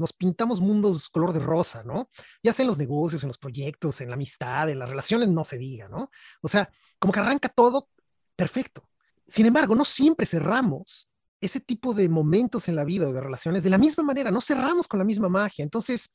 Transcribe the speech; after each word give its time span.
nos 0.00 0.12
pintamos 0.12 0.60
mundos 0.60 1.08
color 1.08 1.32
de 1.32 1.40
rosa, 1.40 1.82
¿no? 1.84 2.08
Ya 2.42 2.52
sea 2.52 2.64
en 2.64 2.68
los 2.68 2.78
negocios, 2.78 3.22
en 3.22 3.28
los 3.28 3.38
proyectos, 3.38 4.00
en 4.00 4.08
la 4.08 4.14
amistad, 4.14 4.68
en 4.70 4.78
las 4.78 4.88
relaciones, 4.88 5.28
no 5.28 5.44
se 5.44 5.58
diga, 5.58 5.88
¿no? 5.88 6.10
O 6.42 6.48
sea, 6.48 6.70
como 6.98 7.12
que 7.12 7.20
arranca 7.20 7.48
todo 7.48 7.88
perfecto. 8.36 8.88
Sin 9.26 9.46
embargo, 9.46 9.74
no 9.74 9.84
siempre 9.84 10.26
cerramos 10.26 11.08
ese 11.40 11.60
tipo 11.60 11.94
de 11.94 12.08
momentos 12.08 12.68
en 12.68 12.76
la 12.76 12.84
vida 12.84 13.08
o 13.08 13.12
de 13.12 13.20
relaciones 13.20 13.62
de 13.62 13.70
la 13.70 13.78
misma 13.78 14.02
manera, 14.02 14.30
no 14.30 14.40
cerramos 14.40 14.88
con 14.88 14.98
la 14.98 15.04
misma 15.04 15.28
magia. 15.28 15.62
Entonces, 15.62 16.10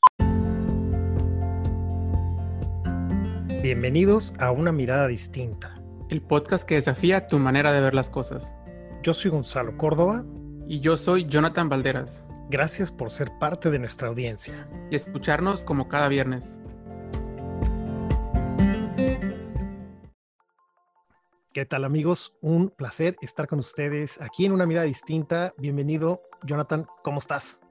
bienvenidos 3.61 4.33
a 4.39 4.51
Una 4.51 4.71
Mirada 4.71 5.07
Distinta. 5.07 5.81
El 6.09 6.21
podcast 6.21 6.67
que 6.67 6.75
desafía 6.75 7.27
tu 7.27 7.37
manera 7.37 7.71
de 7.71 7.81
ver 7.81 7.93
las 7.93 8.09
cosas. 8.09 8.55
Yo 9.03 9.13
soy 9.13 9.29
Gonzalo 9.31 9.77
Córdoba. 9.77 10.25
Y 10.69 10.81
yo 10.81 10.97
soy 10.97 11.25
Jonathan 11.25 11.67
Valderas. 11.67 12.23
Gracias 12.51 12.91
por 12.91 13.11
ser 13.11 13.29
parte 13.37 13.69
de 13.69 13.77
nuestra 13.77 14.07
audiencia. 14.07 14.67
Y 14.89 14.95
escucharnos 14.95 15.61
como 15.61 15.87
cada 15.87 16.07
viernes. 16.07 16.59
¿Qué 21.53 21.67
tal 21.67 21.83
amigos? 21.83 22.35
Un 22.41 22.71
placer 22.71 23.17
estar 23.21 23.47
con 23.47 23.59
ustedes 23.59 24.19
aquí 24.19 24.45
en 24.45 24.53
una 24.53 24.65
mirada 24.65 24.87
distinta. 24.87 25.53
Bienvenido, 25.59 26.23
Jonathan, 26.43 26.87
¿cómo 27.03 27.19
estás? 27.19 27.61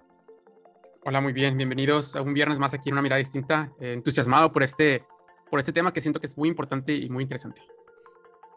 Hola, 1.04 1.20
muy 1.20 1.32
bien. 1.32 1.56
Bienvenidos 1.56 2.14
a 2.14 2.22
un 2.22 2.32
viernes 2.32 2.58
más 2.58 2.72
aquí 2.72 2.90
en 2.90 2.94
una 2.94 3.02
mirada 3.02 3.18
distinta. 3.18 3.72
Eh, 3.80 3.94
entusiasmado 3.94 4.52
por 4.52 4.62
este, 4.62 5.04
por 5.50 5.58
este 5.58 5.72
tema 5.72 5.92
que 5.92 6.00
siento 6.00 6.20
que 6.20 6.28
es 6.28 6.38
muy 6.38 6.48
importante 6.48 6.92
y 6.94 7.10
muy 7.10 7.24
interesante. 7.24 7.62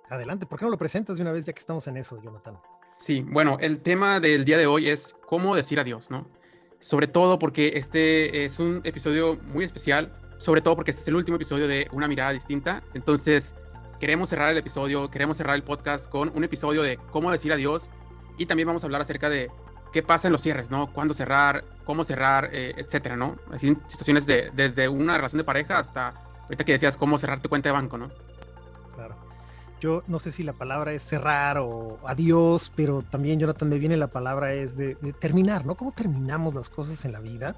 Adelante, 0.08 0.46
¿por 0.46 0.60
qué 0.60 0.66
no 0.66 0.72
lo 0.72 0.78
presentas 0.78 1.18
de 1.18 1.24
una 1.24 1.32
vez 1.32 1.48
ya 1.48 1.54
que 1.54 1.60
estamos 1.60 1.88
en 1.88 1.98
eso, 1.98 2.22
Jonathan? 2.22 2.60
Sí, 3.02 3.26
bueno, 3.28 3.58
el 3.60 3.80
tema 3.80 4.20
del 4.20 4.46
día 4.46 4.60
de 4.60 4.68
hoy 4.68 4.88
es 4.88 5.18
cómo 5.26 5.56
decir 5.56 5.80
adiós, 5.80 6.12
¿no? 6.12 6.28
Sobre 6.80 7.08
todo 7.08 7.40
porque 7.40 7.72
este 7.74 8.46
es 8.46 8.60
un 8.60 8.82
episodio 8.84 9.40
muy 9.56 9.66
especial, 9.66 10.14
sobre 10.38 10.62
todo 10.62 10.76
porque 10.76 10.92
este 10.92 11.02
es 11.02 11.08
el 11.08 11.16
último 11.16 11.38
episodio 11.38 11.68
de 11.68 11.88
Una 11.94 12.08
mirada 12.08 12.30
distinta. 12.30 12.84
Entonces, 12.94 13.56
queremos 14.00 14.30
cerrar 14.30 14.52
el 14.52 14.58
episodio, 14.58 15.10
queremos 15.10 15.38
cerrar 15.38 15.56
el 15.56 15.64
podcast 15.64 16.12
con 16.12 16.32
un 16.36 16.44
episodio 16.44 16.84
de 16.84 16.98
cómo 17.10 17.32
decir 17.32 17.52
adiós 17.52 17.90
y 18.38 18.46
también 18.46 18.68
vamos 18.68 18.84
a 18.84 18.86
hablar 18.86 19.02
acerca 19.02 19.32
de 19.32 19.50
qué 19.92 20.04
pasa 20.04 20.28
en 20.28 20.34
los 20.34 20.44
cierres, 20.44 20.70
¿no? 20.70 20.94
Cuándo 20.94 21.16
cerrar, 21.16 21.66
cómo 21.86 22.04
cerrar, 22.04 22.52
eh, 22.54 22.76
etcétera, 22.78 23.18
¿no? 23.18 23.36
Así 23.52 23.76
situaciones 23.88 24.28
de, 24.28 24.52
desde 24.54 24.88
una 24.88 25.18
relación 25.18 25.40
de 25.40 25.44
pareja 25.44 25.80
hasta 25.80 26.14
ahorita 26.44 26.64
que 26.66 26.74
decías 26.74 26.98
cómo 26.98 27.18
cerrar 27.18 27.42
tu 27.42 27.50
cuenta 27.50 27.70
de 27.70 27.74
banco, 27.74 27.98
¿no? 27.98 28.12
Yo 29.82 30.04
no 30.08 30.20
sé 30.20 30.32
si 30.32 30.44
la 30.44 30.54
palabra 30.54 30.94
es 30.94 31.02
cerrar 31.04 31.58
o 31.58 31.98
adiós, 32.06 32.72
pero 32.76 33.02
también, 33.02 33.40
Jonathan, 33.40 33.68
me 33.68 33.80
viene 33.80 33.98
la 33.98 34.08
palabra 34.08 34.54
es 34.54 34.78
de, 34.78 34.96
terminar, 35.20 35.66
¿no? 35.66 35.76
¿Cómo 35.76 35.92
terminamos 35.92 36.54
las 36.54 36.70
cosas 36.70 37.04
en 37.04 37.12
la 37.12 37.20
vida? 37.20 37.56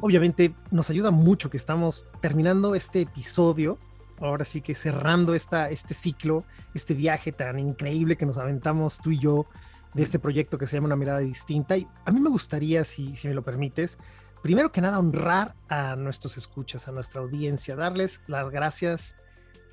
Obviamente 0.00 0.52
nos 0.72 0.90
ayuda 0.90 1.12
mucho 1.12 1.48
que 1.48 1.56
estamos 1.56 2.06
terminando 2.20 2.74
este 2.74 3.02
episodio, 3.02 3.78
ahora 4.18 4.44
sí 4.44 4.60
que 4.60 4.74
cerrando 4.74 5.32
esta, 5.32 5.70
este 5.70 5.94
ciclo, 5.94 6.44
este 6.74 6.92
viaje 6.92 7.30
tan 7.30 7.60
increíble 7.60 8.16
que 8.16 8.26
nos 8.26 8.36
aventamos 8.36 8.98
tú 8.98 9.12
y 9.12 9.20
yo 9.20 9.46
de 9.94 10.02
este 10.02 10.18
proyecto 10.18 10.58
que 10.58 10.66
se 10.66 10.76
llama 10.76 10.86
Una 10.86 10.96
mirada 10.96 11.20
distinta. 11.20 11.76
Y 11.76 11.86
a 12.04 12.10
mí 12.10 12.20
me 12.20 12.30
gustaría, 12.30 12.82
si, 12.82 13.14
si 13.14 13.28
me 13.28 13.34
lo 13.34 13.42
permites, 13.42 13.98
primero 14.42 14.72
que 14.72 14.80
nada 14.80 14.98
honrar 14.98 15.54
a 15.68 15.94
nuestros 15.94 16.36
escuchas, 16.36 16.88
a 16.88 16.92
nuestra 16.92 17.20
audiencia, 17.20 17.76
darles 17.76 18.22
las 18.26 18.50
gracias 18.50 19.14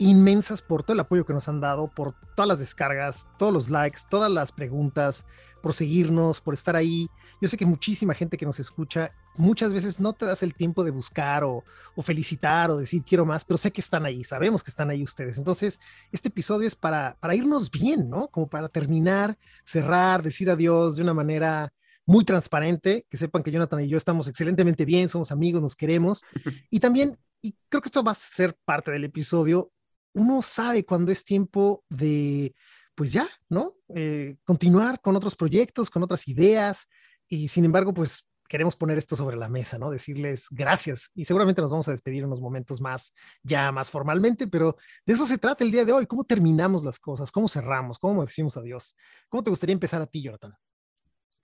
inmensas 0.09 0.61
por 0.61 0.83
todo 0.83 0.93
el 0.93 0.99
apoyo 0.99 1.25
que 1.25 1.33
nos 1.33 1.47
han 1.47 1.61
dado, 1.61 1.87
por 1.87 2.15
todas 2.35 2.47
las 2.47 2.59
descargas, 2.59 3.27
todos 3.37 3.53
los 3.53 3.69
likes, 3.69 3.99
todas 4.09 4.31
las 4.31 4.51
preguntas, 4.51 5.25
por 5.61 5.73
seguirnos, 5.73 6.41
por 6.41 6.53
estar 6.53 6.75
ahí. 6.75 7.07
Yo 7.41 7.47
sé 7.47 7.57
que 7.57 7.65
muchísima 7.65 8.13
gente 8.13 8.37
que 8.37 8.45
nos 8.45 8.59
escucha 8.59 9.11
muchas 9.35 9.73
veces 9.73 9.99
no 9.99 10.13
te 10.13 10.25
das 10.25 10.43
el 10.43 10.53
tiempo 10.53 10.83
de 10.83 10.91
buscar 10.91 11.43
o, 11.43 11.63
felicitar 12.01 12.71
o 12.71 12.77
decir 12.77 13.03
quiero 13.03 13.25
más, 13.25 13.45
pero 13.45 13.57
sé 13.57 13.71
que 13.71 13.81
están 13.81 14.05
ahí, 14.05 14.23
sabemos 14.23 14.63
que 14.63 14.71
están 14.71 14.89
ahí 14.89 15.03
ustedes. 15.03 15.37
Entonces, 15.37 15.79
este 16.11 16.29
episodio 16.29 16.67
es 16.67 16.75
para, 16.75 17.17
para 17.19 17.35
irnos 17.35 17.69
bien, 17.69 18.09
¿no? 18.09 18.27
Como 18.29 18.47
para 18.49 18.67
terminar, 18.67 19.37
cerrar, 19.63 20.23
decir 20.23 20.49
adiós 20.49 20.95
de 20.95 21.03
una 21.03 21.13
manera 21.13 21.71
muy 22.05 22.25
transparente, 22.25 23.05
que 23.09 23.17
sepan 23.17 23.43
que 23.43 23.51
Jonathan 23.51 23.81
y 23.81 23.87
yo 23.87 23.97
estamos 23.97 24.27
excelentemente 24.27 24.83
bien, 24.85 25.07
somos 25.07 25.31
amigos, 25.31 25.61
nos 25.61 25.75
queremos. 25.75 26.23
Y 26.69 26.79
también, 26.79 27.17
y 27.41 27.55
creo 27.69 27.81
que 27.81 27.87
esto 27.87 28.03
va 28.03 28.11
a 28.11 28.15
ser 28.15 28.55
parte 28.65 28.91
del 28.91 29.03
episodio, 29.03 29.71
uno 30.13 30.41
sabe 30.41 30.85
cuando 30.85 31.11
es 31.11 31.23
tiempo 31.23 31.83
de, 31.89 32.55
pues 32.95 33.11
ya, 33.11 33.27
¿no? 33.49 33.75
Eh, 33.89 34.37
continuar 34.43 35.01
con 35.01 35.15
otros 35.15 35.35
proyectos, 35.35 35.89
con 35.89 36.03
otras 36.03 36.27
ideas, 36.27 36.87
y 37.27 37.47
sin 37.47 37.65
embargo, 37.65 37.93
pues 37.93 38.25
queremos 38.51 38.75
poner 38.75 38.97
esto 38.97 39.15
sobre 39.15 39.37
la 39.37 39.47
mesa, 39.47 39.79
¿no? 39.79 39.89
Decirles 39.89 40.47
gracias 40.51 41.09
y 41.15 41.23
seguramente 41.23 41.61
nos 41.61 41.71
vamos 41.71 41.87
a 41.87 41.91
despedir 41.91 42.25
unos 42.25 42.41
momentos 42.41 42.81
más, 42.81 43.13
ya 43.43 43.71
más 43.71 43.89
formalmente, 43.89 44.45
pero 44.45 44.75
de 45.05 45.13
eso 45.13 45.25
se 45.25 45.37
trata 45.37 45.63
el 45.63 45.71
día 45.71 45.85
de 45.85 45.93
hoy, 45.93 46.05
cómo 46.05 46.25
terminamos 46.25 46.83
las 46.83 46.99
cosas, 46.99 47.31
cómo 47.31 47.47
cerramos, 47.47 47.97
cómo 47.97 48.25
decimos 48.25 48.57
adiós. 48.57 48.97
¿Cómo 49.29 49.41
te 49.41 49.49
gustaría 49.49 49.71
empezar 49.71 50.01
a 50.01 50.05
ti, 50.05 50.21
Jonathan? 50.21 50.53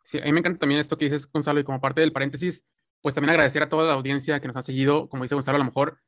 Sí, 0.04 0.20
a 0.20 0.26
mí 0.26 0.34
me 0.34 0.40
encanta 0.40 0.60
también 0.60 0.82
esto 0.82 0.98
que 0.98 1.06
dices, 1.06 1.32
Gonzalo, 1.32 1.62
y 1.62 1.64
como 1.64 1.80
parte 1.80 2.02
del 2.02 2.12
paréntesis, 2.12 2.68
pues 3.02 3.16
también 3.16 3.30
agradecer 3.30 3.64
a 3.64 3.70
toda 3.70 3.88
la 3.88 3.94
audiencia 3.94 4.42
que 4.42 4.48
nos 4.48 4.58
ha 4.58 4.62
seguido, 4.62 5.08
como 5.08 5.24
dice 5.24 5.36
Gonzalo, 5.36 5.56
a 5.56 5.60
lo 5.60 5.66
mejor 5.66 6.02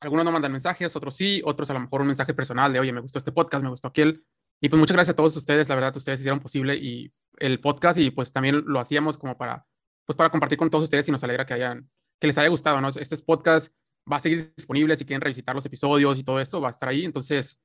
algunos 0.00 0.24
no 0.24 0.32
mandan 0.32 0.52
mensajes, 0.52 0.94
otros 0.96 1.16
sí, 1.16 1.42
otros 1.44 1.70
a 1.70 1.74
lo 1.74 1.80
mejor 1.80 2.00
un 2.02 2.08
mensaje 2.08 2.34
personal 2.34 2.72
de, 2.72 2.80
oye, 2.80 2.92
me 2.92 3.00
gustó 3.00 3.18
este 3.18 3.32
podcast, 3.32 3.62
me 3.62 3.70
gustó 3.70 3.88
aquel. 3.88 4.24
Y 4.60 4.68
pues 4.68 4.78
muchas 4.78 4.94
gracias 4.94 5.12
a 5.12 5.16
todos 5.16 5.36
ustedes, 5.36 5.68
la 5.68 5.74
verdad, 5.74 5.96
ustedes 5.96 6.20
hicieron 6.20 6.40
posible 6.40 6.76
y 6.76 7.12
el 7.38 7.60
podcast 7.60 7.98
y 7.98 8.10
pues 8.10 8.32
también 8.32 8.62
lo 8.66 8.80
hacíamos 8.80 9.18
como 9.18 9.36
para, 9.36 9.66
pues 10.06 10.16
para 10.16 10.30
compartir 10.30 10.58
con 10.58 10.70
todos 10.70 10.84
ustedes 10.84 11.06
y 11.08 11.12
nos 11.12 11.22
alegra 11.24 11.44
que 11.44 11.54
hayan, 11.54 11.90
que 12.18 12.26
les 12.26 12.38
haya 12.38 12.48
gustado, 12.48 12.80
¿no? 12.80 12.88
Este 12.88 13.16
podcast 13.18 13.74
va 14.10 14.16
a 14.16 14.20
seguir 14.20 14.52
disponible 14.54 14.96
si 14.96 15.04
quieren 15.04 15.20
revisitar 15.20 15.54
los 15.54 15.66
episodios 15.66 16.18
y 16.18 16.24
todo 16.24 16.40
eso, 16.40 16.60
va 16.60 16.68
a 16.68 16.70
estar 16.70 16.88
ahí, 16.88 17.04
entonces, 17.04 17.62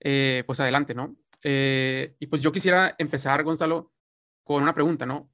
eh, 0.00 0.44
pues 0.46 0.60
adelante, 0.60 0.94
¿no? 0.94 1.16
Eh, 1.42 2.16
y 2.18 2.26
pues 2.26 2.40
yo 2.40 2.52
quisiera 2.52 2.94
empezar, 2.98 3.42
Gonzalo, 3.42 3.92
con 4.44 4.62
una 4.62 4.74
pregunta, 4.74 5.04
¿no? 5.04 5.30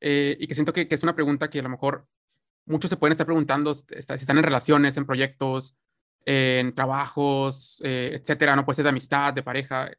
Eh, 0.00 0.36
y 0.38 0.46
que 0.46 0.54
siento 0.54 0.72
que, 0.72 0.86
que, 0.88 0.94
es 0.94 1.02
una 1.02 1.14
pregunta 1.14 1.48
que 1.48 1.60
a 1.60 1.62
lo 1.62 1.70
mejor 1.70 2.06
muchos 2.66 2.90
se 2.90 2.96
pueden 2.96 3.12
estar 3.12 3.26
preguntando 3.26 3.74
si 3.74 3.84
están 3.98 4.38
en 4.38 4.44
relaciones, 4.44 4.96
en 4.96 5.06
proyectos, 5.06 5.76
en 6.24 6.72
trabajos, 6.74 7.80
eh, 7.84 8.12
etcétera, 8.14 8.56
no 8.56 8.64
puede 8.64 8.76
ser 8.76 8.84
de 8.84 8.90
amistad, 8.90 9.34
de 9.34 9.42
pareja. 9.42 9.90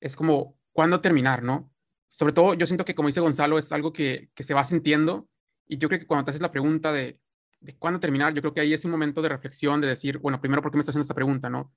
Es 0.00 0.16
como, 0.16 0.58
¿cuándo 0.72 1.00
terminar, 1.00 1.42
no? 1.42 1.72
Sobre 2.08 2.32
todo, 2.32 2.54
yo 2.54 2.66
siento 2.66 2.84
que, 2.84 2.94
como 2.94 3.08
dice 3.08 3.20
Gonzalo, 3.20 3.58
es 3.58 3.72
algo 3.72 3.92
que, 3.92 4.30
que 4.34 4.44
se 4.44 4.54
va 4.54 4.64
sintiendo. 4.64 5.28
Y 5.66 5.78
yo 5.78 5.88
creo 5.88 6.00
que 6.00 6.06
cuando 6.06 6.24
te 6.24 6.30
haces 6.30 6.40
la 6.40 6.52
pregunta 6.52 6.92
de, 6.92 7.20
de 7.60 7.76
cuándo 7.76 8.00
terminar, 8.00 8.32
yo 8.32 8.40
creo 8.42 8.54
que 8.54 8.60
ahí 8.60 8.72
es 8.72 8.84
un 8.84 8.92
momento 8.92 9.22
de 9.22 9.28
reflexión, 9.28 9.80
de 9.80 9.88
decir, 9.88 10.18
bueno, 10.18 10.40
primero, 10.40 10.62
¿por 10.62 10.70
qué 10.70 10.76
me 10.76 10.80
estás 10.80 10.92
haciendo 10.92 11.02
esta 11.02 11.14
pregunta, 11.14 11.50
no? 11.50 11.74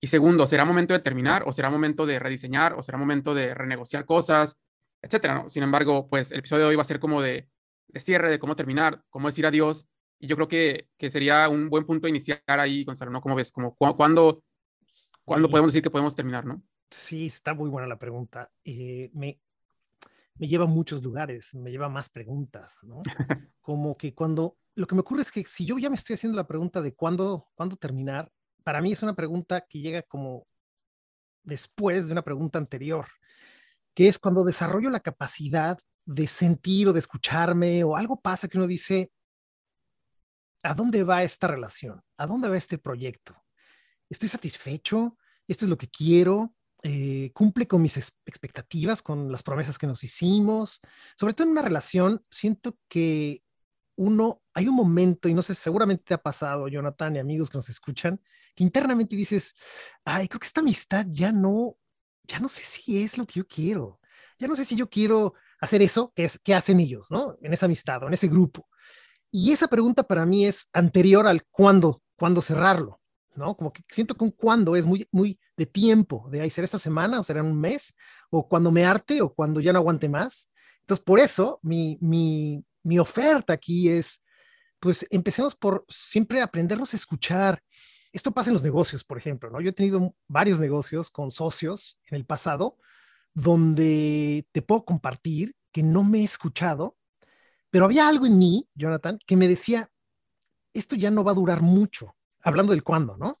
Y 0.00 0.08
segundo, 0.08 0.46
¿será 0.46 0.64
momento 0.64 0.94
de 0.94 1.00
terminar 1.00 1.44
o 1.46 1.52
será 1.52 1.70
momento 1.70 2.06
de 2.06 2.18
rediseñar 2.18 2.72
o 2.74 2.82
será 2.82 2.98
momento 2.98 3.34
de 3.34 3.54
renegociar 3.54 4.04
cosas, 4.04 4.58
etcétera, 5.00 5.34
¿no? 5.34 5.48
Sin 5.48 5.62
embargo, 5.62 6.08
pues 6.08 6.32
el 6.32 6.40
episodio 6.40 6.64
de 6.64 6.70
hoy 6.70 6.76
va 6.76 6.82
a 6.82 6.86
ser 6.86 6.98
como 6.98 7.22
de 7.22 7.48
de 7.88 8.00
cierre, 8.00 8.30
de 8.30 8.38
cómo 8.38 8.56
terminar, 8.56 9.02
cómo 9.10 9.28
decir 9.28 9.46
adiós. 9.46 9.86
Y 10.18 10.26
yo 10.26 10.36
creo 10.36 10.48
que, 10.48 10.88
que 10.96 11.10
sería 11.10 11.48
un 11.48 11.68
buen 11.68 11.84
punto 11.84 12.08
iniciar 12.08 12.42
ahí, 12.46 12.84
Gonzalo, 12.84 13.10
¿no? 13.10 13.20
¿Cómo 13.20 13.34
ves? 13.34 13.50
Como, 13.50 13.74
¿Cuándo, 13.74 14.44
¿cuándo 15.24 15.50
podemos 15.50 15.72
decir 15.72 15.82
que 15.82 15.90
podemos 15.90 16.14
terminar, 16.14 16.44
no? 16.44 16.62
Sí, 16.90 17.26
está 17.26 17.54
muy 17.54 17.70
buena 17.70 17.88
la 17.88 17.98
pregunta. 17.98 18.50
Eh, 18.64 19.10
me, 19.14 19.40
me 20.36 20.48
lleva 20.48 20.64
a 20.64 20.68
muchos 20.68 21.02
lugares, 21.02 21.54
me 21.54 21.70
lleva 21.70 21.86
a 21.86 21.90
más 21.90 22.08
preguntas, 22.08 22.78
¿no? 22.82 23.02
Como 23.60 23.96
que 23.96 24.14
cuando, 24.14 24.58
lo 24.74 24.86
que 24.86 24.94
me 24.94 25.00
ocurre 25.00 25.22
es 25.22 25.32
que 25.32 25.44
si 25.44 25.64
yo 25.64 25.78
ya 25.78 25.88
me 25.88 25.96
estoy 25.96 26.14
haciendo 26.14 26.36
la 26.36 26.46
pregunta 26.46 26.80
de 26.80 26.94
cuándo, 26.94 27.48
cuándo 27.54 27.76
terminar, 27.76 28.30
para 28.62 28.80
mí 28.80 28.92
es 28.92 29.02
una 29.02 29.14
pregunta 29.14 29.62
que 29.68 29.80
llega 29.80 30.02
como 30.02 30.46
después 31.42 32.06
de 32.06 32.12
una 32.12 32.22
pregunta 32.22 32.58
anterior, 32.58 33.06
que 33.94 34.08
es 34.08 34.18
cuando 34.18 34.44
desarrollo 34.44 34.90
la 34.90 35.00
capacidad 35.00 35.78
de 36.04 36.26
sentir 36.26 36.88
o 36.88 36.92
de 36.92 36.98
escucharme 36.98 37.84
o 37.84 37.96
algo 37.96 38.20
pasa 38.20 38.48
que 38.48 38.58
uno 38.58 38.66
dice, 38.66 39.12
¿a 40.62 40.74
dónde 40.74 41.04
va 41.04 41.22
esta 41.22 41.46
relación? 41.46 42.02
¿A 42.16 42.26
dónde 42.26 42.48
va 42.48 42.56
este 42.56 42.78
proyecto? 42.78 43.36
¿Estoy 44.08 44.28
satisfecho? 44.28 45.16
¿Esto 45.46 45.64
es 45.64 45.70
lo 45.70 45.78
que 45.78 45.88
quiero? 45.88 46.54
Eh, 46.82 47.30
¿Cumple 47.32 47.66
con 47.66 47.80
mis 47.80 47.96
expectativas, 47.96 49.02
con 49.02 49.30
las 49.30 49.42
promesas 49.42 49.78
que 49.78 49.86
nos 49.86 50.02
hicimos? 50.02 50.80
Sobre 51.16 51.34
todo 51.34 51.46
en 51.46 51.52
una 51.52 51.62
relación, 51.62 52.24
siento 52.28 52.76
que 52.88 53.42
uno, 53.96 54.42
hay 54.54 54.68
un 54.68 54.74
momento, 54.74 55.28
y 55.28 55.34
no 55.34 55.42
sé, 55.42 55.54
seguramente 55.54 56.04
te 56.04 56.14
ha 56.14 56.22
pasado, 56.22 56.68
Jonathan 56.68 57.16
y 57.16 57.18
amigos 57.18 57.50
que 57.50 57.58
nos 57.58 57.68
escuchan, 57.68 58.20
que 58.54 58.64
internamente 58.64 59.16
dices, 59.16 59.54
ay, 60.04 60.28
creo 60.28 60.40
que 60.40 60.46
esta 60.46 60.60
amistad 60.60 61.06
ya 61.08 61.30
no, 61.30 61.76
ya 62.24 62.40
no 62.40 62.48
sé 62.48 62.64
si 62.64 63.02
es 63.02 63.18
lo 63.18 63.26
que 63.26 63.40
yo 63.40 63.46
quiero. 63.46 64.00
Ya 64.38 64.48
no 64.48 64.56
sé 64.56 64.64
si 64.64 64.74
yo 64.74 64.88
quiero 64.88 65.34
hacer 65.62 65.80
eso 65.80 66.12
que, 66.14 66.24
es, 66.24 66.38
que 66.40 66.54
hacen 66.54 66.80
ellos, 66.80 67.06
¿no? 67.10 67.36
En 67.40 67.52
esa 67.52 67.66
amistad 67.66 68.02
o 68.02 68.08
en 68.08 68.14
ese 68.14 68.26
grupo. 68.26 68.68
Y 69.30 69.52
esa 69.52 69.68
pregunta 69.68 70.02
para 70.02 70.26
mí 70.26 70.44
es 70.44 70.68
anterior 70.72 71.26
al 71.26 71.44
cuándo, 71.50 72.02
cuándo 72.16 72.42
cerrarlo, 72.42 73.00
¿no? 73.36 73.56
Como 73.56 73.72
que 73.72 73.82
siento 73.88 74.16
que 74.16 74.24
un 74.24 74.32
cuándo 74.32 74.74
es 74.74 74.84
muy, 74.84 75.06
muy 75.12 75.38
de 75.56 75.66
tiempo, 75.66 76.28
de 76.30 76.40
ahí 76.40 76.50
será 76.50 76.64
esta 76.64 76.80
semana 76.80 77.20
o 77.20 77.22
será 77.22 77.44
un 77.44 77.58
mes, 77.58 77.94
o 78.28 78.46
cuando 78.48 78.72
me 78.72 78.84
arte 78.84 79.22
o 79.22 79.32
cuando 79.32 79.60
ya 79.60 79.72
no 79.72 79.78
aguante 79.78 80.08
más. 80.08 80.50
Entonces, 80.80 81.04
por 81.04 81.20
eso 81.20 81.60
mi, 81.62 81.96
mi, 82.00 82.64
mi 82.82 82.98
oferta 82.98 83.52
aquí 83.52 83.88
es, 83.88 84.24
pues 84.80 85.06
empecemos 85.10 85.54
por 85.54 85.84
siempre 85.88 86.42
aprendernos 86.42 86.92
a 86.92 86.96
escuchar. 86.96 87.62
Esto 88.12 88.32
pasa 88.32 88.50
en 88.50 88.54
los 88.54 88.64
negocios, 88.64 89.04
por 89.04 89.16
ejemplo, 89.16 89.48
¿no? 89.48 89.60
Yo 89.60 89.70
he 89.70 89.72
tenido 89.72 90.12
varios 90.26 90.58
negocios 90.58 91.08
con 91.08 91.30
socios 91.30 92.00
en 92.10 92.16
el 92.16 92.26
pasado 92.26 92.78
donde 93.34 94.46
te 94.52 94.62
puedo 94.62 94.84
compartir 94.84 95.54
que 95.72 95.82
no 95.82 96.04
me 96.04 96.20
he 96.20 96.24
escuchado, 96.24 96.96
pero 97.70 97.86
había 97.86 98.08
algo 98.08 98.26
en 98.26 98.38
mí, 98.38 98.68
Jonathan, 98.74 99.18
que 99.26 99.36
me 99.36 99.48
decía, 99.48 99.90
esto 100.74 100.96
ya 100.96 101.10
no 101.10 101.24
va 101.24 101.32
a 101.32 101.36
durar 101.36 101.62
mucho, 101.62 102.14
hablando 102.42 102.72
del 102.72 102.82
cuándo, 102.82 103.16
¿no? 103.16 103.36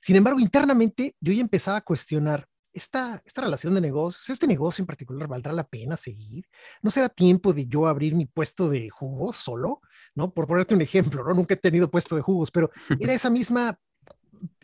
Sin 0.00 0.16
embargo, 0.16 0.40
internamente 0.40 1.16
yo 1.20 1.32
ya 1.32 1.40
empezaba 1.40 1.78
a 1.78 1.82
cuestionar, 1.82 2.48
esta, 2.72 3.22
esta 3.24 3.42
relación 3.42 3.74
de 3.74 3.80
negocios, 3.80 4.28
este 4.30 4.46
negocio 4.46 4.82
en 4.82 4.86
particular, 4.86 5.28
¿valdrá 5.28 5.52
la 5.52 5.66
pena 5.68 5.96
seguir? 5.96 6.46
¿No 6.80 6.90
será 6.90 7.08
tiempo 7.08 7.52
de 7.52 7.66
yo 7.66 7.86
abrir 7.86 8.14
mi 8.14 8.26
puesto 8.26 8.68
de 8.68 8.88
jugos 8.88 9.36
solo? 9.36 9.80
¿No? 10.14 10.32
Por 10.32 10.46
ponerte 10.46 10.74
un 10.74 10.82
ejemplo, 10.82 11.22
¿no? 11.24 11.34
Nunca 11.34 11.54
he 11.54 11.58
tenido 11.58 11.90
puesto 11.90 12.16
de 12.16 12.22
jugos, 12.22 12.50
pero 12.50 12.70
era 12.98 13.12
esa 13.12 13.30
misma 13.30 13.78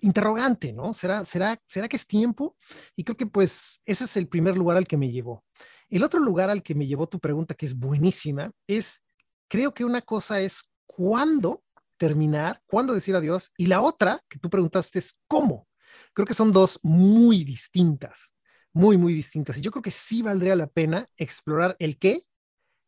interrogante, 0.00 0.72
¿no? 0.72 0.92
¿Será, 0.92 1.24
será, 1.24 1.60
¿Será 1.66 1.88
que 1.88 1.96
es 1.96 2.06
tiempo? 2.06 2.56
Y 2.96 3.04
creo 3.04 3.16
que 3.16 3.26
pues 3.26 3.82
ese 3.84 4.04
es 4.04 4.16
el 4.16 4.28
primer 4.28 4.56
lugar 4.56 4.76
al 4.76 4.86
que 4.86 4.96
me 4.96 5.10
llevó. 5.10 5.44
El 5.88 6.04
otro 6.04 6.20
lugar 6.20 6.50
al 6.50 6.62
que 6.62 6.74
me 6.74 6.86
llevó 6.86 7.08
tu 7.08 7.18
pregunta, 7.18 7.54
que 7.54 7.66
es 7.66 7.74
buenísima, 7.74 8.50
es, 8.66 9.02
creo 9.48 9.72
que 9.72 9.84
una 9.84 10.02
cosa 10.02 10.40
es 10.40 10.70
cuándo 10.86 11.64
terminar, 11.96 12.62
cuándo 12.66 12.92
decir 12.92 13.16
adiós, 13.16 13.52
y 13.56 13.66
la 13.66 13.80
otra 13.80 14.20
que 14.28 14.38
tú 14.38 14.50
preguntaste 14.50 14.98
es 14.98 15.20
cómo. 15.26 15.66
Creo 16.12 16.26
que 16.26 16.34
son 16.34 16.52
dos 16.52 16.78
muy 16.82 17.44
distintas, 17.44 18.36
muy, 18.72 18.96
muy 18.96 19.12
distintas. 19.12 19.58
Y 19.58 19.60
yo 19.60 19.70
creo 19.70 19.82
que 19.82 19.90
sí 19.90 20.22
valdría 20.22 20.54
la 20.56 20.66
pena 20.66 21.06
explorar 21.16 21.76
el 21.78 21.98
qué, 21.98 22.22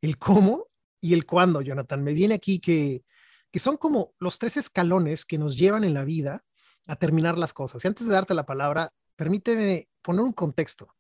el 0.01 0.19
cómo 0.19 0.67
y 1.01 1.15
el 1.15 1.27
cuándo, 1.27 1.63
Jonathan. 1.63 2.03
Me 2.03 2.13
viene 2.13 2.35
aquí 2.35 2.61
que, 2.61 3.03
que 3.51 3.59
son 3.59 3.77
como 3.77 4.15
los 4.19 4.39
tres 4.39 4.57
escalones 4.57 5.25
que 5.25 5.39
nos 5.39 5.57
llevan 5.57 5.85
en 5.85 5.95
la 5.95 6.05
vida 6.05 6.45
a 6.87 6.97
terminar 6.97 7.39
las 7.39 7.53
cosas. 7.53 7.85
Y 7.85 7.89
antes 7.89 8.07
de 8.07 8.13
darte 8.13 8.35
la 8.35 8.47
palabra, 8.47 8.93
permíteme 9.17 9.89
poner 10.03 10.23
un 10.23 10.33
contexto. 10.33 10.95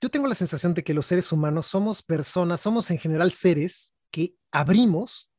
Yo 0.00 0.10
tengo 0.10 0.26
la 0.26 0.34
sensación 0.34 0.74
de 0.74 0.82
que 0.82 0.94
los 0.94 1.06
seres 1.06 1.30
humanos 1.32 1.66
somos 1.66 2.02
personas, 2.02 2.60
somos 2.60 2.90
en 2.90 2.98
general 2.98 3.32
seres 3.32 3.94
que 4.10 4.34
abrimos 4.50 5.30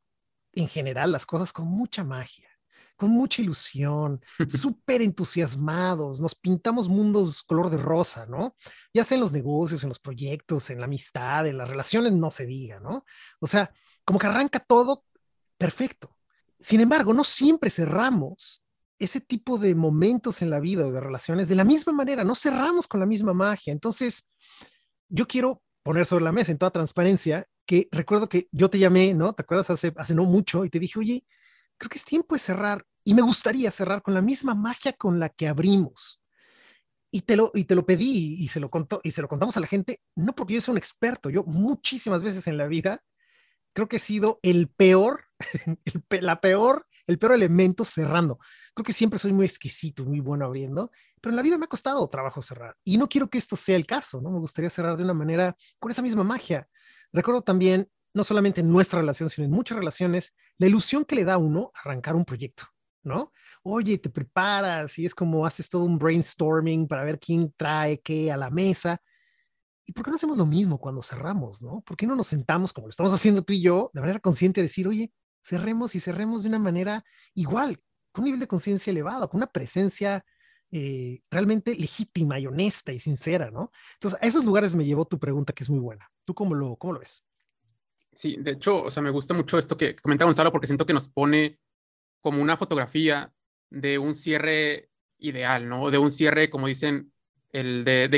en 0.53 0.67
general 0.67 1.11
las 1.11 1.25
cosas 1.25 1.51
con 1.51 1.67
mucha 1.67 2.03
magia 2.03 2.53
con 2.95 3.11
mucha 3.11 3.41
ilusión, 3.41 4.21
súper 4.47 5.01
entusiasmados, 5.01 6.21
nos 6.21 6.35
pintamos 6.35 6.87
mundos 6.87 7.43
color 7.43 7.69
de 7.69 7.77
rosa, 7.77 8.25
¿no? 8.27 8.55
Ya 8.93 9.03
sea 9.03 9.15
en 9.15 9.21
los 9.21 9.33
negocios, 9.33 9.83
en 9.83 9.89
los 9.89 9.99
proyectos, 9.99 10.69
en 10.69 10.79
la 10.79 10.85
amistad, 10.85 11.47
en 11.47 11.57
las 11.57 11.67
relaciones, 11.67 12.13
no 12.13 12.31
se 12.31 12.45
diga, 12.45 12.79
¿no? 12.79 13.05
O 13.39 13.47
sea, 13.47 13.73
como 14.05 14.19
que 14.19 14.27
arranca 14.27 14.59
todo 14.59 15.03
perfecto. 15.57 16.17
Sin 16.59 16.79
embargo, 16.79 17.13
no 17.13 17.25
siempre 17.25 17.69
cerramos 17.69 18.62
ese 18.99 19.19
tipo 19.19 19.57
de 19.57 19.75
momentos 19.75 20.41
en 20.41 20.49
la 20.49 20.59
vida 20.59 20.89
de 20.89 20.99
relaciones 20.99 21.49
de 21.49 21.55
la 21.55 21.63
misma 21.63 21.93
manera, 21.93 22.23
no 22.23 22.35
cerramos 22.35 22.87
con 22.87 22.99
la 22.99 23.05
misma 23.05 23.33
magia. 23.33 23.73
Entonces, 23.73 24.29
yo 25.09 25.27
quiero 25.27 25.61
poner 25.83 26.05
sobre 26.05 26.23
la 26.23 26.31
mesa 26.31 26.51
en 26.51 26.57
toda 26.57 26.71
transparencia 26.71 27.45
que 27.65 27.87
recuerdo 27.91 28.29
que 28.29 28.47
yo 28.51 28.69
te 28.69 28.79
llamé, 28.79 29.13
¿no? 29.13 29.33
¿Te 29.33 29.43
acuerdas? 29.43 29.69
Hace, 29.69 29.93
hace 29.97 30.15
no 30.15 30.23
mucho 30.23 30.65
y 30.65 30.69
te 30.69 30.79
dije, 30.79 30.99
oye, 30.99 31.25
creo 31.77 31.89
que 31.89 31.97
es 31.97 32.05
tiempo 32.05 32.35
de 32.35 32.39
cerrar 32.39 32.85
y 33.03 33.13
me 33.13 33.21
gustaría 33.21 33.71
cerrar 33.71 34.01
con 34.01 34.13
la 34.13 34.21
misma 34.21 34.55
magia 34.55 34.93
con 34.93 35.19
la 35.19 35.29
que 35.29 35.47
abrimos. 35.47 36.21
Y 37.11 37.21
te 37.21 37.35
lo, 37.35 37.51
y 37.53 37.65
te 37.65 37.75
lo 37.75 37.85
pedí 37.85 38.41
y 38.41 38.47
se 38.47 38.59
lo, 38.59 38.71
contó, 38.71 38.99
y 39.03 39.11
se 39.11 39.21
lo 39.21 39.27
contamos 39.27 39.55
a 39.57 39.59
la 39.59 39.67
gente, 39.67 40.01
no 40.15 40.33
porque 40.33 40.55
yo 40.55 40.61
soy 40.61 40.73
un 40.73 40.77
experto, 40.79 41.29
yo 41.29 41.43
muchísimas 41.43 42.23
veces 42.23 42.47
en 42.47 42.57
la 42.57 42.65
vida 42.65 43.03
creo 43.73 43.87
que 43.87 43.97
he 43.97 43.99
sido 43.99 44.39
el 44.43 44.69
peor, 44.69 45.25
la 46.21 46.39
peor, 46.39 46.87
el 47.07 47.19
peor 47.19 47.33
elemento 47.33 47.83
cerrando. 47.85 48.39
Creo 48.73 48.85
que 48.85 48.93
siempre 48.93 49.19
soy 49.19 49.33
muy 49.33 49.45
exquisito, 49.45 50.05
muy 50.05 50.19
bueno 50.19 50.45
abriendo, 50.45 50.91
pero 51.21 51.31
en 51.31 51.35
la 51.37 51.43
vida 51.43 51.57
me 51.57 51.65
ha 51.65 51.69
costado 51.69 52.07
trabajo 52.07 52.41
cerrar. 52.41 52.75
Y 52.83 52.97
no 52.97 53.09
quiero 53.09 53.29
que 53.29 53.37
esto 53.37 53.55
sea 53.55 53.75
el 53.75 53.85
caso, 53.85 54.21
¿no? 54.21 54.31
Me 54.31 54.39
gustaría 54.39 54.69
cerrar 54.69 54.97
de 54.97 55.03
una 55.03 55.13
manera 55.13 55.55
con 55.79 55.91
esa 55.91 56.01
misma 56.01 56.23
magia. 56.23 56.67
Recuerdo 57.11 57.41
también 57.41 57.89
no 58.13 58.23
solamente 58.23 58.61
en 58.61 58.71
nuestra 58.71 58.99
relación, 58.99 59.29
sino 59.29 59.45
en 59.45 59.51
muchas 59.51 59.77
relaciones, 59.77 60.35
la 60.57 60.67
ilusión 60.67 61.03
que 61.03 61.15
le 61.15 61.23
da 61.23 61.33
a 61.33 61.37
uno 61.37 61.71
arrancar 61.73 62.15
un 62.15 62.25
proyecto, 62.25 62.65
¿no? 63.03 63.33
Oye, 63.63 63.97
te 63.97 64.09
preparas 64.09 64.99
y 64.99 65.05
es 65.05 65.15
como 65.15 65.45
haces 65.45 65.67
todo 65.67 65.83
un 65.83 65.97
brainstorming 65.97 66.87
para 66.87 67.03
ver 67.03 67.19
quién 67.19 67.53
trae 67.57 67.99
qué 68.01 68.31
a 68.31 68.37
la 68.37 68.49
mesa. 68.49 69.01
¿Y 69.85 69.93
por 69.93 70.05
qué 70.05 70.11
no 70.11 70.15
hacemos 70.15 70.37
lo 70.37 70.45
mismo 70.45 70.79
cuando 70.79 71.01
cerramos, 71.01 71.61
no? 71.61 71.81
¿Por 71.81 71.97
qué 71.97 72.07
no 72.07 72.15
nos 72.15 72.27
sentamos 72.27 72.71
como 72.71 72.87
lo 72.87 72.91
estamos 72.91 73.13
haciendo 73.13 73.41
tú 73.41 73.53
y 73.53 73.61
yo, 73.61 73.91
de 73.93 74.01
manera 74.01 74.19
consciente, 74.19 74.61
decir, 74.61 74.87
oye, 74.87 75.11
cerremos 75.43 75.95
y 75.95 75.99
cerremos 75.99 76.43
de 76.43 76.49
una 76.49 76.59
manera 76.59 77.03
igual, 77.33 77.81
con 78.11 78.23
un 78.23 78.25
nivel 78.25 78.39
de 78.39 78.47
conciencia 78.47 78.91
elevado, 78.91 79.29
con 79.29 79.39
una 79.39 79.47
presencia 79.47 80.25
eh, 80.71 81.21
realmente 81.29 81.75
legítima 81.75 82.39
y 82.39 82.47
honesta 82.47 82.93
y 82.93 82.99
sincera, 82.99 83.51
¿no? 83.51 83.71
Entonces, 83.93 84.19
a 84.19 84.25
esos 84.25 84.43
lugares 84.43 84.73
me 84.73 84.85
llevó 84.85 85.05
tu 85.05 85.19
pregunta, 85.19 85.53
que 85.53 85.63
es 85.63 85.69
muy 85.69 85.79
buena. 85.79 86.09
¿Tú 86.25 86.33
cómo 86.33 86.55
lo, 86.55 86.77
cómo 86.77 86.93
lo 86.93 86.99
ves? 86.99 87.23
Sí, 88.11 88.37
de 88.39 88.51
hecho, 88.51 88.83
o 88.83 88.89
sea, 88.91 89.03
me 89.03 89.11
gusta 89.11 89.35
mucho 89.35 89.59
esto 89.59 89.77
que 89.77 89.95
comenta 89.95 90.25
Gonzalo 90.25 90.51
porque 90.51 90.65
siento 90.65 90.85
que 90.85 90.93
nos 90.93 91.09
pone 91.09 91.59
como 92.21 92.41
una 92.41 92.57
fotografía 92.57 93.31
de 93.69 93.99
un 93.99 94.15
cierre 94.15 94.89
ideal, 95.19 95.69
¿no? 95.69 95.91
De 95.91 95.99
un 95.99 96.09
cierre, 96.09 96.49
como 96.49 96.65
dicen, 96.65 97.12
el 97.53 97.85
de, 97.85 98.09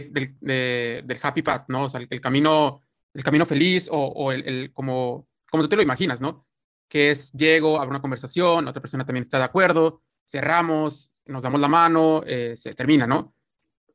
del 1.05 1.19
happy 1.21 1.41
path, 1.43 1.65
¿no? 1.67 1.83
O 1.83 1.89
sea, 1.89 2.01
el, 2.09 2.21
camino, 2.21 2.81
el 3.13 3.23
camino 3.23 3.45
feliz 3.45 3.87
o, 3.91 4.31
el, 4.31 4.71
como, 4.73 5.27
como 5.51 5.63
tú 5.63 5.69
te 5.69 5.75
lo 5.75 5.83
imaginas, 5.83 6.21
¿no? 6.21 6.47
Que 6.89 7.11
es, 7.11 7.31
llego, 7.33 7.79
abro 7.79 7.91
una 7.91 8.01
conversación, 8.01 8.67
otra 8.67 8.81
persona 8.81 9.05
también 9.05 9.21
está 9.21 9.37
de 9.37 9.43
acuerdo, 9.43 10.01
cerramos, 10.25 11.21
nos 11.25 11.43
damos 11.43 11.61
la 11.61 11.67
mano, 11.67 12.23
eh, 12.25 12.55
se 12.55 12.73
termina, 12.73 13.05
¿no? 13.05 13.35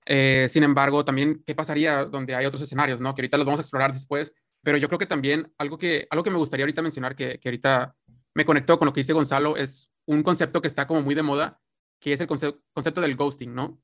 Eh, 0.06 0.46
sin 0.48 0.62
embargo, 0.62 1.04
también, 1.04 1.42
¿qué 1.46 1.54
pasaría 1.54 2.04
donde 2.04 2.34
hay 2.34 2.46
otros 2.46 2.62
escenarios, 2.62 3.00
¿no? 3.00 3.14
Que 3.14 3.22
ahorita 3.22 3.36
los 3.36 3.46
vamos 3.46 3.60
a 3.60 3.62
explorar 3.62 3.92
después, 3.92 4.32
pero 4.62 4.76
yo 4.76 4.88
creo 4.88 4.98
que 4.98 5.06
también 5.06 5.52
algo 5.58 5.78
que, 5.78 6.06
algo 6.10 6.22
que 6.22 6.30
me 6.30 6.38
gustaría 6.38 6.64
ahorita 6.64 6.82
mencionar, 6.82 7.16
que, 7.16 7.38
que 7.40 7.48
ahorita 7.48 7.96
me 8.34 8.44
conectó 8.44 8.78
con 8.78 8.86
lo 8.86 8.92
que 8.92 9.00
dice 9.00 9.12
Gonzalo, 9.12 9.56
es 9.56 9.90
un 10.06 10.22
concepto 10.22 10.60
que 10.60 10.68
está 10.68 10.86
como 10.86 11.02
muy 11.02 11.14
de 11.14 11.22
moda, 11.22 11.60
que 12.00 12.12
es 12.12 12.20
el 12.20 12.26
concepto, 12.26 13.00
del 13.00 13.16
ghosting, 13.16 13.54
¿no? 13.54 13.80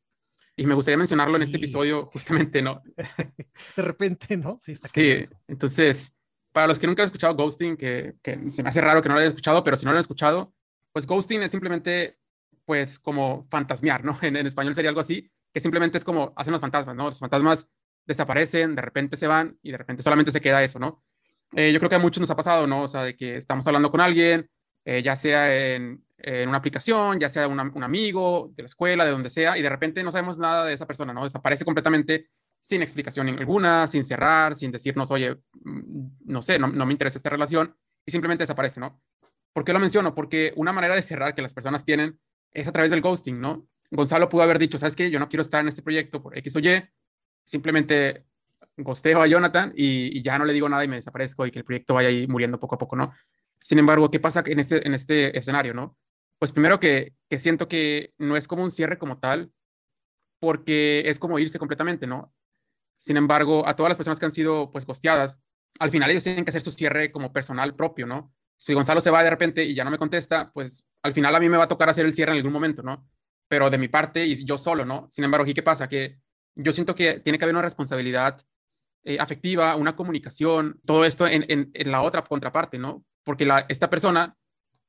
Y 0.57 0.67
me 0.67 0.75
gustaría 0.75 0.97
mencionarlo 0.97 1.37
en 1.37 1.43
este 1.43 1.59
episodio 1.59 2.07
justamente, 2.07 2.63
¿no? 2.63 2.83
de 3.77 3.83
repente, 3.83 4.37
¿no? 4.37 4.59
Sí, 4.61 4.73
está 4.73 4.89
sí. 4.89 5.21
entonces, 5.47 6.15
para 6.53 6.67
los 6.67 6.79
que 6.79 6.87
nunca 6.87 7.03
han 7.03 7.07
escuchado 7.07 7.35
ghosting, 7.35 7.77
que, 7.77 8.15
que, 8.23 8.51
se 8.51 8.63
me 8.63 8.71
hace 8.71 8.81
raro 8.81 9.03
que 9.03 9.09
no 9.09 9.15
lo 9.15 9.21
hayan 9.21 9.33
escuchado, 9.33 9.63
pero 9.63 9.77
si 9.77 9.85
no 9.85 9.93
lo 9.93 9.99
han 9.99 10.01
escuchado, 10.01 10.55
pues 10.93 11.07
ghosting 11.07 11.43
es 11.43 11.51
simplemente, 11.51 12.19
pues, 12.65 12.99
como 12.99 13.47
fantasmear, 13.51 14.05
¿no? 14.05 14.19
En, 14.23 14.37
en 14.37 14.47
español 14.47 14.75
sería 14.75 14.89
algo 14.89 15.03
así, 15.03 15.31
que 15.53 15.61
simplemente 15.61 15.99
es 15.99 16.05
como 16.05 16.33
hacen 16.37 16.53
los 16.53 16.61
fantasmas, 16.61 16.97
¿no? 16.97 17.05
Los 17.05 17.19
fantasmas 17.19 17.69
desaparecen, 18.07 18.75
de 18.75 18.83
repente 18.83 19.17
se 19.17 19.27
van 19.27 19.59
y 19.63 19.73
de 19.73 19.79
repente 19.79 20.03
solamente 20.03 20.31
se 20.31 20.41
queda 20.41 20.65
eso, 20.65 20.79
¿no? 20.79 21.05
Eh, 21.55 21.73
yo 21.73 21.79
creo 21.79 21.91
que 21.91 21.97
a 21.97 22.01
muchos 22.01 22.21
nos 22.21 22.31
ha 22.31 22.37
pasado, 22.37 22.67
¿no? 22.67 22.83
O 22.83 22.89
sea, 22.89 23.03
de 23.03 23.17
que 23.17 23.37
estamos 23.37 23.67
hablando 23.67 23.91
con 23.91 24.01
alguien, 24.01 24.51
eh, 24.85 25.03
ya 25.03 25.17
sea 25.17 25.75
en, 25.75 26.05
una 26.27 26.59
aplicación, 26.59 27.21
ya 27.21 27.29
sea 27.29 27.47
un 27.47 27.83
amigo 27.85 28.53
de 28.57 28.65
la 28.65 28.67
escuela, 28.67 29.05
de 29.05 29.13
donde 29.13 29.31
sea, 29.31 29.57
y 29.57 29.63
de 29.63 29.69
repente 29.69 30.03
no 30.03 30.11
sabemos 30.11 30.39
nada 30.39 30.65
de 30.65 30.75
esa 30.75 30.87
persona, 30.87 31.13
¿no? 31.13 31.23
Desaparece 31.23 31.65
completamente 31.65 32.31
sin 32.61 32.83
explicación 32.83 33.29
alguna, 33.29 33.87
sin 33.87 34.03
cerrar, 34.03 34.57
sin 34.57 34.73
decirnos, 34.73 35.11
oye, 35.13 35.37
mm, 35.63 36.07
no 36.25 36.43
sé, 36.43 36.59
no, 36.59 36.67
no 36.67 36.85
me 36.85 36.93
interesa 36.93 37.19
esta 37.19 37.31
relación, 37.31 37.77
y 38.05 38.11
simplemente 38.11 38.43
desaparece, 38.43 38.81
¿no? 38.81 39.01
¿Por 39.53 39.65
qué 39.65 39.73
lo 39.73 39.81
menciono? 39.81 40.15
Porque 40.15 40.53
una 40.57 40.73
manera 40.73 40.95
de 40.95 41.03
cerrar 41.03 41.35
que 41.35 41.43
las 41.43 41.55
personas 41.55 41.85
tienen 41.85 42.19
es 42.53 42.67
a 42.67 42.73
través 42.73 42.91
del 42.91 43.01
ghosting, 43.01 43.41
¿no? 43.41 43.69
Gonzalo 43.91 44.29
pudo 44.29 44.43
haber 44.43 44.59
dicho, 44.59 44.79
¿sabes 44.79 44.97
qué? 44.97 45.11
Yo 45.11 45.19
no 45.19 45.29
quiero 45.29 45.43
estar 45.43 45.61
en 45.61 45.69
este 45.69 45.83
proyecto 45.83 46.23
por 46.23 46.37
X 46.39 46.57
o 46.57 46.59
Y, 46.59 46.83
simplemente 47.45 48.25
gosteo 48.77 49.23
a 49.23 49.27
Jonathan 49.27 49.73
y, 49.75 50.23
ya 50.23 50.39
no 50.39 50.45
le 50.45 50.53
digo 50.53 50.69
nada 50.69 50.85
y 50.85 50.89
me 50.89 50.97
desaparezco 50.97 51.47
y 51.47 51.51
que 51.51 51.61
el 51.61 51.65
proyecto 51.65 51.95
vaya 51.95 52.09
ahí 52.09 52.27
muriendo 52.27 52.61
poco 52.61 52.75
a 52.75 52.79
poco, 52.79 52.97
¿no? 52.97 53.13
Sin 53.61 53.79
embargo, 53.79 54.11
¿qué 54.11 54.21
pasa 54.21 54.43
en 54.45 54.61
este, 54.61 54.87
en 54.87 54.95
este 54.95 55.37
escenario, 55.39 55.73
no? 55.73 55.97
Pues 56.39 56.53
primero 56.53 56.81
que, 56.81 57.15
que 57.29 57.39
siento 57.39 57.69
que 57.69 58.13
no 58.19 58.37
es 58.37 58.47
como 58.49 58.63
un 58.63 58.71
cierre 58.71 58.99
como 58.99 59.19
tal, 59.19 59.53
porque 60.39 61.03
es 61.07 61.19
como 61.19 61.39
irse 61.39 61.59
completamente, 61.59 62.07
¿no? 62.07 62.33
Sin 62.97 63.17
embargo, 63.17 63.67
a 63.67 63.77
todas 63.77 63.91
las 63.91 63.97
personas 63.97 64.19
que 64.19 64.27
han 64.27 64.33
sido 64.33 64.71
pues 64.71 64.87
gosteadas, 64.87 65.41
al 65.79 65.91
final 65.91 66.11
ellos 66.11 66.25
tienen 66.25 66.45
que 66.45 66.51
hacer 66.51 66.63
su 66.63 66.71
cierre 66.71 67.13
como 67.13 67.33
personal 67.33 67.75
propio, 67.75 68.07
¿no? 68.07 68.33
Si 68.59 68.73
Gonzalo 68.73 69.01
se 69.01 69.11
va 69.11 69.23
de 69.23 69.31
repente 69.31 69.65
y 69.65 69.75
ya 69.75 69.85
no 69.85 69.91
me 69.91 69.99
contesta, 69.99 70.51
pues 70.53 70.87
al 71.03 71.13
final 71.13 71.35
a 71.35 71.41
mí 71.41 71.49
me 71.49 71.59
va 71.59 71.65
a 71.65 71.69
tocar 71.69 71.89
hacer 71.89 72.07
el 72.07 72.13
cierre 72.13 72.33
en 72.33 72.39
algún 72.39 72.53
momento, 72.53 72.83
¿no? 72.83 73.07
Pero 73.49 73.71
de 73.71 73.79
mi 73.79 73.89
parte 73.89 74.25
y 74.25 74.45
yo 74.45 74.59
solo, 74.59 74.85
¿no? 74.85 75.07
Sin 75.11 75.25
embargo, 75.25 75.47
¿y 75.47 75.55
qué 75.55 75.63
pasa? 75.63 75.89
Que 75.89 76.19
yo 76.55 76.73
siento 76.73 76.95
que 76.95 77.21
tiene 77.21 77.39
que 77.39 77.45
haber 77.45 77.55
una 77.55 77.63
responsabilidad 77.63 78.41
eh, 79.05 79.19
afectiva, 79.21 79.77
una 79.77 79.95
comunicación, 79.95 80.81
todo 80.85 81.05
esto 81.05 81.27
en, 81.27 81.45
en, 81.49 81.91
la 81.93 82.03
otra 82.03 82.23
contraparte, 82.23 82.79
¿no? 82.79 83.05
Porque 83.25 83.49
esta 83.69 83.91
persona, 83.91 84.37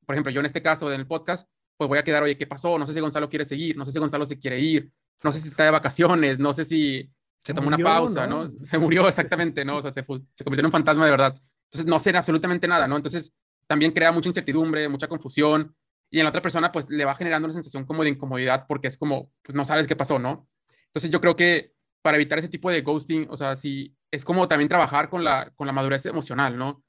por 0.08 0.14
ejemplo, 0.14 0.32
yo 0.32 0.40
en 0.40 0.46
este 0.46 0.62
caso 0.62 0.90
en 0.90 1.00
el 1.00 1.06
podcast, 1.06 1.46
pues 1.76 1.86
voy 1.86 1.98
a 1.98 2.02
quedar, 2.02 2.22
oye, 2.22 2.38
¿qué 2.38 2.46
pasó? 2.46 2.78
No 2.78 2.86
sé 2.86 2.94
si 2.94 3.00
Gonzalo 3.00 3.28
quiere 3.28 3.44
seguir, 3.44 3.76
no 3.76 3.84
sé 3.84 3.92
si 3.92 3.98
Gonzalo 3.98 4.24
se 4.24 4.38
quiere 4.38 4.58
ir, 4.58 4.90
no 5.22 5.30
sé 5.32 5.38
si 5.38 5.48
está 5.48 5.64
de 5.64 5.70
vacaciones, 5.70 6.38
no 6.38 6.54
sé 6.54 6.64
si 6.64 7.12
se, 7.36 7.52
tomó 7.52 7.68
una 7.68 7.76
pausa, 7.76 8.26
¿no? 8.26 8.48
Se 8.48 8.78
murió 8.78 9.06
exactamente, 9.08 9.66
¿no? 9.66 9.76
O 9.76 9.82
sea, 9.82 9.92
se, 9.92 10.00
se 10.00 10.44
convirtió 10.44 10.60
en 10.60 10.64
un 10.64 10.72
fantasma 10.72 11.04
de 11.04 11.10
verdad. 11.10 11.38
Entonces 11.64 11.84
no 11.84 12.00
sé 12.00 12.16
absolutamente 12.16 12.66
nada, 12.66 12.88
¿no? 12.88 12.96
Entonces 12.96 13.34
también 13.66 13.92
crea 13.92 14.10
mucha 14.10 14.30
incertidumbre, 14.30 14.88
mucha 14.88 15.08
confusión 15.08 15.76
y 16.08 16.20
en 16.20 16.24
la 16.24 16.30
otra 16.30 16.40
persona 16.40 16.72
pues 16.72 16.88
le 16.88 17.04
va 17.04 17.14
generando 17.14 17.44
una 17.44 17.52
sensación 17.52 17.84
como 17.84 18.02
de 18.02 18.08
incomodidad 18.08 18.64
porque 18.66 18.88
es 18.88 18.96
como, 18.96 19.30
pues 19.42 19.54
no 19.54 19.66
sabes 19.66 19.86
qué 19.86 19.94
pasó, 19.94 20.18
¿no? 20.18 20.48
Entonces 20.86 21.10
yo 21.10 21.20
creo 21.20 21.36
que 21.36 21.74
para 22.00 22.16
evitar 22.16 22.38
ese 22.38 22.48
tipo 22.48 22.70
de 22.70 22.80
ghosting, 22.80 23.26
o 23.28 23.36
sea, 23.36 23.56
sí, 23.56 23.94
es 24.10 24.24
como 24.24 24.48
también 24.48 24.70
trabajar 24.70 25.10
con 25.10 25.22
la, 25.22 25.52
con 25.54 25.66
la 25.66 25.74
madurez 25.74 26.06
emocional, 26.06 26.56
¿no? 26.56 26.82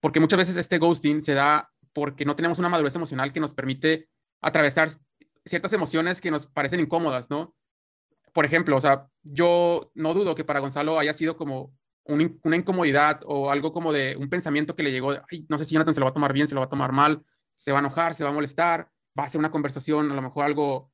Porque 0.00 0.20
muchas 0.20 0.38
veces 0.38 0.56
este 0.56 0.78
ghosting 0.78 1.20
se 1.20 1.34
da 1.34 1.71
porque 1.92 2.24
no 2.24 2.36
tenemos 2.36 2.58
una 2.58 2.68
madurez 2.68 2.94
emocional 2.94 3.32
que 3.32 3.40
nos 3.40 3.54
permite 3.54 4.08
atravesar 4.40 4.90
ciertas 5.44 5.72
emociones 5.72 6.20
que 6.20 6.30
nos 6.30 6.46
parecen 6.46 6.80
incómodas, 6.80 7.30
¿no? 7.30 7.54
Por 8.32 8.44
ejemplo, 8.44 8.76
o 8.76 8.80
sea, 8.80 9.08
yo 9.22 9.90
no 9.94 10.14
dudo 10.14 10.34
que 10.34 10.44
para 10.44 10.60
Gonzalo 10.60 10.98
haya 10.98 11.12
sido 11.12 11.36
como 11.36 11.74
una 12.04 12.56
incomodidad 12.56 13.20
o 13.26 13.50
algo 13.50 13.72
como 13.72 13.92
de 13.92 14.16
un 14.16 14.28
pensamiento 14.28 14.74
que 14.74 14.82
le 14.82 14.90
llegó, 14.90 15.12
Ay, 15.30 15.46
no 15.48 15.58
sé 15.58 15.64
si 15.64 15.74
Jonathan 15.74 15.94
se 15.94 16.00
lo 16.00 16.06
va 16.06 16.10
a 16.10 16.14
tomar 16.14 16.32
bien, 16.32 16.46
se 16.46 16.54
lo 16.54 16.60
va 16.60 16.66
a 16.66 16.70
tomar 16.70 16.92
mal, 16.92 17.22
se 17.54 17.70
va 17.70 17.78
a 17.78 17.80
enojar, 17.80 18.14
se 18.14 18.24
va 18.24 18.30
a 18.30 18.32
molestar, 18.32 18.88
va 19.18 19.24
a 19.24 19.28
ser 19.28 19.38
una 19.38 19.50
conversación, 19.50 20.10
a 20.10 20.14
lo 20.14 20.22
mejor 20.22 20.44
algo 20.44 20.90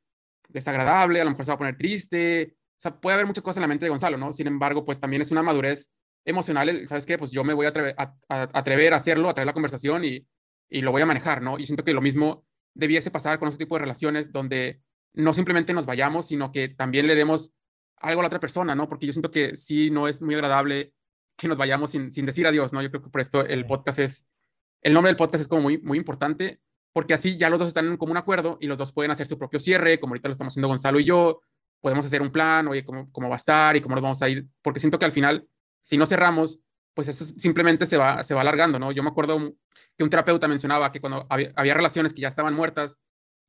desagradable, 0.49 1.21
a 1.21 1.25
lo 1.25 1.31
mejor 1.31 1.45
se 1.45 1.51
va 1.51 1.55
a 1.55 1.59
poner 1.59 1.79
triste, 1.79 2.57
o 2.79 2.81
sea, 2.81 3.01
puede 3.01 3.15
haber 3.15 3.27
muchas 3.27 3.43
cosas 3.43 3.59
en 3.59 3.63
la 3.63 3.69
mente 3.69 3.87
de 3.87 3.91
Gonzalo, 3.91 4.19
¿no? 4.19 4.33
Sin 4.33 4.47
embargo, 4.47 4.85
pues 4.85 5.01
también 5.01 5.23
es 5.23 5.31
una 5.31 5.43
madurez 5.43 5.93
emocional, 6.25 6.87
¿sabes 6.87 7.07
qué? 7.07 7.17
Pues 7.17 7.31
yo 7.31 7.43
me 7.43 7.55
voy 7.55 7.67
a 7.67 7.71
atrever 7.71 7.95
a, 7.99 8.15
atrever 8.29 8.93
a 8.93 8.99
hacerlo, 8.99 9.29
a 9.29 9.35
traer 9.35 9.47
la 9.47 9.53
conversación 9.53 10.05
y, 10.05 10.27
y 10.69 10.83
lo 10.83 10.93
voy 10.93 11.03
a 11.03 11.07
manejar, 11.07 11.43
¿no? 11.43 11.59
Y 11.59 11.67
siento 11.67 11.85
que 11.85 11.93
lo 11.93 12.01
mismo 12.01 12.45
debiese 12.75 13.11
pasar 13.11 13.39
con 13.39 13.49
este 13.49 13.65
tipo 13.65 13.75
de 13.75 13.81
relaciones 13.81 14.33
donde 14.33 14.81
no 15.15 15.35
simplemente 15.35 15.75
nos 15.75 15.87
vayamos, 15.87 16.29
sino 16.29 16.53
que 16.53 16.69
también 16.69 17.07
le 17.07 17.15
demos 17.15 17.55
algo 17.97 18.21
a 18.21 18.23
la 18.25 18.29
otra 18.29 18.41
persona, 18.41 18.75
¿no? 18.75 18.89
Porque 18.89 19.07
yo 19.07 19.13
siento 19.13 19.31
que 19.31 19.57
sí 19.57 19.91
no 19.91 20.09
es 20.09 20.23
muy 20.23 20.35
agradable 20.35 20.93
que 21.37 21.49
nos 21.49 21.57
vayamos 21.57 21.91
sin, 21.91 22.13
sin 22.13 22.27
decir 22.27 22.47
adiós, 22.47 22.73
¿no? 22.73 22.83
Yo 22.83 22.91
creo 22.91 23.03
que 23.03 23.11
por 23.11 23.21
esto 23.21 23.41
el 23.41 23.67
podcast 23.67 23.99
es, 23.99 24.27
el 24.83 24.93
nombre 24.93 25.11
del 25.11 25.17
podcast 25.17 25.43
es 25.43 25.49
como 25.49 25.63
muy, 25.63 25.79
muy 25.79 25.99
importante, 25.99 26.61
porque 26.93 27.15
así 27.15 27.37
ya 27.37 27.51
los 27.51 27.59
dos 27.59 27.69
están 27.69 27.87
en 27.87 27.97
común 27.97 28.17
acuerdo 28.17 28.59
y 28.61 28.67
los 28.67 28.79
dos 28.79 28.93
pueden 28.93 29.11
hacer 29.11 29.27
su 29.27 29.39
propio 29.39 29.61
cierre, 29.61 29.99
como 30.01 30.13
ahorita 30.13 30.29
lo 30.29 30.33
estamos 30.33 30.53
haciendo 30.53 30.69
Gonzalo 30.69 31.01
y 31.01 31.05
yo, 31.05 31.41
podemos 31.81 32.05
hacer 32.07 32.23
un 32.23 32.31
plan, 32.31 32.67
oye, 32.69 32.85
cómo, 32.85 33.11
cómo 33.13 33.29
va 33.29 33.37
a 33.37 33.37
estar 33.37 33.77
y 33.77 33.81
cómo 33.81 33.95
nos 33.95 34.03
vamos 34.03 34.23
a 34.23 34.29
ir, 34.29 34.45
porque 34.63 34.81
siento 34.81 34.99
que 34.99 35.05
al 35.05 35.13
final, 35.13 35.49
si 35.83 35.97
no 35.97 36.07
cerramos, 36.07 36.61
pues 36.99 37.07
eso 37.07 37.25
simplemente 37.25 37.87
se 37.87 37.97
va, 37.97 38.25
se 38.25 38.35
va 38.35 38.41
alargando, 38.41 38.81
¿no? 38.81 38.91
Yo 38.91 39.05
me 39.05 39.11
acuerdo 39.11 39.55
que 39.97 40.03
un 40.03 40.11
terapeuta 40.11 40.49
mencionaba 40.49 40.91
que 40.91 41.01
cuando 41.01 41.29
había, 41.31 41.53
había 41.55 41.75
relaciones 41.75 42.13
que 42.13 42.23
ya 42.23 42.27
estaban 42.27 42.55
muertas, 42.55 43.01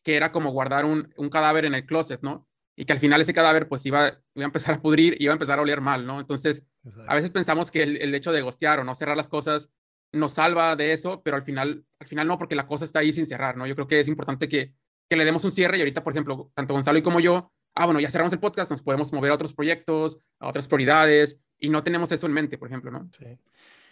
que 0.04 0.16
era 0.16 0.32
como 0.32 0.52
guardar 0.52 0.86
un, 0.86 1.12
un, 1.18 1.30
cadáver 1.32 1.66
en 1.66 1.74
el 1.74 1.88
closet, 1.88 2.22
¿no? 2.22 2.48
Y 2.76 2.86
que 2.86 2.94
al 2.94 3.00
final 3.00 3.22
ese 3.22 3.34
cadáver 3.34 3.68
pues 3.68 3.84
iba, 3.88 4.22
iba 4.36 4.46
a 4.46 4.52
empezar 4.54 4.76
a 4.76 4.82
pudrir, 4.84 5.20
iba 5.20 5.34
a 5.34 5.34
empezar 5.34 5.58
a 5.58 5.64
oler 5.64 5.82
mal, 5.82 6.06
¿no? 6.06 6.20
Entonces, 6.20 6.68
a 7.08 7.16
veces 7.16 7.32
pensamos 7.32 7.72
que 7.72 7.82
el, 7.82 7.98
el, 7.98 8.14
hecho 8.14 8.32
de 8.32 8.44
gostear 8.44 8.82
o 8.82 8.84
no 8.84 8.94
cerrar 8.94 9.18
las 9.18 9.30
cosas 9.30 9.72
nos 10.12 10.34
salva 10.34 10.76
de 10.76 10.94
eso, 10.94 11.24
pero 11.24 11.36
al 11.36 11.44
final, 11.44 11.84
al 11.98 12.08
final 12.08 12.28
no, 12.28 12.38
porque 12.38 12.56
la 12.56 12.68
cosa 12.68 12.86
está 12.86 13.00
ahí 13.00 13.12
sin 13.14 13.26
cerrar, 13.26 13.58
¿no? 13.58 13.66
Yo 13.66 13.74
creo 13.74 13.88
que 13.88 14.00
es 14.00 14.08
importante 14.08 14.48
que, 14.48 14.76
que 15.10 15.16
le 15.16 15.26
demos 15.26 15.44
un 15.44 15.52
cierre 15.52 15.80
y 15.80 15.82
ahorita, 15.82 16.04
por 16.04 16.14
ejemplo, 16.14 16.52
tanto 16.54 16.76
Gonzalo 16.76 17.00
y 17.00 17.02
como 17.02 17.20
yo, 17.20 17.52
ah, 17.80 17.86
bueno, 17.86 18.02
ya 18.02 18.12
cerramos 18.12 18.34
el 18.34 18.40
podcast, 18.40 18.70
nos 18.70 18.82
podemos 18.82 19.14
mover 19.14 19.32
a 19.32 19.36
otros 19.36 19.54
proyectos, 19.54 20.22
a 20.38 20.50
otras 20.50 20.68
prioridades, 20.68 21.40
y 21.58 21.70
no 21.70 21.82
tenemos 21.82 22.12
eso 22.12 22.28
en 22.28 22.34
mente, 22.34 22.58
por 22.58 22.68
ejemplo, 22.68 22.92
¿no? 22.92 23.10
Sí. 23.18 23.26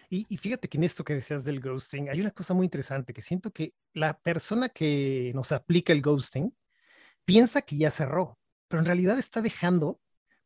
Y, 0.09 0.25
y, 0.27 0.37
fíjate 0.37 0.67
que 0.67 0.77
en 0.77 0.83
esto 0.83 1.05
que 1.05 1.15
decías 1.15 1.45
del 1.45 1.61
ghosting, 1.61 2.09
hay 2.09 2.19
una 2.19 2.31
cosa 2.31 2.53
muy 2.53 2.65
interesante, 2.65 3.13
que 3.13 3.21
siento 3.21 3.51
que 3.51 3.73
la 3.93 4.19
persona 4.19 4.67
que 4.67 5.31
nos 5.33 5.53
aplica 5.53 5.93
el 5.93 6.01
ghosting 6.01 6.53
piensa 7.23 7.61
que 7.61 7.77
ya 7.77 7.89
cerró, 7.89 8.37
pero 8.67 8.81
en 8.81 8.85
realidad 8.85 9.17
está 9.19 9.41
dejando 9.41 10.01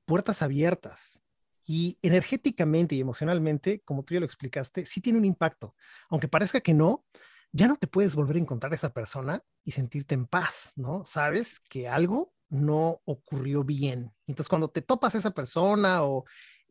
puertas 0.05 0.43
abiertas. 0.43 1.23
Y 1.65 1.97
energéticamente 2.03 2.93
y 2.93 2.99
emocionalmente, 2.99 3.81
como 3.85 4.03
tú 4.03 4.13
ya 4.13 4.19
lo 4.19 4.25
explicaste, 4.27 4.85
sí 4.85 5.01
tiene 5.01 5.17
un 5.17 5.25
impacto. 5.25 5.75
Aunque 6.09 6.27
parezca 6.27 6.61
que 6.61 6.75
no, 6.75 7.05
ya 7.51 7.67
no 7.67 7.75
te 7.75 7.87
puedes 7.87 8.15
volver 8.15 8.35
a 8.35 8.39
encontrar 8.39 8.71
a 8.71 8.75
esa 8.75 8.93
persona 8.93 9.43
y 9.63 9.71
sentirte 9.71 10.13
en 10.13 10.27
paz, 10.27 10.73
¿no? 10.75 11.05
Sabes 11.05 11.59
que 11.59 11.87
algo 11.87 12.33
no 12.51 13.01
ocurrió 13.05 13.63
bien. 13.63 14.11
Entonces, 14.27 14.49
cuando 14.49 14.69
te 14.69 14.81
topas 14.81 15.15
a 15.15 15.17
esa 15.17 15.31
persona 15.31 16.03
o 16.03 16.25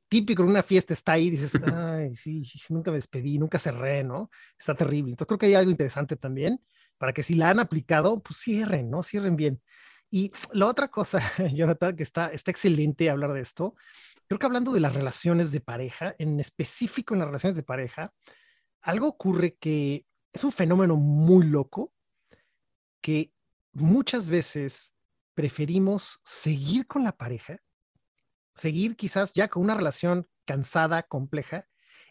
típico 0.08 0.42
en 0.42 0.50
una 0.50 0.62
fiesta 0.62 0.92
está 0.92 1.12
ahí, 1.12 1.30
dices, 1.30 1.52
ay, 1.74 2.14
sí, 2.14 2.44
nunca 2.68 2.90
me 2.90 2.98
despedí, 2.98 3.38
nunca 3.38 3.58
cerré, 3.58 4.04
¿no? 4.04 4.30
Está 4.58 4.74
terrible. 4.74 5.10
Entonces 5.10 5.26
creo 5.26 5.38
que 5.38 5.46
hay 5.46 5.54
algo 5.54 5.70
interesante 5.70 6.16
también 6.16 6.60
para 6.98 7.12
que 7.12 7.22
si 7.22 7.34
la 7.34 7.48
han 7.48 7.60
aplicado, 7.60 8.20
pues 8.22 8.38
cierren, 8.40 8.90
¿no? 8.90 9.02
Cierren 9.02 9.36
bien. 9.36 9.62
Y 10.10 10.32
la 10.52 10.66
otra 10.66 10.88
cosa, 10.88 11.20
Jonathan, 11.54 11.96
que 11.96 12.02
está, 12.02 12.28
está 12.28 12.50
excelente 12.50 13.08
hablar 13.08 13.32
de 13.32 13.40
esto, 13.40 13.74
creo 14.28 14.38
que 14.38 14.46
hablando 14.46 14.72
de 14.72 14.80
las 14.80 14.94
relaciones 14.94 15.50
de 15.50 15.60
pareja, 15.60 16.14
en 16.18 16.38
específico 16.40 17.14
en 17.14 17.20
las 17.20 17.28
relaciones 17.28 17.56
de 17.56 17.62
pareja, 17.62 18.12
algo 18.82 19.08
ocurre 19.08 19.54
que 19.54 20.04
es 20.32 20.44
un 20.44 20.52
fenómeno 20.52 20.96
muy 20.96 21.46
loco 21.46 21.92
que 23.00 23.32
muchas 23.72 24.28
veces 24.28 24.94
preferimos 25.40 26.20
seguir 26.22 26.86
con 26.86 27.02
la 27.02 27.12
pareja 27.12 27.58
seguir 28.60 28.94
quizás 28.94 29.32
ya 29.32 29.48
con 29.48 29.62
una 29.62 29.74
relación 29.74 30.28
cansada, 30.44 31.02
compleja, 31.02 31.66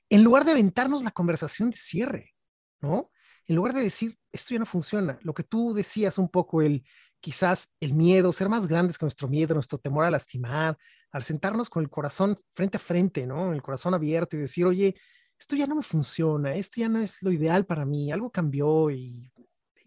en 0.10 0.24
lugar 0.24 0.46
de 0.46 0.52
aventarnos 0.52 1.04
la 1.04 1.12
conversación 1.12 1.70
de 1.70 1.78
cierre, 1.78 2.34
¿no? 2.82 3.12
En 3.46 3.56
lugar 3.56 3.74
de 3.74 3.82
decir, 3.82 4.18
esto 4.32 4.56
ya 4.56 4.60
no 4.60 4.66
funciona, 4.66 5.20
lo 5.22 5.34
que 5.34 5.44
tú 5.44 5.74
decías 5.74 6.18
un 6.18 6.30
poco, 6.30 6.62
el 6.64 6.84
quizás 7.22 7.72
el 7.80 7.94
miedo, 7.94 8.32
ser 8.32 8.50
más 8.50 8.68
grandes 8.68 8.98
que 8.98 9.06
nuestro 9.06 9.28
miedo, 9.28 9.54
nuestro 9.54 9.78
temor 9.78 10.06
a 10.06 10.12
lastimar, 10.12 10.78
al 11.12 11.24
sentarnos 11.24 11.70
con 11.70 11.84
el 11.84 11.90
corazón 11.90 12.40
frente 12.54 12.78
a 12.78 12.80
frente, 12.80 13.28
¿no? 13.28 13.54
El 13.54 13.62
corazón 13.62 13.94
abierto 13.94 14.36
y 14.36 14.40
decir, 14.40 14.66
oye, 14.66 14.96
esto 15.38 15.56
ya 15.56 15.68
no 15.68 15.76
me 15.76 15.84
funciona, 15.84 16.54
esto 16.56 16.82
ya 16.82 16.90
no 16.90 17.00
es 17.00 17.22
lo 17.22 17.32
ideal 17.32 17.66
para 17.66 17.86
mí, 17.86 18.12
algo 18.12 18.32
cambió 18.32 18.90
y 18.90 19.32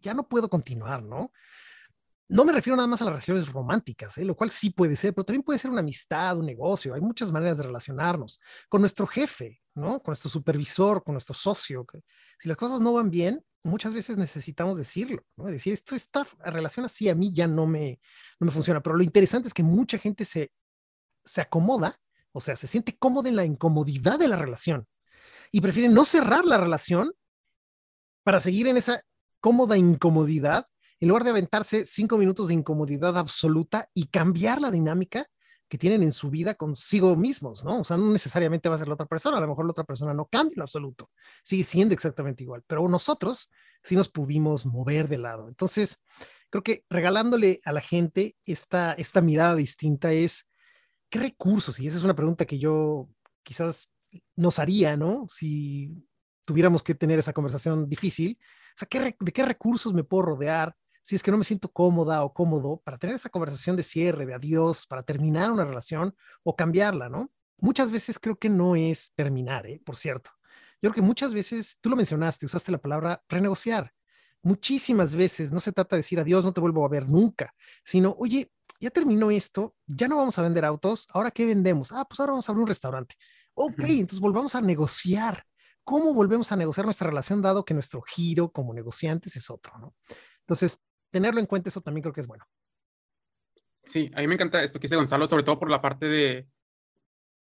ya 0.00 0.14
no 0.14 0.28
puedo 0.28 0.48
continuar, 0.48 1.02
¿no? 1.02 1.32
No 2.32 2.46
me 2.46 2.52
refiero 2.54 2.76
nada 2.76 2.86
más 2.86 3.02
a 3.02 3.04
las 3.04 3.12
relaciones 3.12 3.52
románticas, 3.52 4.16
¿eh? 4.16 4.24
lo 4.24 4.34
cual 4.34 4.50
sí 4.50 4.70
puede 4.70 4.96
ser, 4.96 5.12
pero 5.12 5.26
también 5.26 5.42
puede 5.42 5.58
ser 5.58 5.70
una 5.70 5.80
amistad, 5.80 6.38
un 6.38 6.46
negocio. 6.46 6.94
Hay 6.94 7.02
muchas 7.02 7.30
maneras 7.30 7.58
de 7.58 7.64
relacionarnos 7.64 8.40
con 8.70 8.80
nuestro 8.80 9.06
jefe, 9.06 9.60
¿no? 9.74 10.00
Con 10.00 10.12
nuestro 10.12 10.30
supervisor, 10.30 11.04
con 11.04 11.12
nuestro 11.12 11.34
socio. 11.34 11.84
Si 12.38 12.48
las 12.48 12.56
cosas 12.56 12.80
no 12.80 12.94
van 12.94 13.10
bien, 13.10 13.44
muchas 13.62 13.92
veces 13.92 14.16
necesitamos 14.16 14.78
decirlo, 14.78 15.22
¿no? 15.36 15.44
Decir, 15.44 15.74
esto, 15.74 15.94
esta 15.94 16.26
relación 16.46 16.86
así 16.86 17.10
a 17.10 17.14
mí 17.14 17.34
ya 17.34 17.46
no 17.46 17.66
me, 17.66 18.00
no 18.40 18.46
me 18.46 18.50
funciona. 18.50 18.82
Pero 18.82 18.96
lo 18.96 19.02
interesante 19.02 19.48
es 19.48 19.52
que 19.52 19.62
mucha 19.62 19.98
gente 19.98 20.24
se, 20.24 20.50
se 21.26 21.42
acomoda, 21.42 22.00
o 22.32 22.40
sea, 22.40 22.56
se 22.56 22.66
siente 22.66 22.96
cómoda 22.96 23.28
en 23.28 23.36
la 23.36 23.44
incomodidad 23.44 24.18
de 24.18 24.28
la 24.28 24.36
relación 24.36 24.88
y 25.50 25.60
prefiere 25.60 25.90
no 25.90 26.06
cerrar 26.06 26.46
la 26.46 26.56
relación 26.56 27.12
para 28.24 28.40
seguir 28.40 28.68
en 28.68 28.78
esa 28.78 29.02
cómoda 29.38 29.76
incomodidad 29.76 30.66
en 31.02 31.08
lugar 31.08 31.24
de 31.24 31.30
aventarse 31.30 31.84
cinco 31.84 32.16
minutos 32.16 32.46
de 32.46 32.54
incomodidad 32.54 33.18
absoluta 33.18 33.88
y 33.92 34.06
cambiar 34.06 34.60
la 34.60 34.70
dinámica 34.70 35.26
que 35.68 35.76
tienen 35.76 36.04
en 36.04 36.12
su 36.12 36.30
vida 36.30 36.54
consigo 36.54 37.16
mismos, 37.16 37.64
¿no? 37.64 37.80
O 37.80 37.84
sea, 37.84 37.96
no 37.96 38.12
necesariamente 38.12 38.68
va 38.68 38.76
a 38.76 38.78
ser 38.78 38.86
la 38.86 38.94
otra 38.94 39.06
persona, 39.06 39.38
a 39.38 39.40
lo 39.40 39.48
mejor 39.48 39.64
la 39.64 39.72
otra 39.72 39.82
persona 39.82 40.14
no 40.14 40.26
cambia 40.26 40.54
en 40.54 40.62
absoluto, 40.62 41.10
sigue 41.42 41.64
siendo 41.64 41.92
exactamente 41.92 42.44
igual, 42.44 42.62
pero 42.68 42.86
nosotros 42.88 43.50
sí 43.82 43.96
nos 43.96 44.08
pudimos 44.08 44.64
mover 44.64 45.08
de 45.08 45.18
lado. 45.18 45.48
Entonces, 45.48 46.00
creo 46.50 46.62
que 46.62 46.84
regalándole 46.88 47.60
a 47.64 47.72
la 47.72 47.80
gente 47.80 48.36
esta, 48.44 48.92
esta 48.92 49.20
mirada 49.22 49.56
distinta 49.56 50.12
es, 50.12 50.46
¿qué 51.10 51.18
recursos? 51.18 51.80
Y 51.80 51.88
esa 51.88 51.98
es 51.98 52.04
una 52.04 52.14
pregunta 52.14 52.46
que 52.46 52.60
yo 52.60 53.08
quizás 53.42 53.90
nos 54.36 54.60
haría, 54.60 54.96
¿no? 54.96 55.26
Si 55.28 56.06
tuviéramos 56.44 56.84
que 56.84 56.94
tener 56.94 57.18
esa 57.18 57.32
conversación 57.32 57.88
difícil. 57.88 58.38
O 58.40 58.78
sea, 58.78 58.86
¿qué, 58.88 59.16
¿de 59.18 59.32
qué 59.32 59.44
recursos 59.44 59.92
me 59.92 60.04
puedo 60.04 60.22
rodear? 60.22 60.76
Si 61.02 61.16
es 61.16 61.22
que 61.22 61.30
no 61.30 61.36
me 61.36 61.44
siento 61.44 61.70
cómoda 61.70 62.24
o 62.24 62.32
cómodo 62.32 62.80
para 62.84 62.96
tener 62.96 63.16
esa 63.16 63.28
conversación 63.28 63.76
de 63.76 63.82
cierre, 63.82 64.24
de 64.24 64.34
adiós, 64.34 64.86
para 64.86 65.02
terminar 65.02 65.50
una 65.50 65.64
relación 65.64 66.14
o 66.44 66.56
cambiarla, 66.56 67.08
¿no? 67.08 67.30
Muchas 67.58 67.90
veces 67.90 68.18
creo 68.18 68.38
que 68.38 68.48
no 68.48 68.76
es 68.76 69.12
terminar, 69.14 69.66
¿eh? 69.66 69.80
por 69.84 69.96
cierto. 69.96 70.30
Yo 70.80 70.90
creo 70.90 70.94
que 70.94 71.06
muchas 71.06 71.34
veces, 71.34 71.78
tú 71.80 71.90
lo 71.90 71.96
mencionaste, 71.96 72.46
usaste 72.46 72.72
la 72.72 72.78
palabra 72.78 73.22
renegociar. 73.28 73.92
Muchísimas 74.42 75.14
veces 75.14 75.52
no 75.52 75.60
se 75.60 75.70
trata 75.70 75.94
de 75.94 76.00
decir 76.00 76.18
adiós, 76.18 76.44
no 76.44 76.52
te 76.52 76.60
vuelvo 76.60 76.84
a 76.84 76.88
ver 76.88 77.08
nunca, 77.08 77.54
sino, 77.84 78.16
oye, 78.18 78.50
ya 78.80 78.90
terminó 78.90 79.30
esto, 79.30 79.76
ya 79.86 80.08
no 80.08 80.16
vamos 80.16 80.36
a 80.38 80.42
vender 80.42 80.64
autos, 80.64 81.06
ahora 81.12 81.30
qué 81.30 81.46
vendemos? 81.46 81.92
Ah, 81.92 82.04
pues 82.04 82.18
ahora 82.18 82.32
vamos 82.32 82.48
a 82.48 82.52
abrir 82.52 82.62
un 82.62 82.68
restaurante. 82.68 83.14
Ok, 83.54 83.84
entonces 83.86 84.18
volvamos 84.18 84.56
a 84.56 84.60
negociar. 84.60 85.44
¿Cómo 85.84 86.14
volvemos 86.14 86.50
a 86.50 86.56
negociar 86.56 86.84
nuestra 86.86 87.08
relación 87.08 87.40
dado 87.42 87.64
que 87.64 87.74
nuestro 87.74 88.02
giro 88.02 88.50
como 88.50 88.74
negociantes 88.74 89.36
es 89.36 89.50
otro, 89.50 89.78
¿no? 89.78 89.94
Entonces, 90.40 90.82
tenerlo 91.12 91.38
en 91.38 91.46
cuenta, 91.46 91.68
eso 91.68 91.80
también 91.80 92.02
creo 92.02 92.12
que 92.12 92.22
es 92.22 92.26
bueno. 92.26 92.44
Sí, 93.84 94.10
a 94.14 94.20
mí 94.20 94.26
me 94.26 94.34
encanta 94.34 94.62
esto 94.62 94.80
que 94.80 94.86
dice 94.86 94.96
Gonzalo, 94.96 95.26
sobre 95.26 95.44
todo 95.44 95.58
por 95.58 95.70
la 95.70 95.80
parte 95.80 96.06
de, 96.06 96.48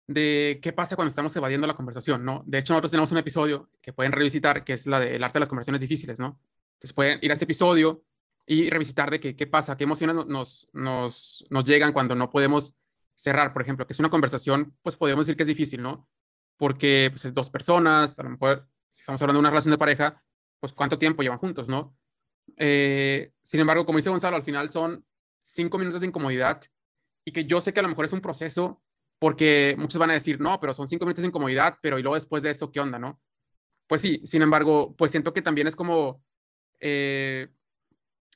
de 0.07 0.61
qué 0.63 0.73
pasa 0.73 0.97
cuando 0.97 1.09
estamos 1.11 1.35
evadiendo 1.37 1.67
la 1.67 1.75
conversación, 1.75 2.25
¿no? 2.25 2.43
De 2.47 2.59
hecho, 2.59 2.73
nosotros 2.73 2.91
tenemos 2.91 3.13
un 3.13 3.19
episodio 3.19 3.71
que 3.83 3.93
pueden 3.93 4.13
revisitar, 4.13 4.65
que 4.65 4.75
es 4.75 4.87
la 4.87 5.01
del 5.01 5.23
arte 5.23 5.35
de 5.35 5.41
las 5.41 5.49
conversaciones 5.49 5.81
difíciles, 5.81 6.21
¿no? 6.21 6.41
Entonces 6.75 6.93
pueden 6.95 7.19
ir 7.23 7.31
a 7.31 7.35
ese 7.35 7.45
episodio 7.45 8.05
y 8.47 8.71
revisitar 8.71 9.11
de 9.11 9.19
qué, 9.19 9.35
qué 9.35 9.47
pasa, 9.47 9.77
qué 9.77 9.85
emociones 9.85 10.15
nos, 10.27 10.69
nos, 10.73 11.45
nos 11.51 11.65
llegan 11.65 11.93
cuando 11.93 12.15
no 12.15 12.31
podemos 12.31 12.77
cerrar, 13.15 13.53
por 13.53 13.63
ejemplo, 13.63 13.87
que 13.87 13.95
es 13.95 13.99
una 13.99 14.11
conversación, 14.11 14.77
pues 14.83 14.95
podemos 14.95 15.27
decir 15.27 15.37
que 15.37 15.43
es 15.43 15.49
difícil, 15.49 15.83
¿no? 15.83 16.09
Porque 16.57 17.09
pues 17.11 17.25
es 17.25 17.35
dos 17.35 17.51
personas, 17.51 18.19
a 18.19 18.23
lo 18.23 18.31
mejor 18.31 18.69
si 18.89 19.01
estamos 19.01 19.21
hablando 19.23 19.39
de 19.39 19.41
una 19.41 19.51
relación 19.51 19.73
de 19.73 19.79
pareja, 19.79 20.23
pues 20.61 20.73
cuánto 20.73 20.99
tiempo 20.99 21.23
llevan 21.23 21.39
juntos, 21.39 21.69
¿no? 21.69 21.97
Eh, 22.57 23.33
sin 23.43 23.61
embargo, 23.61 23.85
como 23.85 23.99
dice 23.99 24.11
Gonzalo, 24.11 24.37
al 24.37 24.45
final 24.45 24.71
son 24.71 25.05
cinco 25.43 25.79
minutos 25.79 26.01
de 26.01 26.07
incomodidad 26.07 26.63
y 27.25 27.33
que 27.33 27.45
yo 27.45 27.61
sé 27.61 27.73
que 27.73 27.81
a 27.81 27.83
lo 27.83 27.89
mejor 27.89 28.05
es 28.05 28.13
un 28.13 28.21
proceso 28.21 28.83
porque 29.19 29.75
muchos 29.79 29.99
van 29.99 30.11
a 30.11 30.15
decir, 30.15 30.41
no, 30.41 30.61
pero 30.61 30.75
son 30.75 30.89
cinco 30.89 31.05
minutos 31.05 31.23
de 31.23 31.29
incomodidad, 31.29 31.79
pero 31.81 31.99
y 31.99 32.03
luego 32.03 32.17
después 32.17 32.43
de 32.43 32.51
eso, 32.51 32.71
¿qué 32.71 32.81
onda, 32.81 32.99
no? 32.99 33.21
Pues 33.87 34.03
sí, 34.03 34.21
sin 34.25 34.43
embargo, 34.43 34.95
pues 34.97 35.11
siento 35.11 35.33
que 35.33 35.43
también 35.43 35.67
es 35.67 35.77
como, 35.77 36.23
eh, 36.81 37.49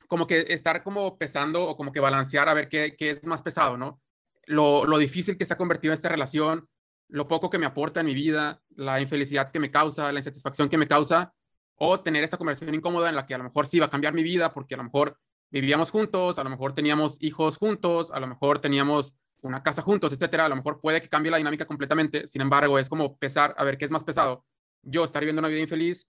como 0.08 0.26
que 0.26 0.46
estar 0.48 0.82
como 0.82 1.18
pesando 1.18 1.64
o 1.64 1.76
como 1.76 1.92
que 1.92 2.00
balancear 2.00 2.48
a 2.48 2.54
ver 2.54 2.68
qué, 2.68 2.96
qué 2.96 3.10
es 3.10 3.24
más 3.24 3.42
pesado, 3.42 3.76
¿no? 3.76 4.00
Lo, 4.46 4.86
lo, 4.86 4.98
difícil 4.98 5.36
que 5.36 5.44
se 5.44 5.54
ha 5.54 5.58
convertido 5.58 5.92
esta 5.92 6.08
relación, 6.08 6.68
lo 7.08 7.28
poco 7.28 7.50
que 7.50 7.58
me 7.58 7.66
aporta 7.66 8.00
en 8.00 8.06
mi 8.06 8.14
vida, 8.14 8.62
la 8.70 9.00
infelicidad 9.00 9.50
que 9.52 9.60
me 9.60 9.70
causa, 9.70 10.10
la 10.12 10.20
insatisfacción 10.20 10.68
que 10.68 10.78
me 10.78 10.88
causa, 10.88 11.34
o 11.82 12.00
tener 12.00 12.22
esta 12.22 12.36
conversación 12.36 12.74
incómoda 12.74 13.08
en 13.08 13.16
la 13.16 13.24
que 13.24 13.34
a 13.34 13.38
lo 13.38 13.44
mejor 13.44 13.66
sí 13.66 13.78
va 13.78 13.86
a 13.86 13.90
cambiar 13.90 14.12
mi 14.12 14.22
vida 14.22 14.52
porque 14.52 14.74
a 14.74 14.76
lo 14.76 14.84
mejor 14.84 15.18
vivíamos 15.50 15.90
juntos, 15.90 16.38
a 16.38 16.44
lo 16.44 16.50
mejor 16.50 16.74
teníamos 16.74 17.16
hijos 17.22 17.56
juntos, 17.56 18.10
a 18.10 18.20
lo 18.20 18.26
mejor 18.26 18.58
teníamos 18.58 19.16
una 19.40 19.62
casa 19.62 19.80
juntos, 19.80 20.12
etcétera, 20.12 20.44
a 20.44 20.48
lo 20.50 20.56
mejor 20.56 20.78
puede 20.82 21.00
que 21.00 21.08
cambie 21.08 21.30
la 21.30 21.38
dinámica 21.38 21.64
completamente, 21.64 22.26
sin 22.28 22.42
embargo, 22.42 22.78
es 22.78 22.90
como 22.90 23.16
pesar, 23.16 23.54
a 23.56 23.64
ver 23.64 23.78
qué 23.78 23.86
es 23.86 23.90
más 23.90 24.04
pesado, 24.04 24.44
yo 24.82 25.04
estar 25.04 25.22
viviendo 25.22 25.40
una 25.40 25.48
vida 25.48 25.60
infeliz 25.60 26.06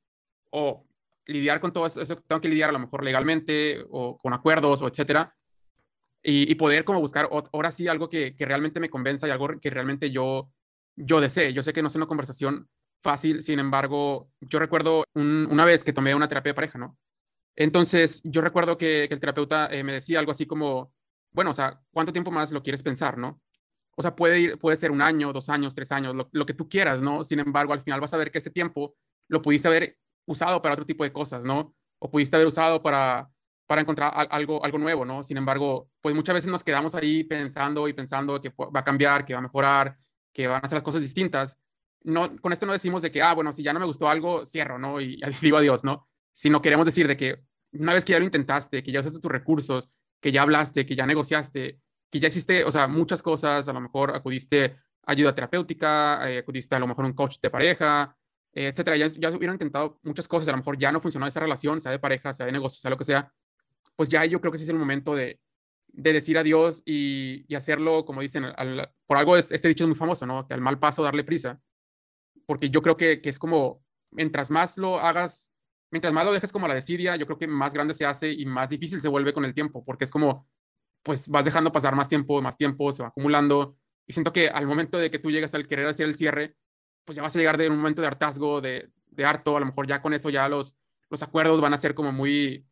o 0.49 0.85
lidiar 1.25 1.61
con 1.61 1.71
todo 1.71 1.87
eso, 1.87 2.01
eso 2.01 2.17
tengo 2.17 2.41
que 2.41 2.49
lidiar 2.49 2.69
a 2.69 2.73
lo 2.73 2.79
mejor 2.79 3.05
legalmente 3.05 3.85
o 3.89 4.17
con 4.17 4.33
acuerdos 4.33 4.81
o 4.81 4.89
etcétera, 4.89 5.33
y, 6.21 6.53
poder 6.55 6.83
como 6.83 6.99
buscar 6.99 7.29
ahora 7.31 7.71
sí 7.71 7.87
algo 7.87 8.09
que, 8.09 8.35
que, 8.35 8.45
realmente 8.45 8.79
me 8.79 8.91
convenza 8.91 9.27
y 9.27 9.31
algo 9.31 9.47
que 9.59 9.71
realmente 9.71 10.11
yo, 10.11 10.51
yo 10.95 11.19
desee. 11.19 11.51
Yo 11.51 11.63
sé 11.63 11.73
que 11.73 11.81
no 11.81 11.87
es 11.87 11.95
una 11.95 12.05
conversación 12.05 12.69
fácil, 13.01 13.41
sin 13.41 13.59
embargo, 13.59 14.29
yo 14.39 14.59
recuerdo 14.59 15.03
una 15.13 15.65
vez 15.65 15.83
que 15.83 15.93
tomé 15.93 16.15
una 16.15 16.27
terapia 16.27 16.51
de 16.51 16.55
pareja, 16.55 16.77
¿no? 16.77 16.97
Entonces, 17.55 18.21
yo 18.23 18.41
recuerdo 18.41 18.77
que, 18.77 19.05
el 19.05 19.19
terapeuta 19.19 19.67
eh, 19.71 19.83
me 19.83 19.93
decía 19.93 20.19
algo 20.19 20.31
así 20.31 20.45
como, 20.45 20.93
bueno, 21.31 21.51
o 21.51 21.53
sea, 21.53 21.81
¿cuánto 21.91 22.11
tiempo 22.13 22.31
más 22.31 22.51
lo 22.51 22.63
quieres 22.63 22.83
pensar, 22.83 23.17
no? 23.17 23.41
O 23.97 24.01
sea, 24.01 24.15
puede, 24.15 24.39
ir, 24.39 24.57
puede 24.57 24.77
ser 24.77 24.91
un 24.91 25.01
año, 25.01 25.33
dos 25.33 25.49
años, 25.49 25.75
tres 25.75 25.91
años, 25.91 26.15
lo, 26.31 26.45
que 26.45 26.53
tú 26.53 26.69
quieras, 26.69 27.01
¿no? 27.01 27.23
Sin 27.23 27.39
embargo, 27.39 27.73
al 27.73 27.81
final 27.81 27.99
vas 27.99 28.13
a 28.13 28.17
ver 28.17 28.31
que 28.31 28.37
ese 28.37 28.49
tiempo 28.51 28.95
lo 29.27 29.41
pudiste 29.41 29.67
haber 29.67 29.97
usado 30.25 30.61
para 30.61 30.73
otro 30.73 30.85
tipo 30.85 31.03
de 31.03 31.11
cosas, 31.11 31.43
¿no? 31.43 31.75
O 31.99 32.09
pudiste 32.09 32.35
haber 32.35 32.47
usado 32.47 32.81
para, 32.81 33.29
para 33.67 33.81
encontrar 33.81 34.13
algo, 34.29 34.63
algo 34.63 34.77
nuevo, 34.77 35.05
¿no? 35.05 35.23
Sin 35.23 35.37
embargo, 35.37 35.89
pues 36.01 36.15
muchas 36.15 36.35
veces 36.35 36.49
nos 36.49 36.63
quedamos 36.63 36.95
ahí 36.95 37.23
pensando 37.23 37.87
y 37.87 37.93
pensando 37.93 38.39
que 38.41 38.49
va 38.49 38.79
a 38.79 38.83
cambiar, 38.83 39.25
que 39.25 39.33
va 39.33 39.39
a 39.39 39.43
mejorar, 39.43 39.95
que 40.33 40.47
van 40.47 40.61
a 40.63 40.65
hacer 40.65 40.77
las 40.77 40.83
cosas 40.83 41.01
distintas. 41.01 41.59
No, 42.03 42.35
con 42.37 42.53
esto 42.53 42.65
no 42.65 42.73
decimos 42.73 43.01
de 43.01 43.11
que, 43.11 43.21
ah, 43.21 43.33
bueno, 43.33 43.53
si 43.53 43.63
ya 43.63 43.73
no 43.73 43.79
me 43.79 43.85
gustó 43.85 44.09
algo, 44.09 44.45
cierro, 44.45 44.79
¿no? 44.79 44.99
Y 44.99 45.19
digo 45.41 45.57
adiós, 45.57 45.83
¿no? 45.83 46.07
Sino 46.31 46.61
queremos 46.61 46.85
decir 46.85 47.07
de 47.07 47.17
que 47.17 47.43
una 47.73 47.93
vez 47.93 48.05
que 48.05 48.13
ya 48.13 48.19
lo 48.19 48.25
intentaste, 48.25 48.83
que 48.83 48.91
ya 48.91 48.99
usaste 48.99 49.19
tus 49.19 49.31
recursos, 49.31 49.89
que 50.19 50.31
ya 50.31 50.41
hablaste, 50.41 50.85
que 50.85 50.95
ya 50.95 51.05
negociaste, 51.05 51.79
que 52.09 52.19
ya 52.19 52.27
hiciste, 52.27 52.63
o 52.63 52.71
sea, 52.71 52.87
muchas 52.87 53.21
cosas, 53.23 53.67
a 53.67 53.73
lo 53.73 53.81
mejor 53.81 54.15
acudiste 54.15 54.77
ayuda 55.05 55.33
terapéutica, 55.33 56.29
eh, 56.29 56.39
acudiste 56.39 56.75
a 56.75 56.79
lo 56.79 56.87
mejor 56.87 57.05
un 57.05 57.13
coach 57.13 57.37
de 57.41 57.49
pareja, 57.49 58.15
eh, 58.53 58.67
etcétera, 58.67 58.97
ya, 58.97 59.07
ya 59.07 59.29
hubieran 59.29 59.55
intentado 59.55 59.99
muchas 60.03 60.27
cosas, 60.27 60.47
a 60.49 60.51
lo 60.51 60.57
mejor 60.57 60.77
ya 60.77 60.91
no 60.91 61.01
funcionó 61.01 61.25
esa 61.25 61.39
relación, 61.39 61.79
sea 61.81 61.91
de 61.91 61.99
pareja, 61.99 62.33
sea 62.33 62.45
de 62.45 62.51
negocio, 62.51 62.79
sea 62.79 62.91
lo 62.91 62.97
que 62.97 63.05
sea, 63.05 63.33
pues 63.95 64.09
ya 64.09 64.25
yo 64.25 64.39
creo 64.41 64.51
que 64.51 64.57
ese 64.57 64.65
es 64.65 64.69
el 64.69 64.77
momento 64.77 65.15
de, 65.15 65.39
de 65.87 66.13
decir 66.13 66.37
adiós 66.37 66.83
y, 66.85 67.45
y 67.47 67.55
hacerlo, 67.55 68.05
como 68.05 68.21
dicen, 68.21 68.45
por 69.07 69.17
algo 69.17 69.37
es, 69.37 69.51
este 69.51 69.67
dicho 69.67 69.85
es 69.85 69.87
muy 69.87 69.97
famoso, 69.97 70.25
¿no? 70.25 70.47
Que 70.47 70.53
al 70.53 70.61
mal 70.61 70.79
paso 70.79 71.03
darle 71.03 71.23
prisa, 71.23 71.61
porque 72.51 72.69
yo 72.69 72.81
creo 72.81 72.97
que, 72.97 73.21
que 73.21 73.29
es 73.29 73.39
como, 73.39 73.81
mientras 74.09 74.51
más 74.51 74.77
lo 74.77 74.99
hagas, 74.99 75.53
mientras 75.89 76.11
más 76.11 76.25
lo 76.25 76.33
dejes 76.33 76.51
como 76.51 76.67
la 76.67 76.73
desidia, 76.73 77.15
yo 77.15 77.25
creo 77.25 77.37
que 77.37 77.47
más 77.47 77.73
grande 77.73 77.93
se 77.93 78.05
hace 78.05 78.29
y 78.29 78.45
más 78.45 78.67
difícil 78.67 78.99
se 78.99 79.07
vuelve 79.07 79.31
con 79.31 79.45
el 79.45 79.53
tiempo, 79.53 79.85
porque 79.85 80.03
es 80.03 80.11
como, 80.11 80.49
pues 81.01 81.29
vas 81.29 81.45
dejando 81.45 81.71
pasar 81.71 81.95
más 81.95 82.09
tiempo, 82.09 82.41
más 82.41 82.57
tiempo, 82.57 82.91
se 82.91 83.03
va 83.03 83.07
acumulando, 83.07 83.77
y 84.05 84.11
siento 84.11 84.33
que 84.33 84.49
al 84.49 84.67
momento 84.67 84.97
de 84.97 85.09
que 85.09 85.17
tú 85.17 85.31
llegas 85.31 85.55
al 85.55 85.65
querer 85.65 85.87
hacer 85.87 86.07
el 86.07 86.15
cierre, 86.15 86.57
pues 87.05 87.15
ya 87.15 87.21
vas 87.21 87.33
a 87.33 87.39
llegar 87.39 87.57
de 87.57 87.69
un 87.69 87.77
momento 87.77 88.01
de 88.01 88.07
hartazgo, 88.07 88.59
de, 88.59 88.91
de 89.11 89.23
harto, 89.23 89.55
a 89.55 89.61
lo 89.61 89.67
mejor 89.67 89.87
ya 89.87 90.01
con 90.01 90.13
eso 90.13 90.29
ya 90.29 90.49
los, 90.49 90.75
los 91.09 91.23
acuerdos 91.23 91.61
van 91.61 91.73
a 91.73 91.77
ser 91.77 91.95
como 91.95 92.11
muy, 92.11 92.67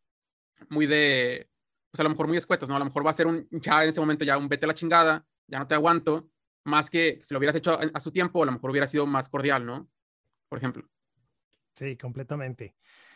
muy 0.67 0.87
de, 0.87 1.49
pues 1.89 2.01
a 2.01 2.03
lo 2.03 2.09
mejor 2.09 2.27
muy 2.27 2.35
escuetos, 2.35 2.67
¿no? 2.67 2.75
A 2.75 2.79
lo 2.79 2.85
mejor 2.85 3.05
va 3.05 3.11
a 3.11 3.13
ser 3.13 3.27
un, 3.27 3.47
ya 3.49 3.81
en 3.81 3.91
ese 3.91 4.01
momento 4.01 4.25
ya 4.25 4.37
un 4.37 4.49
vete 4.49 4.65
a 4.65 4.67
la 4.67 4.73
chingada, 4.73 5.25
ya 5.47 5.57
no 5.57 5.67
te 5.67 5.75
aguanto, 5.75 6.29
más 6.63 6.89
que 6.89 7.19
si 7.21 7.33
lo 7.33 7.39
hubieras 7.39 7.55
hecho 7.55 7.77
a, 7.93 7.99
su 7.99 8.11
tiempo, 8.11 8.43
a 8.43 8.45
lo 8.45 8.51
mejor 8.51 8.71
hubiera 8.71 8.87
sido 8.87 9.05
más 9.05 9.29
cordial, 9.29 9.65
¿no? 9.65 9.89
Por 10.47 10.59
ejemplo. 10.59 10.87
Sí, 11.73 11.97
completamente. 11.97 12.75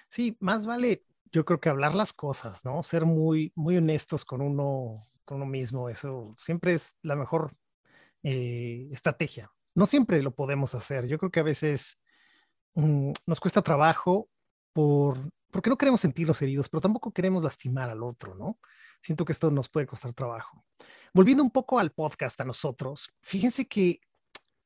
Sí, 0.09 0.37
más 0.39 0.65
vale, 0.65 1.03
yo 1.31 1.45
creo 1.45 1.59
que 1.59 1.69
hablar 1.69 1.95
las 1.95 2.13
cosas, 2.13 2.63
¿no? 2.65 2.81
Ser 2.83 3.05
muy, 3.05 3.51
muy 3.55 3.77
honestos 3.77 4.25
con 4.25 4.41
uno, 4.41 5.07
con 5.25 5.37
uno 5.37 5.45
mismo, 5.45 5.89
eso 5.89 6.33
siempre 6.37 6.73
es 6.73 6.97
la 7.01 7.15
mejor 7.15 7.55
eh, 8.23 8.87
estrategia. 8.91 9.51
No 9.75 9.85
siempre 9.85 10.21
lo 10.21 10.33
podemos 10.33 10.75
hacer. 10.75 11.07
Yo 11.07 11.17
creo 11.17 11.31
que 11.31 11.39
a 11.39 11.43
veces 11.43 11.99
mm, 12.75 13.11
nos 13.25 13.39
cuesta 13.39 13.61
trabajo 13.61 14.29
por 14.71 15.17
porque 15.53 15.69
no 15.69 15.77
queremos 15.77 16.01
sentirnos 16.01 16.41
heridos, 16.41 16.67
pero 16.67 16.81
tampoco 16.81 17.11
queremos 17.13 17.43
lastimar 17.43 17.89
al 17.89 18.01
otro, 18.01 18.33
¿no? 18.33 18.57
Siento 19.03 19.25
que 19.25 19.33
esto 19.33 19.51
nos 19.51 19.67
puede 19.67 19.85
costar 19.85 20.13
trabajo. 20.13 20.63
Volviendo 21.13 21.43
un 21.43 21.51
poco 21.51 21.77
al 21.77 21.91
podcast 21.91 22.39
a 22.39 22.45
nosotros, 22.45 23.13
fíjense 23.21 23.67
que 23.67 23.99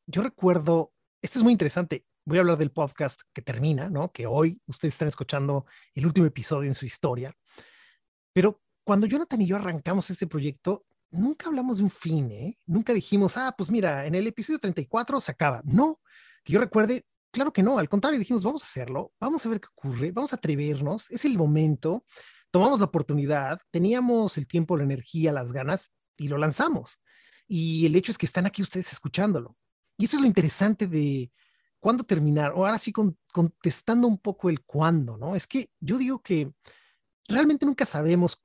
yo 0.06 0.21
recuerdo, 0.21 0.93
esto 1.23 1.39
es 1.39 1.43
muy 1.43 1.54
interesante, 1.54 2.06
voy 2.23 2.38
a 2.38 2.41
hablar 2.41 2.58
del 2.58 2.71
podcast 2.71 3.21
que 3.34 3.41
termina, 3.41 3.89
¿no? 3.89 4.12
Que 4.12 4.28
hoy 4.28 4.62
ustedes 4.67 4.93
están 4.93 5.08
escuchando 5.08 5.65
el 5.95 6.06
último 6.06 6.28
episodio 6.28 6.67
en 6.67 6.76
su 6.76 6.86
historia, 6.86 7.36
pero 8.32 8.62
cuando 8.84 9.08
Jonathan 9.08 9.41
y 9.41 9.47
yo 9.47 9.56
arrancamos 9.56 10.08
este 10.12 10.28
proyecto, 10.28 10.86
nunca 11.10 11.47
hablamos 11.47 11.78
de 11.78 11.86
un 11.86 11.89
fin, 11.89 12.30
¿eh? 12.30 12.60
Nunca 12.67 12.93
dijimos, 12.93 13.38
ah, 13.38 13.56
pues 13.58 13.71
mira, 13.71 14.06
en 14.06 14.13
el 14.13 14.28
episodio 14.28 14.60
34 14.60 15.19
se 15.19 15.32
acaba. 15.32 15.62
No, 15.65 16.00
que 16.43 16.54
yo 16.54 16.60
recuerde, 16.60 17.08
Claro 17.32 17.52
que 17.52 17.62
no, 17.62 17.78
al 17.78 17.89
contrario, 17.89 18.17
dijimos, 18.17 18.43
vamos 18.43 18.63
a 18.63 18.65
hacerlo, 18.65 19.12
vamos 19.19 19.45
a 19.45 19.50
ver 19.50 19.60
qué 19.60 19.67
ocurre, 19.67 20.12
vamos 20.12 20.34
a 20.34 20.38
atrevernos, 20.38 21.12
es 21.12 21.26
el 21.26 21.38
momento, 21.38 22.06
tomamos 22.51 22.79
la 22.79 22.86
oportunidad, 22.86 23.60
teníamos 23.71 24.38
el 24.38 24.47
tiempo, 24.47 24.77
la 24.77 24.83
energía, 24.83 25.31
las 25.31 25.51
ganas 25.51 25.93
y 26.17 26.27
lo 26.27 26.38
lanzamos. 26.38 26.99
Y 27.47 27.86
el 27.86 27.95
hecho 27.95 28.12
es 28.12 28.17
que 28.17 28.25
están 28.25 28.45
aquí 28.45 28.62
ustedes 28.62 28.91
escuchándolo. 28.91 29.55
Y 29.97 30.05
eso 30.05 30.17
es 30.17 30.21
lo 30.21 30.27
interesante 30.27 30.88
de 30.88 31.31
cuándo 31.79 32.03
terminar, 32.03 32.51
o 32.53 32.65
ahora 32.65 32.79
sí 32.79 32.91
contestando 32.91 34.07
un 34.07 34.17
poco 34.17 34.49
el 34.49 34.63
cuándo, 34.63 35.17
¿no? 35.17 35.36
Es 35.36 35.47
que 35.47 35.69
yo 35.79 35.97
digo 35.97 36.21
que 36.21 36.51
realmente 37.27 37.65
nunca 37.65 37.86
sabemos 37.86 38.43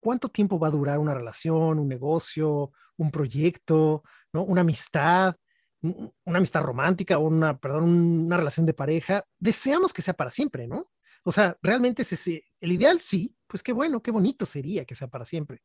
cuánto 0.00 0.28
tiempo 0.28 0.58
va 0.58 0.68
a 0.68 0.72
durar 0.72 0.98
una 0.98 1.14
relación, 1.14 1.78
un 1.78 1.88
negocio, 1.88 2.72
un 2.96 3.10
proyecto, 3.10 4.02
¿no? 4.32 4.44
Una 4.44 4.62
amistad 4.62 5.36
una 5.80 6.38
amistad 6.38 6.62
romántica 6.62 7.18
o 7.18 7.26
una, 7.26 7.58
perdón, 7.58 7.84
una 7.84 8.36
relación 8.36 8.66
de 8.66 8.74
pareja, 8.74 9.24
deseamos 9.38 9.92
que 9.92 10.02
sea 10.02 10.14
para 10.14 10.30
siempre, 10.30 10.66
¿no? 10.66 10.90
O 11.24 11.32
sea, 11.32 11.56
realmente 11.62 12.02
es 12.02 12.12
ese, 12.12 12.44
el 12.60 12.72
ideal 12.72 13.00
sí, 13.00 13.36
pues 13.48 13.62
qué 13.62 13.72
bueno, 13.72 14.02
qué 14.02 14.12
bonito 14.12 14.46
sería 14.46 14.84
que 14.84 14.94
sea 14.94 15.08
para 15.08 15.24
siempre. 15.24 15.62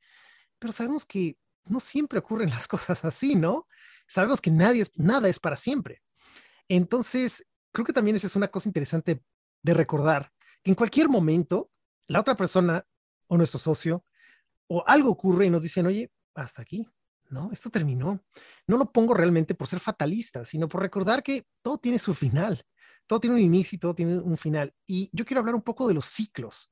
Pero 0.57 0.73
sabemos 0.73 1.05
que 1.05 1.37
no 1.65 1.79
siempre 1.79 2.19
ocurren 2.19 2.49
las 2.49 2.67
cosas 2.67 3.05
así, 3.05 3.35
¿no? 3.35 3.67
Sabemos 4.07 4.41
que 4.41 4.49
nadie 4.49 4.83
nada 4.95 5.29
es 5.29 5.39
para 5.39 5.57
siempre. 5.57 6.01
Entonces, 6.67 7.45
creo 7.71 7.85
que 7.85 7.93
también 7.93 8.15
eso 8.15 8.27
es 8.27 8.35
una 8.35 8.47
cosa 8.47 8.69
interesante 8.69 9.21
de 9.61 9.73
recordar, 9.73 10.31
que 10.63 10.71
en 10.71 10.75
cualquier 10.75 11.09
momento 11.09 11.69
la 12.07 12.19
otra 12.19 12.35
persona 12.35 12.85
o 13.27 13.37
nuestro 13.37 13.59
socio 13.59 14.03
o 14.67 14.83
algo 14.87 15.11
ocurre 15.11 15.45
y 15.45 15.49
nos 15.49 15.61
dicen, 15.61 15.85
oye, 15.85 16.11
hasta 16.35 16.61
aquí, 16.61 16.87
no, 17.29 17.49
esto 17.51 17.69
terminó. 17.69 18.23
No 18.67 18.77
lo 18.77 18.91
pongo 18.91 19.13
realmente 19.13 19.55
por 19.55 19.67
ser 19.67 19.79
fatalista, 19.79 20.45
sino 20.45 20.67
por 20.67 20.81
recordar 20.81 21.23
que 21.23 21.47
todo 21.61 21.77
tiene 21.77 21.99
su 21.99 22.13
final. 22.13 22.63
Todo 23.07 23.19
tiene 23.19 23.35
un 23.35 23.41
inicio 23.41 23.75
y 23.75 23.79
todo 23.79 23.95
tiene 23.95 24.19
un 24.19 24.37
final. 24.37 24.73
Y 24.85 25.09
yo 25.11 25.25
quiero 25.25 25.39
hablar 25.39 25.55
un 25.55 25.61
poco 25.61 25.87
de 25.87 25.93
los 25.93 26.05
ciclos. 26.05 26.69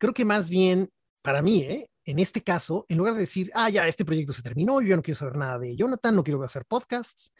Creo 0.00 0.14
que 0.14 0.24
más 0.24 0.48
bien, 0.48 0.90
para 1.20 1.42
mí, 1.42 1.60
¿eh? 1.60 1.90
en 2.06 2.18
este 2.18 2.42
caso, 2.42 2.86
en 2.88 2.96
lugar 2.96 3.12
de 3.12 3.20
decir, 3.20 3.50
ah, 3.54 3.68
ya, 3.68 3.86
este 3.86 4.06
proyecto 4.06 4.32
se 4.32 4.40
terminó, 4.40 4.80
yo 4.80 4.96
no 4.96 5.02
quiero 5.02 5.18
saber 5.18 5.36
nada 5.36 5.58
de 5.58 5.76
Jonathan, 5.76 6.16
no 6.16 6.24
quiero 6.24 6.42
hacer 6.42 6.64
podcasts, 6.64 7.34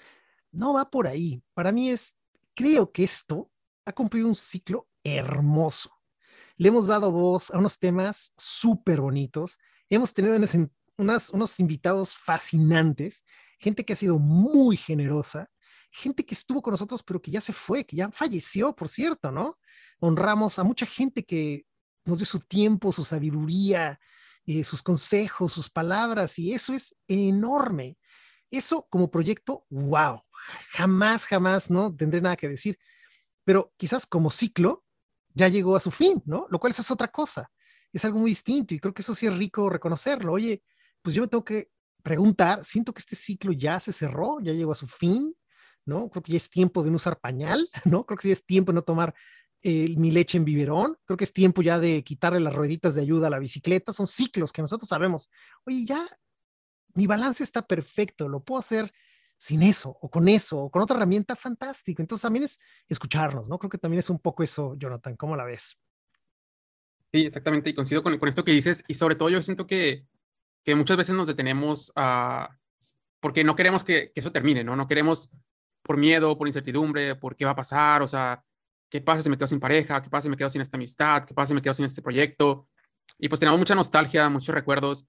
no 0.53 0.75
va 0.75 0.91
por 0.91 1.07
ahí. 1.07 1.43
Para 1.55 1.73
mí 1.73 1.89
es, 1.89 2.19
creo 2.55 2.93
que 2.93 3.03
esto 3.03 3.51
ha 3.87 3.93
cumplido 3.95 4.29
un 4.29 4.35
ciclo 4.35 4.87
hermoso. 5.03 5.91
Le 6.59 6.69
hemos 6.69 6.87
dado 6.87 7.11
voz 7.11 7.51
a 7.51 7.57
unos 7.57 7.79
temas 7.79 8.35
súper 8.37 9.01
bonitos. 9.01 9.59
Hemos 9.89 10.13
tenido 10.13 10.35
en 10.35 10.45
ese 10.45 10.69
unos 10.99 11.61
invitados 11.61 12.15
fascinantes, 12.15 13.25
gente 13.59 13.87
que 13.87 13.95
ha 13.95 13.97
sido 13.97 14.19
muy 14.19 14.77
generosa, 14.77 15.51
gente 15.91 16.27
que 16.27 16.35
estuvo 16.35 16.61
con 16.61 16.73
nosotros, 16.73 17.03
pero 17.03 17.23
que 17.23 17.31
ya 17.31 17.41
se 17.41 17.55
fue, 17.55 17.87
que 17.87 17.97
ya 17.97 18.11
falleció, 18.11 18.77
por 18.77 18.91
cierto, 18.91 19.33
¿no? 19.33 19.59
Honramos 19.99 20.59
a 20.59 20.65
mucha 20.65 20.85
gente 20.85 21.25
que 21.25 21.65
nos 22.05 22.19
dio 22.19 22.27
su 22.27 22.41
tiempo, 22.41 22.93
su 22.93 23.05
sabiduría, 23.05 24.01
eh, 24.47 24.65
sus 24.65 24.83
consejos, 24.83 25.53
sus 25.53 25.71
palabras, 25.71 26.39
y 26.39 26.53
eso 26.53 26.73
es 26.73 26.97
enorme. 27.09 27.99
Eso 28.51 28.87
como 28.91 29.11
proyecto, 29.11 29.65
wow, 29.71 30.23
jamás, 30.73 31.27
jamás, 31.27 31.71
¿no? 31.71 31.95
Tendré 31.95 32.21
nada 32.21 32.37
que 32.37 32.49
decir. 32.49 32.79
pero 33.45 33.73
quizás 33.77 34.07
como 34.07 34.31
ciclo 34.31 34.85
ya 35.35 35.49
llegó 35.49 35.77
a 35.77 35.81
su 35.81 35.91
fin, 35.91 36.23
¿no? 36.27 36.47
Lo 36.51 36.59
cual 36.59 36.73
eso 36.73 36.83
es 36.83 36.91
otra 36.91 37.09
cosa, 37.09 37.51
es 37.93 38.05
algo 38.05 38.19
muy 38.19 38.31
distinto 38.31 38.75
y 38.75 38.81
creo 38.81 38.95
que 38.95 39.03
eso 39.03 39.15
sí 39.15 39.27
es 39.27 39.37
rico 39.37 39.69
reconocerlo. 39.71 40.33
Oye, 40.33 40.63
pues 41.03 41.15
yo 41.15 41.23
me 41.23 41.29
tengo 41.29 41.45
que 41.45 41.71
preguntar, 42.03 42.65
siento 42.65 42.93
que 42.93 43.01
este 43.01 43.17
ciclo 43.17 43.53
ya 43.53 43.81
se 43.81 43.93
cerró, 43.93 44.41
ya 44.41 44.53
llegó 44.53 44.73
a 44.73 44.77
su 44.77 44.87
fin, 44.87 45.35
¿no? 45.85 46.09
Creo 46.11 46.23
que 46.23 46.33
ya 46.33 46.37
es 46.37 46.51
tiempo 46.51 46.83
de 46.83 46.91
no 46.91 46.97
usar 46.97 47.19
pañal, 47.21 47.69
¿no? 47.85 48.05
Creo 48.07 48.17
que 48.17 48.23
sí 48.23 48.33
es 48.33 48.45
tiempo 48.45 48.73
de 48.73 48.77
no 48.77 48.83
tomar 48.83 49.15
eh, 49.63 49.95
mi 49.97 50.11
leche 50.11 50.39
en 50.39 50.45
biberón, 50.45 50.97
creo 51.05 51.17
que 51.17 51.25
es 51.25 51.33
tiempo 51.33 51.61
ya 51.61 51.79
de 51.79 52.03
quitarle 52.03 52.41
las 52.41 52.55
rueditas 52.55 52.95
de 52.95 53.03
ayuda 53.03 53.27
a 53.27 53.31
la 53.31 53.39
bicicleta, 53.39 53.93
son 53.93 54.07
ciclos 54.07 54.53
que 54.53 54.63
nosotros 54.63 54.89
sabemos, 54.89 55.31
oye, 55.65 55.85
ya 55.85 56.07
mi 56.95 57.07
balance 57.07 57.45
está 57.45 57.63
perfecto, 57.63 58.29
lo 58.29 58.43
puedo 58.43 58.61
hacer 58.61 58.93
sin 59.37 59.63
eso, 59.63 59.97
o 60.01 60.11
con 60.11 60.29
eso, 60.29 60.59
o 60.59 60.71
con 60.71 60.83
otra 60.83 60.97
herramienta, 60.97 61.35
fantástico. 61.35 62.03
Entonces 62.03 62.23
también 62.23 62.45
es 62.45 62.59
escucharnos, 62.89 63.49
¿no? 63.49 63.59
Creo 63.59 63.71
que 63.71 63.79
también 63.79 64.01
es 64.01 64.11
un 64.11 64.19
poco 64.19 64.43
eso, 64.43 64.75
Jonathan, 64.77 65.17
¿cómo 65.17 65.35
la 65.37 65.45
ves? 65.45 65.79
Sí, 67.13 67.25
exactamente, 67.25 67.71
y 67.71 67.75
coincido 67.75 68.03
con, 68.03 68.19
con 68.19 68.29
esto 68.29 68.45
que 68.45 68.53
dices, 68.53 68.85
y 68.87 68.95
sobre 68.95 69.15
todo 69.15 69.31
yo 69.31 69.43
siento 69.43 69.67
que, 69.67 70.07
que 70.63 70.75
muchas 70.75 70.97
veces 70.97 71.15
nos 71.15 71.27
detenemos 71.27 71.93
a, 71.97 72.57
porque 73.21 73.43
no 73.43 73.57
queremos 73.57 73.83
que, 73.83 74.13
que, 74.13 74.21
eso 74.21 74.31
termine, 74.31 74.63
¿no? 74.63 74.77
No 74.77 74.87
queremos 74.87 75.33
por 75.83 75.97
miedo, 75.97 76.37
por 76.37 76.47
incertidumbre, 76.47 77.17
por 77.17 77.35
qué 77.37 77.45
va 77.45 77.53
a 77.53 77.57
pasar, 77.57 78.03
o 78.03 78.09
sea, 78.09 78.45
qué 78.91 79.01
pasa 79.01 79.23
si 79.23 79.31
me 79.31 79.37
quedo 79.37 79.47
sin 79.47 79.61
pareja, 79.61 80.03
qué 80.03 80.11
pasa 80.11 80.23
si 80.23 80.29
me 80.29 80.37
quedo 80.37 80.51
sin 80.51 80.61
esta 80.61 80.77
amistad, 80.77 81.25
qué 81.25 81.33
pasa 81.33 81.49
si 81.49 81.55
me 81.55 81.63
quedo 81.63 81.73
sin 81.73 81.87
este 81.87 82.03
proyecto. 82.03 82.69
Y 83.19 83.29
pues 83.29 83.39
tenemos 83.39 83.59
mucha 83.59 83.75
nostalgia, 83.75 84.29
muchos 84.29 84.55
recuerdos 84.55 85.07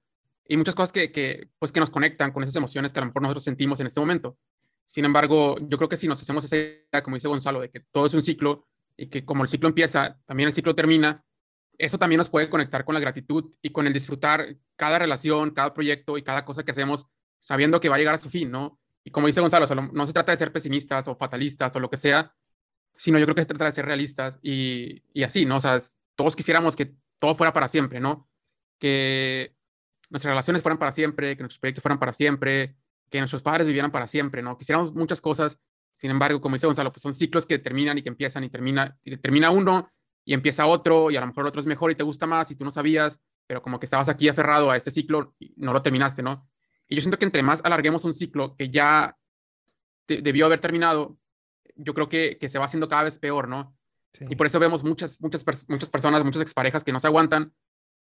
y 0.48 0.58
muchas 0.58 0.76
cosas 0.76 0.92
que, 0.92 1.12
que, 1.12 1.50
pues, 1.60 1.72
que 1.72 1.80
nos 1.80 1.90
conectan 1.90 2.32
con 2.32 2.44
esas 2.44 2.56
emociones 2.56 2.94
que 2.94 3.00
a 3.00 3.02
lo 3.02 3.08
mejor 3.08 3.22
nosotros 3.24 3.44
sentimos 3.44 3.80
en 3.80 3.88
este 3.88 4.00
momento. 4.00 4.38
Sin 4.86 5.06
embargo, 5.06 5.58
yo 5.60 5.78
creo 5.78 5.90
que 5.90 5.98
si 5.98 6.08
nos 6.08 6.22
hacemos 6.22 6.44
esa 6.44 6.58
idea, 6.58 7.02
como 7.04 7.16
dice 7.16 7.28
Gonzalo, 7.28 7.62
de 7.62 7.70
que 7.70 7.80
todo 7.92 8.06
es 8.06 8.14
un 8.14 8.22
ciclo 8.22 8.68
y 8.98 9.08
que 9.08 9.24
como 9.26 9.44
el 9.44 9.50
ciclo 9.50 9.70
empieza, 9.70 10.20
también 10.26 10.48
el 10.48 10.54
ciclo 10.54 10.76
termina, 10.76 11.24
eso 11.78 11.98
también 11.98 12.18
nos 12.18 12.30
puede 12.30 12.50
conectar 12.50 12.86
con 12.86 12.94
la 12.94 13.00
gratitud 13.00 13.56
y 13.62 13.72
con 13.72 13.88
el 13.88 13.94
disfrutar 13.94 14.58
cada 14.76 15.00
relación, 15.00 15.52
cada 15.52 15.74
proyecto 15.74 16.18
y 16.18 16.24
cada 16.24 16.46
cosa 16.46 16.64
que 16.64 16.72
hacemos 16.72 17.08
sabiendo 17.40 17.80
que 17.80 17.90
va 17.90 17.96
a 17.96 18.00
llegar 18.00 18.16
a 18.16 18.20
su 18.20 18.30
fin, 18.30 18.52
¿no? 18.52 18.80
Y 19.04 19.10
como 19.10 19.28
dice 19.28 19.42
Gonzalo, 19.42 19.66
no 19.94 20.06
se 20.06 20.14
trata 20.14 20.32
de 20.32 20.38
ser 20.38 20.52
pesimistas 20.52 21.08
o 21.08 21.16
fatalistas 21.16 21.76
o 21.76 21.80
lo 21.80 21.90
que 21.90 21.98
sea, 21.98 22.36
sino 23.02 23.18
yo 23.18 23.26
creo 23.26 23.34
que 23.34 23.42
se 23.42 23.48
trata 23.48 23.66
de 23.66 23.72
ser 23.72 23.88
realistas 23.88 24.40
y, 24.44 25.02
y 25.12 25.24
así, 25.24 25.44
¿no? 25.44 25.58
O 25.58 25.62
sea, 25.62 25.80
todos 26.14 26.36
quisiéramos 26.36 26.76
que 26.76 26.94
todo 27.18 27.34
fuera 27.34 27.52
para 27.52 27.68
siempre, 27.68 28.00
¿no? 28.00 28.30
Que 28.78 29.56
nuestras 30.12 30.30
relaciones 30.30 30.62
fueran 30.62 30.78
para 30.78 30.92
siempre, 30.92 31.36
que 31.36 31.42
nuestros 31.42 31.58
proyectos 31.58 31.82
fueran 31.82 31.98
para 31.98 32.14
siempre, 32.14 32.78
que 33.10 33.18
nuestros 33.18 33.42
padres 33.42 33.66
vivieran 33.66 33.90
para 33.90 34.06
siempre, 34.06 34.44
¿no? 34.44 34.56
Quisiéramos 34.56 34.94
muchas 34.94 35.20
cosas, 35.20 35.60
sin 35.94 36.12
embargo, 36.12 36.42
como 36.42 36.54
dice 36.54 36.68
Gonzalo, 36.68 36.92
pues 36.92 37.02
son 37.02 37.16
ciclos 37.16 37.48
que 37.48 37.58
terminan 37.58 37.98
y 37.98 38.04
que 38.04 38.10
empiezan 38.10 38.44
y 38.44 38.50
termina, 38.50 38.96
y 39.02 39.18
termina 39.18 39.50
uno 39.50 39.90
y 40.24 40.36
empieza 40.36 40.68
otro 40.68 41.10
y 41.10 41.16
a 41.16 41.22
lo 41.22 41.26
mejor 41.26 41.46
el 41.46 41.48
otro 41.48 41.60
es 41.60 41.66
mejor 41.66 41.90
y 41.90 41.96
te 41.96 42.04
gusta 42.04 42.28
más 42.28 42.52
y 42.52 42.56
tú 42.56 42.66
no 42.66 42.70
sabías, 42.70 43.20
pero 43.48 43.64
como 43.64 43.80
que 43.80 43.88
estabas 43.88 44.10
aquí 44.10 44.30
aferrado 44.30 44.70
a 44.70 44.78
este 44.78 44.92
ciclo 44.92 45.34
y 45.40 45.56
no 45.58 45.74
lo 45.74 45.82
terminaste, 45.82 46.22
¿no? 46.22 46.48
Y 46.88 46.94
yo 46.94 47.02
siento 47.02 47.18
que 47.18 47.26
entre 47.26 47.42
más 47.42 47.62
alarguemos 47.64 48.06
un 48.06 48.14
ciclo 48.14 48.56
que 48.56 48.70
ya 48.70 49.18
debió 50.06 50.46
haber 50.46 50.60
terminado, 50.60 51.18
yo 51.84 51.94
creo 51.94 52.10
que, 52.10 52.38
que 52.40 52.50
se 52.50 52.60
va 52.60 52.66
haciendo 52.66 52.88
cada 52.88 53.04
vez 53.04 53.20
peor, 53.20 53.48
¿no? 53.48 53.76
Y 54.30 54.36
por 54.36 54.46
eso 54.46 54.60
vemos 54.60 54.84
muchas, 54.84 55.22
muchas, 55.22 55.46
muchas 55.70 55.90
personas, 55.90 56.24
muchas 56.24 56.42
exparejas 56.42 56.84
que 56.84 56.92
no 56.92 57.00
se 57.00 57.08
aguantan 57.08 57.54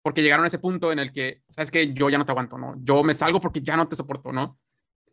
porque 0.02 0.22
llegaron 0.22 0.46
a 0.46 0.48
ese 0.48 0.60
punto 0.60 0.92
en 0.92 1.00
el 1.00 1.12
que, 1.12 1.44
sabes 1.48 1.70
que 1.70 1.94
yo 1.94 2.10
ya 2.10 2.18
no 2.18 2.26
te 2.26 2.32
aguanto, 2.32 2.58
¿no? 2.58 2.76
Yo 2.80 3.04
me 3.04 3.14
salgo 3.14 3.42
porque 3.42 3.62
ya 3.62 3.76
no 3.76 3.88
te 3.88 3.96
soporto, 3.96 4.32
¿no? 4.32 4.58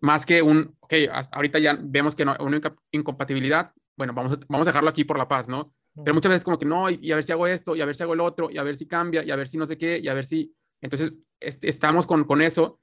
Más 0.00 0.24
que 0.24 0.40
un, 0.40 0.76
ok, 0.80 0.94
hasta 1.10 1.36
ahorita 1.36 1.58
ya 1.58 1.76
vemos 1.80 2.14
que 2.14 2.24
no, 2.24 2.36
una 2.38 2.60
incompatibilidad, 2.92 3.72
bueno, 3.96 4.12
vamos 4.12 4.34
a, 4.34 4.38
vamos 4.48 4.66
a 4.68 4.70
dejarlo 4.70 4.90
aquí 4.90 5.04
por 5.04 5.18
la 5.18 5.26
paz, 5.26 5.48
¿no? 5.48 5.72
Pero 5.96 6.14
muchas 6.14 6.30
veces 6.30 6.44
como 6.44 6.58
que 6.58 6.66
no, 6.66 6.90
y, 6.90 7.12
a 7.12 7.16
ver 7.16 7.24
si 7.24 7.32
hago 7.32 7.46
esto, 7.46 7.74
y 7.74 7.80
a 7.80 7.86
ver 7.86 7.94
si 7.94 8.02
hago 8.02 8.14
el 8.14 8.20
otro, 8.20 8.50
y 8.50 8.58
a 8.58 8.62
ver 8.62 8.76
si 8.76 8.86
cambia, 8.86 9.24
y 9.24 9.30
a 9.30 9.36
ver 9.36 9.48
si 9.48 9.56
no 9.56 9.66
sé 9.66 9.78
qué, 9.78 9.98
y 10.02 10.08
a 10.08 10.14
ver 10.14 10.26
si... 10.26 10.54
Entonces, 10.80 11.12
este, 11.40 11.68
estamos 11.68 12.06
con, 12.06 12.24
con 12.24 12.42
eso 12.42 12.80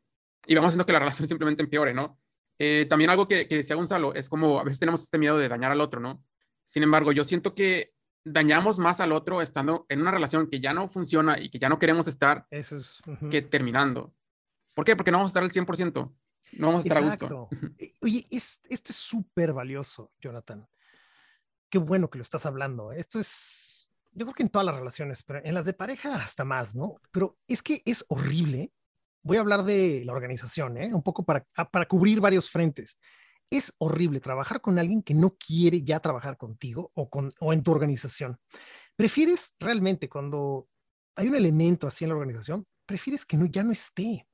y 0.48 0.56
vamos 0.56 0.70
haciendo 0.70 0.86
que 0.86 0.94
la 0.94 1.00
relación 1.06 1.28
simplemente 1.28 1.62
empeore, 1.64 1.94
¿no? 1.94 2.20
Eh, 2.64 2.86
también 2.86 3.10
algo 3.10 3.28
que, 3.28 3.48
que 3.48 3.56
decía 3.56 3.76
Gonzalo, 3.76 4.14
es 4.14 4.30
como 4.30 4.60
a 4.60 4.64
veces 4.64 4.78
tenemos 4.78 5.02
este 5.02 5.18
miedo 5.18 5.36
de 5.36 5.50
dañar 5.50 5.72
al 5.72 5.82
otro, 5.82 6.00
¿no? 6.00 6.24
Sin 6.64 6.84
embargo, 6.84 7.12
yo 7.12 7.26
siento 7.26 7.56
que 7.56 7.92
dañamos 8.24 8.78
más 8.78 9.00
al 9.00 9.14
otro 9.14 9.42
estando 9.42 9.88
en 9.90 10.00
una 10.00 10.12
relación 10.12 10.48
que 10.48 10.60
ya 10.60 10.72
no 10.72 10.88
funciona 10.88 11.40
y 11.40 11.50
que 11.50 11.58
ya 11.58 11.70
no 11.70 11.80
queremos 11.80 12.08
estar 12.08 12.46
Eso 12.52 12.76
es, 12.76 13.02
que 13.32 13.42
terminando. 13.42 14.14
¿Por 14.76 14.86
qué? 14.86 14.96
Porque 14.96 15.10
no 15.10 15.18
vamos 15.18 15.32
a 15.32 15.34
estar 15.40 15.44
al 15.44 15.50
100%. 15.50 16.14
No 16.52 16.68
vamos 16.68 16.86
a 16.86 16.88
estar 16.88 17.04
Exacto. 17.04 17.26
a 17.26 17.56
gusto. 17.56 17.74
Eh, 17.80 17.96
oye, 18.00 18.28
es, 18.30 18.62
esto 18.70 18.92
es 18.92 18.98
súper 18.98 19.54
valioso, 19.54 20.12
Jonathan. 20.20 20.68
Qué 21.68 21.80
bueno 21.80 22.12
que 22.12 22.20
lo 22.20 22.22
estás 22.22 22.46
hablando. 22.46 22.92
Esto 22.92 23.20
es, 23.20 23.92
yo 24.12 24.28
creo 24.28 24.36
que 24.36 24.44
en 24.44 24.50
todas 24.50 24.68
las 24.68 24.76
relaciones, 24.76 25.24
pero 25.24 25.42
en 25.44 25.56
las 25.56 25.66
de 25.66 25.74
pareja 25.74 26.14
hasta 26.16 26.46
más, 26.46 26.76
¿no? 26.76 26.98
Pero 27.12 27.40
es 27.48 27.64
que 27.64 27.82
es 27.86 28.06
horrible 28.08 28.72
voy 29.24 29.38
a 29.38 29.42
hablar 29.42 29.64
de 29.64 30.04
la 30.06 30.14
organización, 30.14 30.78
¿eh? 30.78 30.94
un 30.94 31.04
poco 31.04 31.24
para, 31.24 31.46
ah, 31.56 31.70
para 31.70 31.88
cubrir 31.88 32.20
varios 32.20 32.50
frentes. 32.50 33.00
Es 33.50 33.74
horrible 33.80 34.20
trabajar 34.20 34.62
con 34.62 34.80
alguien 34.80 35.04
que 35.04 35.14
no 35.14 35.36
quiere 35.36 35.84
ya 35.84 36.00
trabajar 36.00 36.38
contigo 36.38 36.92
o, 36.94 37.10
con, 37.10 37.32
o 37.40 37.54
en 37.54 37.64
tu 37.64 37.72
organización. 37.72 38.40
Prefieres 38.96 39.56
realmente 39.60 40.08
cuando 40.10 40.68
hay 41.16 41.28
un 41.28 41.36
elemento 41.36 41.88
así 41.88 42.06
en 42.06 42.10
la 42.10 42.16
organización, 42.16 42.66
prefieres 42.86 43.26
que 43.26 43.38
no, 43.38 43.46
ya 43.46 43.64
no 43.64 43.72
esté, 43.72 44.28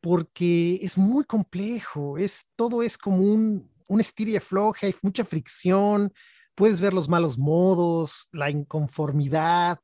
porque 0.00 0.76
es 0.82 0.98
muy 0.98 1.24
complejo, 1.24 2.18
es, 2.18 2.50
todo 2.56 2.82
es 2.82 2.98
como 2.98 3.18
un, 3.18 3.70
un 3.88 4.00
estira 4.00 4.32
y 4.32 4.36
afloja, 4.36 4.86
hay 4.86 4.94
mucha 5.02 5.24
fricción, 5.24 6.12
puedes 6.54 6.80
ver 6.80 6.92
los 6.92 7.08
malos 7.08 7.38
modos, 7.38 8.28
la 8.32 8.50
inconformidad, 8.50 9.78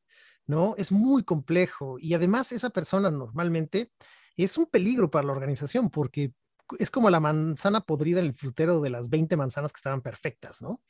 ¿no? 0.47 0.75
Es 0.77 0.91
muy 0.91 1.23
complejo 1.23 1.99
y 1.99 2.15
además 2.15 2.53
esa 2.53 2.71
persona 2.71 3.11
normalmente 3.11 3.91
es 4.37 4.59
un 4.59 4.66
peligro 4.66 5.11
para 5.11 5.27
la 5.27 5.33
organización 5.33 5.90
porque 5.90 6.33
es 6.79 6.90
como 6.90 7.11
la 7.11 7.21
manzana 7.21 7.83
podrida 7.83 8.21
en 8.21 8.27
el 8.27 8.35
frutero 8.35 8.81
de 8.81 8.90
las 8.90 9.09
20 9.09 9.37
manzanas 9.37 9.73
que 9.73 9.79
estaban 9.79 10.01
perfectas, 10.01 10.62
¿no? 10.62 10.81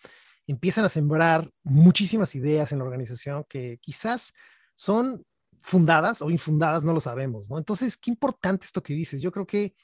Empiezan 0.47 0.85
a 0.85 0.89
sembrar 0.89 1.51
muchísimas 1.63 2.35
ideas 2.35 2.73
en 2.73 2.79
la 2.79 2.85
organización 2.85 3.45
que 3.49 3.79
quizás 3.81 4.35
son 4.75 5.25
fundadas 5.61 6.23
o 6.23 6.31
infundadas, 6.31 6.85
no 6.85 6.93
lo 6.93 7.01
sabemos, 7.01 7.49
¿no? 7.49 7.59
Entonces, 7.59 7.97
qué 7.97 8.11
importante 8.11 8.67
esto 8.67 8.83
que 8.83 8.95
dices. 8.95 9.23
Yo 9.23 9.31
creo 9.31 9.47
que 9.47 9.75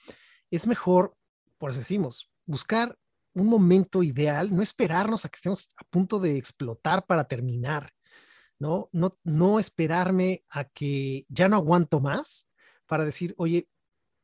es 0.51 0.66
mejor, 0.66 1.14
por 1.57 1.71
eso 1.71 1.79
decimos, 1.79 2.31
buscar 2.47 2.97
un 3.35 3.47
momento 3.47 4.03
ideal, 4.03 4.55
no 4.55 4.62
esperarnos 4.62 5.25
a 5.25 5.29
que 5.29 5.37
estemos 5.37 5.68
a 5.77 5.85
punto 5.85 6.18
de 6.18 6.37
explotar 6.37 7.07
para 7.07 7.25
terminar, 7.25 7.90
¿no? 8.59 8.88
No, 8.92 9.12
no 9.23 9.61
esperarme 9.61 10.44
a 10.51 10.64
que 10.64 11.25
ya 11.29 11.49
no 11.49 11.57
aguanto 11.57 12.01
más 12.01 12.48
para 12.88 13.05
decir, 13.05 13.35
oye, 13.38 13.68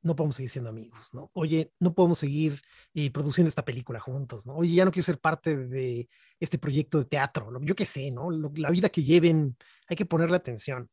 no 0.03 0.17
podemos 0.17 0.37
seguir 0.37 0.51
siendo 0.51 0.71
amigos, 0.71 1.15
¿no? 1.15 1.31
Oye, 1.33 1.73
no 1.79 1.95
podemos 1.95 2.19
seguir 2.19 2.61
eh, 2.93 3.11
produciendo 3.11 3.49
esta 3.49 3.65
película 3.65 4.01
juntos, 4.01 4.47
¿no? 4.47 4.57
Oye, 4.57 4.75
ya 4.75 4.85
no 4.85 4.91
quiero 4.91 5.05
ser 5.05 5.19
parte 5.19 5.57
de 5.57 6.09
este 6.41 6.59
proyecto 6.59 6.99
de 6.99 7.07
teatro, 7.07 7.51
¿no? 7.51 7.61
yo 7.63 7.75
qué 7.75 7.87
sé, 7.87 8.11
¿no? 8.11 8.31
la 8.31 8.71
vida 8.71 8.91
que 8.91 9.03
lleven, 9.03 9.57
hay 9.87 9.97
que 9.97 10.05
ponerle 10.05 10.37
atención. 10.37 10.91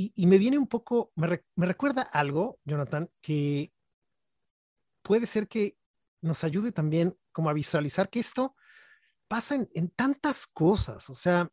Y, 0.00 0.26
me 0.26 0.38
viene 0.38 0.58
un 0.58 0.68
poco, 0.68 1.10
me, 1.16 1.40
recuerda 1.56 2.02
algo, 2.02 2.60
Jonathan, 2.64 3.10
que 3.20 3.72
puede 5.02 5.26
ser 5.26 5.48
que 5.48 5.76
nos 6.20 6.44
ayude 6.44 6.70
también 6.70 7.16
como 7.32 7.50
a 7.50 7.52
visualizar 7.52 8.08
que 8.08 8.20
esto 8.20 8.54
pasa 9.26 9.56
en 9.56 9.88
tantas 9.90 10.46
cosas, 10.46 11.10
o 11.10 11.14
sea, 11.14 11.50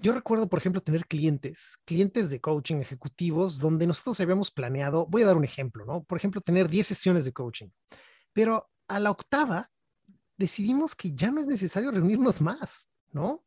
yo 0.00 0.12
recuerdo, 0.12 0.48
por 0.48 0.58
ejemplo, 0.58 0.80
tener 0.80 1.06
clientes, 1.06 1.78
clientes 1.84 2.30
de 2.30 2.40
coaching 2.40 2.76
ejecutivos, 2.76 3.58
donde 3.58 3.86
nosotros 3.86 4.20
habíamos 4.20 4.50
planeado, 4.50 5.06
voy 5.06 5.22
a 5.22 5.26
dar 5.26 5.36
un 5.36 5.44
ejemplo, 5.44 5.84
¿no? 5.84 6.02
Por 6.04 6.18
ejemplo, 6.18 6.40
tener 6.40 6.68
10 6.68 6.86
sesiones 6.86 7.24
de 7.24 7.32
coaching, 7.32 7.68
pero 8.32 8.68
a 8.88 9.00
la 9.00 9.10
octava 9.10 9.68
decidimos 10.36 10.94
que 10.94 11.12
ya 11.14 11.30
no 11.30 11.40
es 11.40 11.46
necesario 11.46 11.90
reunirnos 11.90 12.40
más, 12.40 12.88
¿no? 13.12 13.44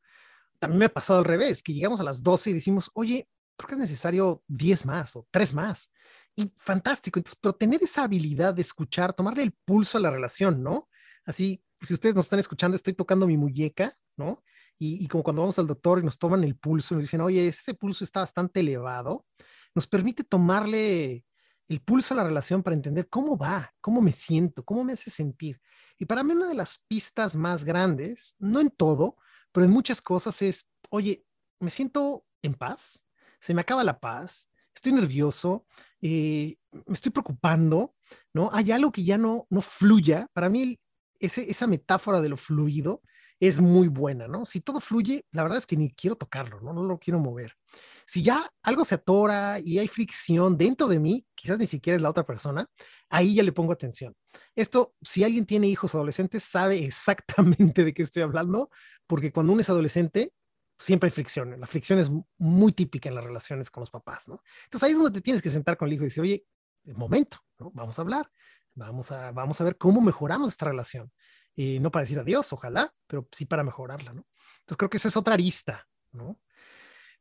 También 0.59 0.79
me 0.79 0.85
ha 0.85 0.93
pasado 0.93 1.19
al 1.19 1.25
revés, 1.25 1.63
que 1.63 1.73
llegamos 1.73 1.99
a 2.01 2.03
las 2.03 2.21
12 2.21 2.51
y 2.51 2.53
decimos, 2.53 2.91
oye, 2.93 3.27
creo 3.57 3.67
que 3.67 3.73
es 3.75 3.79
necesario 3.79 4.43
10 4.47 4.85
más 4.85 5.15
o 5.15 5.27
3 5.31 5.53
más. 5.53 5.91
Y 6.35 6.53
fantástico, 6.57 7.19
entonces, 7.19 7.39
pero 7.41 7.53
tener 7.53 7.81
esa 7.83 8.03
habilidad 8.03 8.53
de 8.53 8.61
escuchar, 8.61 9.13
tomarle 9.13 9.43
el 9.43 9.53
pulso 9.65 9.97
a 9.97 10.01
la 10.01 10.11
relación, 10.11 10.61
¿no? 10.61 10.89
Así, 11.25 11.63
si 11.81 11.93
ustedes 11.93 12.15
nos 12.15 12.25
están 12.25 12.39
escuchando, 12.39 12.75
estoy 12.75 12.93
tocando 12.93 13.27
mi 13.27 13.37
muñeca, 13.37 13.93
¿no? 14.17 14.43
Y, 14.83 15.07
como 15.07 15.23
cuando 15.23 15.43
vamos 15.43 15.59
al 15.59 15.67
doctor 15.67 15.99
y 15.99 16.03
nos 16.03 16.17
toman 16.17 16.43
el 16.43 16.55
pulso 16.55 16.95
y 16.95 16.97
nos 16.97 17.03
dicen, 17.03 17.21
oye, 17.21 17.47
ese 17.47 17.75
pulso 17.75 18.03
está 18.03 18.21
bastante 18.21 18.61
elevado, 18.61 19.27
nos 19.75 19.85
permite 19.85 20.23
tomarle 20.23 21.23
el 21.67 21.81
pulso 21.81 22.15
a 22.15 22.17
la 22.17 22.23
relación 22.23 22.63
para 22.63 22.75
entender 22.75 23.07
cómo 23.07 23.37
va, 23.37 23.71
cómo 23.79 24.01
me 24.01 24.11
siento, 24.11 24.65
cómo 24.65 24.83
me 24.83 24.93
hace 24.93 25.11
sentir. 25.11 25.61
Y 25.99 26.05
para 26.05 26.23
mí 26.23 26.33
una 26.33 26.47
de 26.47 26.55
las 26.55 26.83
pistas 26.87 27.35
más 27.35 27.63
grandes, 27.63 28.33
no 28.39 28.59
en 28.59 28.71
todo, 28.71 29.17
pero 29.51 29.67
en 29.67 29.71
muchas 29.71 30.01
cosas 30.01 30.41
es, 30.41 30.67
oye, 30.89 31.23
me 31.59 31.69
siento 31.69 32.25
en 32.41 32.55
paz, 32.55 33.05
se 33.39 33.53
me 33.53 33.61
acaba 33.61 33.83
la 33.83 33.99
paz, 33.99 34.49
estoy 34.73 34.93
nervioso, 34.93 35.67
eh, 36.01 36.57
me 36.87 36.95
estoy 36.95 37.11
preocupando, 37.11 37.93
¿no? 38.33 38.49
Hay 38.51 38.71
algo 38.71 38.91
que 38.91 39.03
ya 39.03 39.19
no, 39.19 39.45
no 39.51 39.61
fluya. 39.61 40.27
Para 40.33 40.49
mí, 40.49 40.79
esa 41.19 41.67
metáfora 41.67 42.19
de 42.19 42.29
lo 42.29 42.37
fluido 42.37 43.03
es 43.41 43.59
muy 43.59 43.87
buena, 43.87 44.27
¿no? 44.27 44.45
Si 44.45 44.61
todo 44.61 44.79
fluye, 44.79 45.25
la 45.31 45.41
verdad 45.41 45.57
es 45.57 45.65
que 45.65 45.75
ni 45.75 45.91
quiero 45.91 46.15
tocarlo, 46.15 46.61
¿no? 46.61 46.73
No 46.73 46.83
lo 46.83 46.99
quiero 46.99 47.19
mover. 47.19 47.57
Si 48.05 48.21
ya 48.21 48.47
algo 48.61 48.85
se 48.85 48.95
atora 48.95 49.59
y 49.59 49.79
hay 49.79 49.87
fricción 49.87 50.59
dentro 50.59 50.87
de 50.87 50.99
mí, 50.99 51.25
quizás 51.33 51.57
ni 51.57 51.65
siquiera 51.65 51.95
es 51.95 52.03
la 52.03 52.11
otra 52.11 52.23
persona, 52.23 52.67
ahí 53.09 53.33
ya 53.33 53.41
le 53.41 53.51
pongo 53.51 53.73
atención. 53.73 54.15
Esto, 54.55 54.93
si 55.01 55.23
alguien 55.23 55.47
tiene 55.47 55.67
hijos 55.67 55.95
adolescentes, 55.95 56.43
sabe 56.43 56.85
exactamente 56.85 57.83
de 57.83 57.95
qué 57.95 58.03
estoy 58.03 58.21
hablando, 58.21 58.69
porque 59.07 59.31
cuando 59.31 59.53
uno 59.53 59.61
es 59.61 59.69
adolescente, 59.71 60.33
siempre 60.77 61.07
hay 61.07 61.11
fricción. 61.11 61.59
La 61.59 61.65
fricción 61.65 61.97
es 61.97 62.11
muy 62.37 62.73
típica 62.73 63.09
en 63.09 63.15
las 63.15 63.23
relaciones 63.23 63.71
con 63.71 63.81
los 63.81 63.89
papás, 63.89 64.27
¿no? 64.27 64.43
Entonces 64.65 64.83
ahí 64.83 64.91
es 64.91 64.99
donde 64.99 65.19
te 65.19 65.21
tienes 65.21 65.41
que 65.41 65.49
sentar 65.49 65.77
con 65.77 65.87
el 65.87 65.95
hijo 65.95 66.03
y 66.03 66.07
decir, 66.07 66.21
oye, 66.21 66.45
momento, 66.83 67.39
¿no? 67.57 67.71
Vamos 67.73 67.97
a 67.97 68.03
hablar, 68.03 68.31
vamos 68.75 69.11
a, 69.11 69.31
vamos 69.31 69.59
a 69.59 69.63
ver 69.63 69.79
cómo 69.79 69.99
mejoramos 69.99 70.49
esta 70.49 70.65
relación 70.67 71.11
y 71.55 71.79
no 71.79 71.91
para 71.91 72.03
decir 72.03 72.19
adiós, 72.19 72.51
ojalá, 72.53 72.93
pero 73.07 73.27
sí 73.31 73.45
para 73.45 73.63
mejorarla, 73.63 74.13
¿no? 74.13 74.25
Entonces 74.61 74.77
creo 74.77 74.89
que 74.89 74.97
esa 74.97 75.07
es 75.07 75.17
otra 75.17 75.33
arista, 75.33 75.87
¿no? 76.11 76.39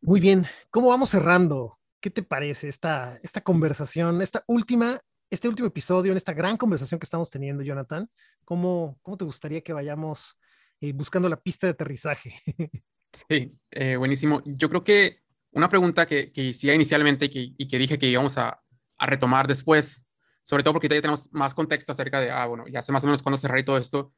Muy 0.00 0.20
bien, 0.20 0.46
¿cómo 0.70 0.88
vamos 0.88 1.10
cerrando? 1.10 1.78
¿Qué 2.00 2.10
te 2.10 2.22
parece 2.22 2.68
esta, 2.68 3.18
esta 3.22 3.42
conversación, 3.42 4.22
esta 4.22 4.44
última, 4.46 5.00
este 5.28 5.48
último 5.48 5.68
episodio, 5.68 6.12
en 6.12 6.16
esta 6.16 6.32
gran 6.32 6.56
conversación 6.56 6.98
que 6.98 7.04
estamos 7.04 7.30
teniendo, 7.30 7.62
Jonathan? 7.62 8.08
¿Cómo, 8.44 8.98
cómo 9.02 9.16
te 9.16 9.24
gustaría 9.24 9.60
que 9.60 9.72
vayamos 9.72 10.38
eh, 10.80 10.92
buscando 10.92 11.28
la 11.28 11.40
pista 11.40 11.66
de 11.66 11.72
aterrizaje? 11.72 12.34
Sí, 13.12 13.52
eh, 13.72 13.96
buenísimo. 13.96 14.40
Yo 14.44 14.68
creo 14.68 14.84
que 14.84 15.18
una 15.50 15.68
pregunta 15.68 16.06
que, 16.06 16.30
que 16.30 16.44
hicía 16.44 16.74
inicialmente 16.74 17.24
y 17.24 17.28
que, 17.28 17.54
y 17.58 17.66
que 17.66 17.76
dije 17.76 17.98
que 17.98 18.06
íbamos 18.06 18.38
a, 18.38 18.62
a 18.98 19.06
retomar 19.06 19.48
después 19.48 20.06
sobre 20.50 20.62
todo 20.62 20.74
porque 20.74 20.88
ya 20.88 21.00
tenemos 21.00 21.28
más 21.32 21.54
contexto 21.54 21.92
acerca 21.92 22.20
de, 22.20 22.30
ah, 22.30 22.46
bueno, 22.46 22.66
ya 22.66 22.82
sé 22.82 22.90
más 22.90 23.04
o 23.04 23.06
menos 23.06 23.22
cuándo 23.22 23.38
cerrar 23.38 23.60
y 23.60 23.64
todo 23.64 23.78
esto, 23.78 24.12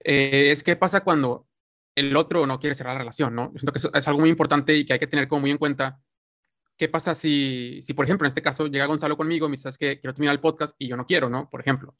eh, 0.00 0.50
es 0.50 0.62
qué 0.62 0.76
pasa 0.76 1.00
cuando 1.00 1.46
el 1.98 2.16
otro 2.16 2.46
no 2.46 2.60
quiere 2.60 2.74
cerrar 2.74 2.94
la 2.94 3.00
relación, 3.00 3.34
¿no? 3.34 3.52
Yo 3.52 3.58
siento 3.58 3.72
que 3.72 3.98
es, 3.98 4.08
algo 4.08 4.20
muy 4.20 4.30
importante 4.30 4.76
y 4.76 4.86
que 4.86 4.92
hay 4.92 4.98
que 4.98 5.06
tener 5.06 5.26
como 5.26 5.40
muy 5.40 5.50
en 5.50 5.58
cuenta. 5.58 6.00
¿Qué 6.76 6.88
pasa 6.88 7.14
si, 7.14 7.80
si 7.82 7.92
por 7.92 8.04
ejemplo, 8.04 8.24
en 8.26 8.28
este 8.28 8.42
caso 8.42 8.68
llega 8.68 8.86
Gonzalo 8.86 9.16
conmigo 9.16 9.46
y 9.46 9.50
me 9.50 9.56
dice, 9.56 9.70
que 9.78 9.98
quiero 9.98 10.14
terminar 10.14 10.34
el 10.34 10.40
podcast 10.40 10.76
y 10.78 10.88
yo 10.88 10.96
no 10.96 11.06
quiero, 11.06 11.28
¿no? 11.28 11.50
Por 11.50 11.60
ejemplo. 11.60 11.96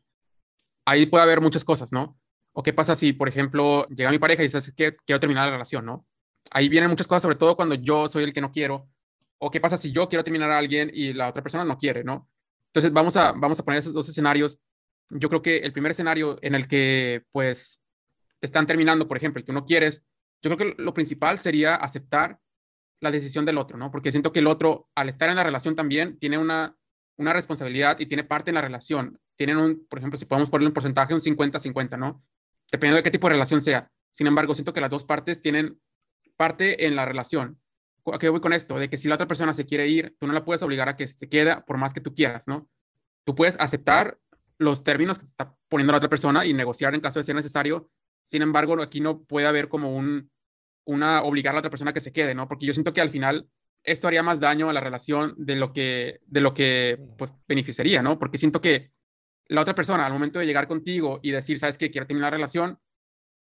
Ahí 0.87 1.07
puede 1.07 1.25
haber 1.25 1.41
muchas 1.41 1.65
cosas, 1.65 1.93
¿no? 1.93 2.19
O 2.53 2.63
qué 2.63 2.73
pasa 2.73 2.95
si, 2.95 3.13
por 3.13 3.29
ejemplo, 3.29 3.89
llega 3.89 4.11
mi 4.11 4.19
pareja 4.19 4.43
y 4.43 4.47
dice, 4.49 4.73
que 4.75 4.97
quiero 5.05 5.21
terminar 5.21 5.47
la 5.47 5.53
relación, 5.53 5.85
¿no? 5.85 6.07
Ahí 6.51 6.69
vienen 6.69 6.91
muchas 6.91 7.09
cosas, 7.09 7.23
sobre 7.23 7.37
todo 7.37 7.57
cuando 7.57 7.75
yo 7.75 8.09
soy 8.09 8.23
el 8.25 8.33
que 8.33 8.41
no 8.41 8.53
quiero. 8.53 8.89
O 9.39 9.51
qué 9.51 9.61
pasa 9.61 9.77
si 9.77 9.93
yo 9.93 10.09
quiero 10.09 10.25
terminar 10.25 10.51
a 10.53 10.59
alguien 10.59 10.91
y 10.95 11.13
la 11.13 11.29
otra 11.29 11.43
persona 11.43 11.65
no 11.65 11.77
quiere, 11.77 12.05
¿no? 12.05 12.31
Entonces, 12.69 12.93
vamos 12.93 13.17
a, 13.17 13.33
vamos 13.33 13.59
a 13.59 13.65
poner 13.65 13.81
esos 13.81 13.93
dos 13.93 14.09
escenarios. 14.09 14.61
Yo 15.11 15.29
creo 15.29 15.43
que 15.43 15.59
el 15.59 15.73
primer 15.73 15.91
escenario 15.91 16.39
en 16.43 16.55
el 16.55 16.69
que, 16.69 17.25
pues, 17.33 17.83
te 18.41 18.47
están 18.47 18.67
terminando, 18.67 19.09
por 19.09 19.17
ejemplo, 19.17 19.41
y 19.41 19.45
tú 19.45 19.53
no 19.53 19.65
quieres, 19.65 20.05
yo 20.43 20.55
creo 20.55 20.57
que 20.57 20.83
lo 20.83 20.95
principal 20.95 21.39
sería 21.39 21.75
aceptar 21.75 22.39
la 23.01 23.11
decisión 23.11 23.45
del 23.45 23.59
otro, 23.59 23.79
¿no? 23.79 23.91
Porque 23.91 24.11
siento 24.11 24.33
que 24.33 24.41
el 24.41 24.47
otro, 24.47 24.89
al 24.95 25.09
estar 25.09 25.29
en 25.29 25.37
la 25.37 25.45
relación 25.45 25.75
también, 25.75 26.19
tiene 26.19 26.39
una, 26.39 26.77
una 27.17 27.33
responsabilidad 27.33 27.99
y 28.01 28.07
tiene 28.07 28.25
parte 28.25 28.51
en 28.51 28.57
la 28.57 28.63
relación. 28.63 29.21
Tienen 29.37 29.57
un, 29.57 29.87
por 29.89 29.99
ejemplo, 29.99 30.19
si 30.19 30.25
podemos 30.25 30.51
ponerle 30.51 30.69
un 30.69 30.75
porcentaje, 30.75 31.15
un 31.15 31.21
50-50, 31.21 31.99
¿no? 31.99 32.25
Dependiendo 32.71 32.97
de 32.97 33.03
qué 33.03 33.11
tipo 33.11 33.29
de 33.29 33.35
relación 33.35 33.61
sea. 33.61 33.91
Sin 34.13 34.27
embargo, 34.27 34.55
siento 34.55 34.73
que 34.73 34.81
las 34.81 34.91
dos 34.91 35.05
partes 35.05 35.41
tienen 35.41 35.81
parte 36.37 36.87
en 36.87 36.97
la 36.97 37.05
relación. 37.05 37.61
¿A 38.13 38.19
qué 38.19 38.29
voy 38.29 38.41
con 38.41 38.53
esto? 38.53 38.79
De 38.79 38.89
que 38.89 38.99
si 38.99 39.09
la 39.09 39.17
otra 39.17 39.29
persona 39.29 39.53
se 39.53 39.67
quiere 39.67 39.87
ir, 39.89 40.17
tú 40.19 40.27
no 40.27 40.33
la 40.33 40.45
puedes 40.45 40.63
obligar 40.63 40.89
a 40.89 40.97
que 40.97 41.07
se 41.07 41.29
quede 41.29 41.61
por 41.67 41.77
más 41.77 41.93
que 41.93 42.01
tú 42.01 42.15
quieras, 42.15 42.49
¿no? 42.49 42.69
Tú 43.25 43.35
puedes 43.35 43.59
aceptar 43.61 44.19
los 44.57 44.83
términos 44.83 45.19
que 45.19 45.25
te 45.25 45.31
está 45.31 45.55
poniendo 45.69 45.93
la 45.93 45.99
otra 45.99 46.09
persona 46.09 46.45
y 46.47 46.53
negociar 46.53 46.95
en 46.95 47.01
caso 47.01 47.19
de 47.19 47.25
ser 47.25 47.35
necesario. 47.35 47.91
Sin 48.29 48.43
embargo, 48.43 48.81
aquí 48.83 49.01
no 49.01 49.23
puede 49.23 49.47
haber 49.47 49.71
como 49.71 49.97
un, 49.97 50.31
una 50.85 51.23
obligar 51.23 51.53
a 51.53 51.55
la 51.55 51.59
otra 51.61 51.71
persona 51.71 51.93
a 51.93 51.95
que 51.95 52.01
se 52.01 52.13
quede, 52.13 52.35
¿no? 52.35 52.47
Porque 52.47 52.67
yo 52.67 52.75
siento 52.75 52.93
que 52.93 53.01
al 53.01 53.09
final 53.09 53.49
esto 53.85 54.07
haría 54.07 54.23
más 54.23 54.39
daño 54.39 54.69
a 54.69 54.75
la 54.75 54.83
relación 54.83 55.35
de 55.39 55.57
lo 55.57 55.73
que, 55.73 56.21
de 56.27 56.43
lo 56.43 56.53
que 56.53 56.99
pues, 57.17 57.31
beneficiaría, 57.49 58.03
¿no? 58.03 58.19
Porque 58.19 58.37
siento 58.37 58.61
que 58.61 58.93
la 59.47 59.63
otra 59.63 59.75
persona, 59.75 60.05
al 60.05 60.13
momento 60.13 60.39
de 60.39 60.45
llegar 60.45 60.69
contigo 60.69 61.21
y 61.23 61.31
decir, 61.31 61.59
¿sabes 61.59 61.79
qué? 61.79 61.91
Quiero 61.91 62.07
terminar 62.07 62.33
la 62.33 62.37
relación, 62.37 62.79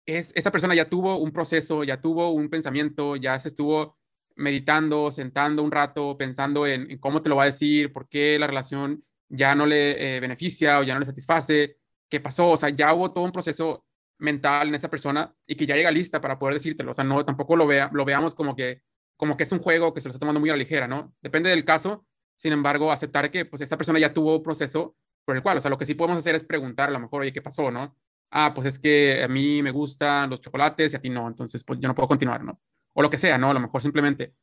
es, 0.07 0.33
esa 0.37 0.51
persona 0.51 0.75
ya 0.75 0.89
tuvo 0.89 1.19
un 1.19 1.33
proceso, 1.33 1.85
ya 1.85 2.01
tuvo 2.01 2.31
un 2.31 2.49
pensamiento, 2.49 3.17
ya 3.17 3.39
se 3.41 3.49
estuvo 3.49 3.99
meditando, 4.37 5.13
sentando 5.13 5.63
un 5.63 5.71
rato, 5.71 6.17
pensando 6.17 6.67
en, 6.67 6.97
cómo 6.99 7.21
te 7.21 7.29
lo 7.29 7.37
va 7.37 7.43
a 7.43 7.53
decir, 7.53 7.93
por 7.93 8.09
qué 8.09 8.39
la 8.39 8.47
relación 8.47 9.05
ya 9.29 9.55
no 9.55 9.67
le 9.67 10.17
eh, 10.17 10.21
beneficia 10.21 10.79
o 10.79 10.83
ya 10.83 10.95
no 10.95 11.01
le 11.01 11.07
satisface, 11.07 11.77
qué 12.09 12.21
pasó, 12.21 12.53
o 12.53 12.57
sea, 12.57 12.71
ya 12.71 12.95
hubo 12.95 13.13
todo 13.13 13.25
un 13.25 13.33
proceso 13.33 13.85
mental 14.23 14.69
en 14.69 14.75
esa 14.75 14.89
persona 14.89 15.35
y 15.47 15.57
que 15.57 15.67
ya 15.67 15.75
llega 15.75 15.91
lista 15.91 16.21
para 16.21 16.39
poder 16.39 16.55
decírtelo, 16.55 16.93
o 16.93 16.95
sea, 16.95 17.05
no, 17.05 17.25
tampoco 17.25 17.57
lo, 17.57 17.67
vea, 17.67 17.91
lo 17.93 18.05
veamos 18.05 18.35
como 18.35 18.57
que, 18.57 18.83
como 19.17 19.37
que 19.37 19.43
es 19.43 19.53
un 19.53 19.59
juego 19.59 19.93
que 19.93 20.01
se 20.01 20.09
lo 20.09 20.11
está 20.11 20.21
tomando 20.21 20.41
muy 20.41 20.51
a 20.51 20.55
la 20.55 20.59
ligera, 20.59 20.89
¿no? 20.89 21.15
Depende 21.21 21.51
del 21.51 21.65
caso, 21.65 22.07
sin 22.37 22.53
embargo, 22.53 22.91
aceptar 22.93 23.31
que 23.31 23.45
pues 23.45 23.63
esta 23.63 23.77
persona 23.77 23.99
ya 23.99 24.13
tuvo 24.13 24.37
un 24.37 24.43
proceso 24.43 24.97
por 25.25 25.37
el 25.37 25.43
cual, 25.43 25.59
o 25.59 25.61
sea, 25.61 25.71
lo 25.71 25.79
que 25.79 25.87
sí 25.87 25.95
podemos 25.95 26.19
hacer 26.19 26.35
es 26.35 26.45
preguntar 26.45 26.89
a 26.89 26.93
lo 26.93 27.01
mejor, 27.01 27.23
oye, 27.23 27.33
¿qué 27.33 27.43
pasó, 27.43 27.71
no? 27.71 27.97
Ah, 28.31 28.53
pues 28.55 28.67
es 28.67 28.79
que 28.79 29.23
a 29.23 29.29
mí 29.29 29.63
me 29.63 29.71
gustan 29.71 30.31
los 30.31 30.41
chocolates 30.41 30.93
y 30.93 30.97
a 30.97 31.01
ti 31.01 31.11
no, 31.11 31.29
entonces 31.29 31.63
pues 31.65 31.79
yo 31.81 31.89
no 31.89 31.95
puedo 31.95 32.09
continuar, 32.09 32.43
¿no? 32.43 32.61
o 32.93 33.03
lo 33.03 33.11
que 33.11 33.19
sea, 33.19 33.39
¿no? 33.39 33.51
A 33.51 33.55
lo 33.55 33.61
mejor 33.61 33.83
simplemente. 33.83 34.35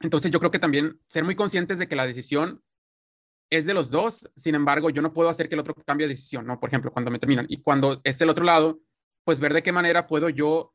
Entonces 0.00 0.30
yo 0.30 0.38
creo 0.38 0.50
que 0.50 0.58
también 0.58 1.00
ser 1.08 1.24
muy 1.24 1.34
conscientes 1.34 1.78
de 1.78 1.88
que 1.88 1.96
la 1.96 2.06
decisión 2.06 2.62
es 3.50 3.66
de 3.66 3.74
los 3.74 3.90
dos, 3.90 4.28
sin 4.36 4.54
embargo, 4.54 4.90
yo 4.90 5.02
no 5.02 5.12
puedo 5.12 5.28
hacer 5.28 5.48
que 5.48 5.54
el 5.54 5.60
otro 5.60 5.74
cambie 5.74 6.06
de 6.06 6.14
decisión, 6.14 6.46
¿no? 6.46 6.60
Por 6.60 6.68
ejemplo, 6.68 6.92
cuando 6.92 7.10
me 7.10 7.18
terminan. 7.18 7.46
Y 7.48 7.62
cuando 7.62 8.00
es 8.04 8.20
el 8.20 8.28
otro 8.28 8.44
lado, 8.44 8.80
pues 9.24 9.40
ver 9.40 9.54
de 9.54 9.62
qué 9.62 9.72
manera 9.72 10.06
puedo 10.06 10.28
yo 10.28 10.74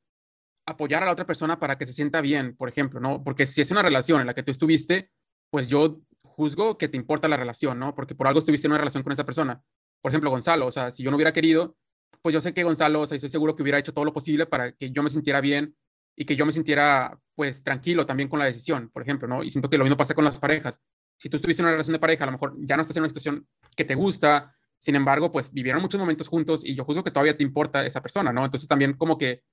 apoyar 0.65 1.03
a 1.03 1.05
la 1.05 1.11
otra 1.11 1.25
persona 1.25 1.59
para 1.59 1.77
que 1.77 1.85
se 1.85 1.93
sienta 1.93 2.21
bien, 2.21 2.55
por 2.55 2.69
ejemplo, 2.69 2.99
¿no? 2.99 3.23
Porque 3.23 3.45
si 3.45 3.61
es 3.61 3.71
una 3.71 3.81
relación 3.81 4.21
en 4.21 4.27
la 4.27 4.33
que 4.33 4.43
tú 4.43 4.51
estuviste, 4.51 5.11
pues 5.49 5.67
yo 5.67 6.01
juzgo 6.23 6.77
que 6.77 6.87
te 6.87 6.97
importa 6.97 7.27
la 7.27 7.37
relación, 7.37 7.77
¿no? 7.77 7.93
Porque 7.93 8.15
por 8.15 8.27
algo 8.27 8.39
estuviste 8.39 8.67
en 8.67 8.71
una 8.71 8.79
relación 8.79 9.03
con 9.03 9.13
esa 9.13 9.25
persona. 9.25 9.61
Por 10.01 10.11
ejemplo, 10.11 10.29
Gonzalo, 10.29 10.67
o 10.67 10.71
sea, 10.71 10.89
si 10.89 11.03
yo 11.03 11.11
no 11.11 11.17
hubiera 11.17 11.33
querido, 11.33 11.75
pues 12.21 12.33
yo 12.33 12.41
sé 12.41 12.53
que 12.53 12.63
Gonzalo, 12.63 13.01
o 13.01 13.07
sea, 13.07 13.15
estoy 13.15 13.29
seguro 13.29 13.55
que 13.55 13.61
hubiera 13.61 13.77
hecho 13.77 13.93
todo 13.93 14.05
lo 14.05 14.13
posible 14.13 14.45
para 14.45 14.71
que 14.71 14.91
yo 14.91 15.03
me 15.03 15.09
sintiera 15.09 15.41
bien 15.41 15.75
y 16.15 16.25
que 16.25 16.35
yo 16.35 16.45
me 16.45 16.51
sintiera 16.51 17.19
pues 17.35 17.63
tranquilo 17.63 18.05
también 18.05 18.29
con 18.29 18.39
la 18.39 18.45
decisión, 18.45 18.89
por 18.89 19.01
ejemplo, 19.03 19.27
¿no? 19.27 19.43
Y 19.43 19.51
siento 19.51 19.69
que 19.69 19.77
lo 19.77 19.83
mismo 19.83 19.97
pasa 19.97 20.13
con 20.13 20.23
las 20.23 20.39
parejas. 20.39 20.79
Si 21.17 21.29
tú 21.29 21.37
estuviste 21.37 21.61
en 21.61 21.65
una 21.65 21.73
relación 21.73 21.93
de 21.93 21.99
pareja, 21.99 22.23
a 22.23 22.27
lo 22.27 22.33
mejor 22.33 22.55
ya 22.59 22.75
no 22.75 22.81
estás 22.81 22.97
en 22.97 23.03
una 23.03 23.09
situación 23.09 23.47
que 23.75 23.85
te 23.85 23.95
gusta, 23.95 24.55
sin 24.77 24.95
embargo, 24.95 25.31
pues 25.31 25.51
vivieron 25.53 25.81
muchos 25.81 25.99
momentos 25.99 26.27
juntos 26.27 26.65
y 26.65 26.75
yo 26.75 26.83
juzgo 26.83 27.03
que 27.03 27.11
todavía 27.11 27.37
te 27.37 27.43
importa 27.43 27.85
esa 27.85 28.01
persona, 28.01 28.33
¿no? 28.33 28.43
Entonces 28.43 28.67
también 28.67 28.93
como 28.93 29.17
que 29.17 29.43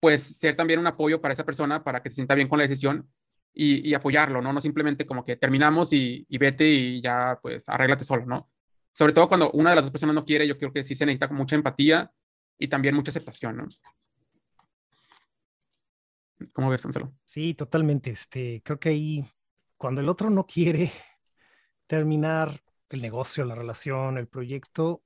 pues 0.00 0.22
ser 0.22 0.56
también 0.56 0.78
un 0.78 0.86
apoyo 0.86 1.20
para 1.20 1.32
esa 1.32 1.44
persona 1.44 1.82
para 1.82 2.02
que 2.02 2.10
se 2.10 2.16
sienta 2.16 2.34
bien 2.34 2.48
con 2.48 2.58
la 2.58 2.64
decisión 2.64 3.08
y, 3.56 3.94
apoyarlo, 3.94 4.42
¿no? 4.42 4.52
No 4.52 4.60
simplemente 4.60 5.06
como 5.06 5.24
que 5.24 5.36
terminamos 5.36 5.92
y, 5.92 6.26
y, 6.28 6.38
vete 6.38 6.68
y 6.68 7.00
ya 7.00 7.38
pues 7.40 7.68
arréglate 7.68 8.04
solo, 8.04 8.26
¿no? 8.26 8.50
Sobre 8.92 9.12
todo 9.12 9.28
cuando 9.28 9.50
una 9.52 9.70
de 9.70 9.76
las 9.76 9.84
dos 9.84 9.92
personas 9.92 10.14
no 10.14 10.24
quiere, 10.24 10.46
yo 10.46 10.58
creo 10.58 10.72
que 10.72 10.82
sí 10.82 10.94
se 10.94 11.06
necesita 11.06 11.28
mucha 11.28 11.54
empatía 11.54 12.10
y 12.58 12.68
también 12.68 12.94
mucha 12.94 13.10
aceptación, 13.10 13.56
¿no? 13.56 13.68
¿Cómo 16.52 16.70
ves, 16.70 16.82
Gonzalo? 16.82 17.12
Sí, 17.24 17.54
totalmente. 17.54 18.10
Este, 18.10 18.60
creo 18.64 18.78
que 18.78 18.88
ahí, 18.90 19.24
cuando 19.84 20.00
el 20.00 20.08
otro 20.08 20.30
no 20.30 20.46
quiere 20.46 20.90
terminar 21.86 22.62
el 22.88 23.02
negocio, 23.02 23.44
la 23.44 23.54
relación, 23.54 24.16
el 24.16 24.28
proyecto, 24.28 25.02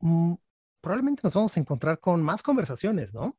mm, 0.00 0.34
probablemente 0.80 1.20
nos 1.22 1.34
vamos 1.34 1.56
a 1.56 1.60
encontrar 1.60 2.00
con 2.00 2.20
más 2.20 2.42
conversaciones, 2.42 3.14
¿no? 3.14 3.38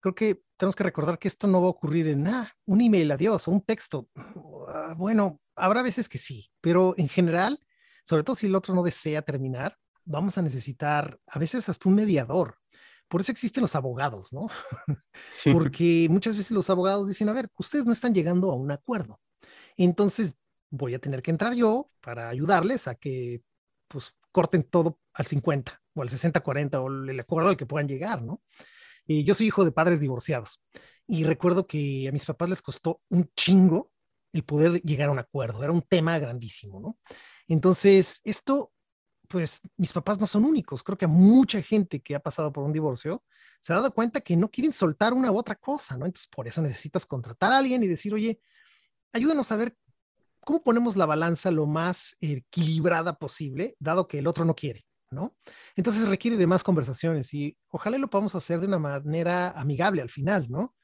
Creo 0.00 0.14
que 0.14 0.40
tenemos 0.56 0.76
que 0.76 0.84
recordar 0.84 1.18
que 1.18 1.28
esto 1.28 1.46
no 1.46 1.60
va 1.60 1.66
a 1.66 1.72
ocurrir 1.72 2.08
en 2.08 2.26
ah, 2.26 2.50
un 2.64 2.80
email, 2.80 3.10
adiós, 3.10 3.46
o 3.48 3.50
un 3.50 3.60
texto. 3.60 4.08
Ah, 4.66 4.94
bueno, 4.96 5.42
habrá 5.56 5.82
veces 5.82 6.08
que 6.08 6.16
sí, 6.16 6.50
pero 6.62 6.94
en 6.96 7.10
general, 7.10 7.60
sobre 8.02 8.24
todo 8.24 8.34
si 8.34 8.46
el 8.46 8.54
otro 8.54 8.74
no 8.74 8.82
desea 8.82 9.20
terminar, 9.20 9.76
vamos 10.06 10.38
a 10.38 10.42
necesitar 10.42 11.20
a 11.26 11.38
veces 11.38 11.68
hasta 11.68 11.90
un 11.90 11.96
mediador, 11.96 12.56
por 13.08 13.20
eso 13.20 13.30
existen 13.30 13.60
los 13.60 13.76
abogados, 13.76 14.32
¿no? 14.32 14.46
Porque 15.52 16.06
muchas 16.08 16.34
veces 16.34 16.52
los 16.52 16.70
abogados 16.70 17.08
dicen, 17.08 17.28
a 17.28 17.34
ver, 17.34 17.50
ustedes 17.58 17.84
no 17.84 17.92
están 17.92 18.14
llegando 18.14 18.50
a 18.50 18.54
un 18.54 18.72
acuerdo. 18.72 19.20
Entonces 19.76 20.36
voy 20.70 20.94
a 20.94 20.98
tener 20.98 21.22
que 21.22 21.30
entrar 21.30 21.54
yo 21.54 21.86
para 22.00 22.28
ayudarles 22.28 22.88
a 22.88 22.94
que 22.94 23.42
pues 23.88 24.16
corten 24.30 24.62
todo 24.64 24.98
al 25.12 25.26
50 25.26 25.82
o 25.94 26.02
al 26.02 26.08
60-40 26.08 26.80
o 26.80 26.88
el 26.88 27.20
acuerdo 27.20 27.50
al 27.50 27.56
que 27.56 27.66
puedan 27.66 27.88
llegar, 27.88 28.22
¿no? 28.22 28.42
Y 29.06 29.24
yo 29.24 29.34
soy 29.34 29.48
hijo 29.48 29.64
de 29.64 29.72
padres 29.72 30.00
divorciados 30.00 30.62
y 31.06 31.24
recuerdo 31.24 31.66
que 31.66 32.08
a 32.08 32.12
mis 32.12 32.24
papás 32.24 32.48
les 32.48 32.62
costó 32.62 33.00
un 33.10 33.30
chingo 33.36 33.90
el 34.32 34.44
poder 34.44 34.80
llegar 34.82 35.10
a 35.10 35.12
un 35.12 35.18
acuerdo, 35.18 35.62
era 35.62 35.72
un 35.72 35.82
tema 35.82 36.18
grandísimo, 36.18 36.80
¿no? 36.80 36.98
Entonces, 37.48 38.22
esto 38.24 38.72
pues 39.32 39.62
mis 39.78 39.92
papás 39.94 40.20
no 40.20 40.26
son 40.26 40.44
únicos. 40.44 40.82
Creo 40.82 40.98
que 40.98 41.06
a 41.06 41.08
mucha 41.08 41.62
gente 41.62 42.00
que 42.00 42.14
ha 42.14 42.20
pasado 42.20 42.52
por 42.52 42.64
un 42.64 42.72
divorcio 42.72 43.24
se 43.60 43.72
ha 43.72 43.76
dado 43.76 43.94
cuenta 43.94 44.20
que 44.20 44.36
no 44.36 44.50
quieren 44.50 44.72
soltar 44.72 45.14
una 45.14 45.32
u 45.32 45.38
otra 45.38 45.54
cosa, 45.54 45.96
¿no? 45.96 46.04
Entonces, 46.04 46.28
por 46.28 46.46
eso 46.46 46.60
necesitas 46.60 47.06
contratar 47.06 47.50
a 47.50 47.58
alguien 47.58 47.82
y 47.82 47.86
decir, 47.86 48.12
oye, 48.12 48.40
ayúdanos 49.12 49.50
a 49.52 49.56
ver 49.56 49.76
cómo 50.40 50.62
ponemos 50.62 50.96
la 50.96 51.06
balanza 51.06 51.50
lo 51.50 51.66
más 51.66 52.16
equilibrada 52.20 53.18
posible, 53.18 53.76
dado 53.78 54.08
que 54.08 54.18
el 54.18 54.26
otro 54.26 54.44
no 54.44 54.54
quiere, 54.54 54.86
¿no? 55.10 55.36
Entonces 55.76 56.08
requiere 56.08 56.36
de 56.36 56.46
más 56.46 56.64
conversaciones 56.64 57.32
y 57.34 57.56
ojalá 57.68 57.98
lo 57.98 58.10
podamos 58.10 58.34
hacer 58.34 58.60
de 58.60 58.66
una 58.66 58.78
manera 58.78 59.50
amigable 59.50 60.02
al 60.02 60.10
final, 60.10 60.46
¿no? 60.48 60.74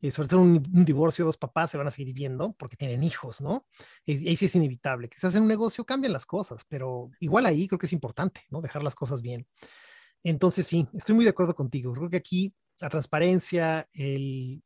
Y 0.00 0.12
sobre 0.12 0.28
todo 0.28 0.40
un, 0.40 0.62
un, 0.72 0.84
divorcio, 0.84 1.24
dos 1.24 1.36
papás 1.36 1.72
se 1.72 1.78
van 1.78 1.88
a 1.88 1.90
seguir 1.90 2.14
viendo 2.14 2.52
porque 2.52 2.76
tienen 2.76 3.02
hijos, 3.02 3.40
¿no? 3.40 3.66
Y 4.06 4.28
ahí 4.28 4.36
sí 4.36 4.44
es 4.44 4.54
inevitable. 4.54 5.08
Quizás 5.08 5.34
en 5.34 5.42
un 5.42 5.48
negocio 5.48 5.84
cambian 5.84 6.12
las 6.12 6.24
cosas, 6.24 6.64
pero 6.68 7.10
igual 7.18 7.46
ahí 7.46 7.66
creo 7.66 7.80
que 7.80 7.86
es 7.86 7.92
importante, 7.92 8.42
¿no? 8.50 8.60
Dejar 8.60 8.84
las 8.84 8.94
cosas 8.94 9.22
bien. 9.22 9.48
Entonces 10.22 10.66
sí, 10.66 10.86
estoy 10.92 11.16
muy 11.16 11.24
de 11.24 11.30
acuerdo 11.30 11.56
contigo. 11.56 11.92
Creo 11.92 12.10
que 12.10 12.16
aquí 12.16 12.54
la 12.80 12.88
transparencia, 12.88 13.88
el 13.92 14.62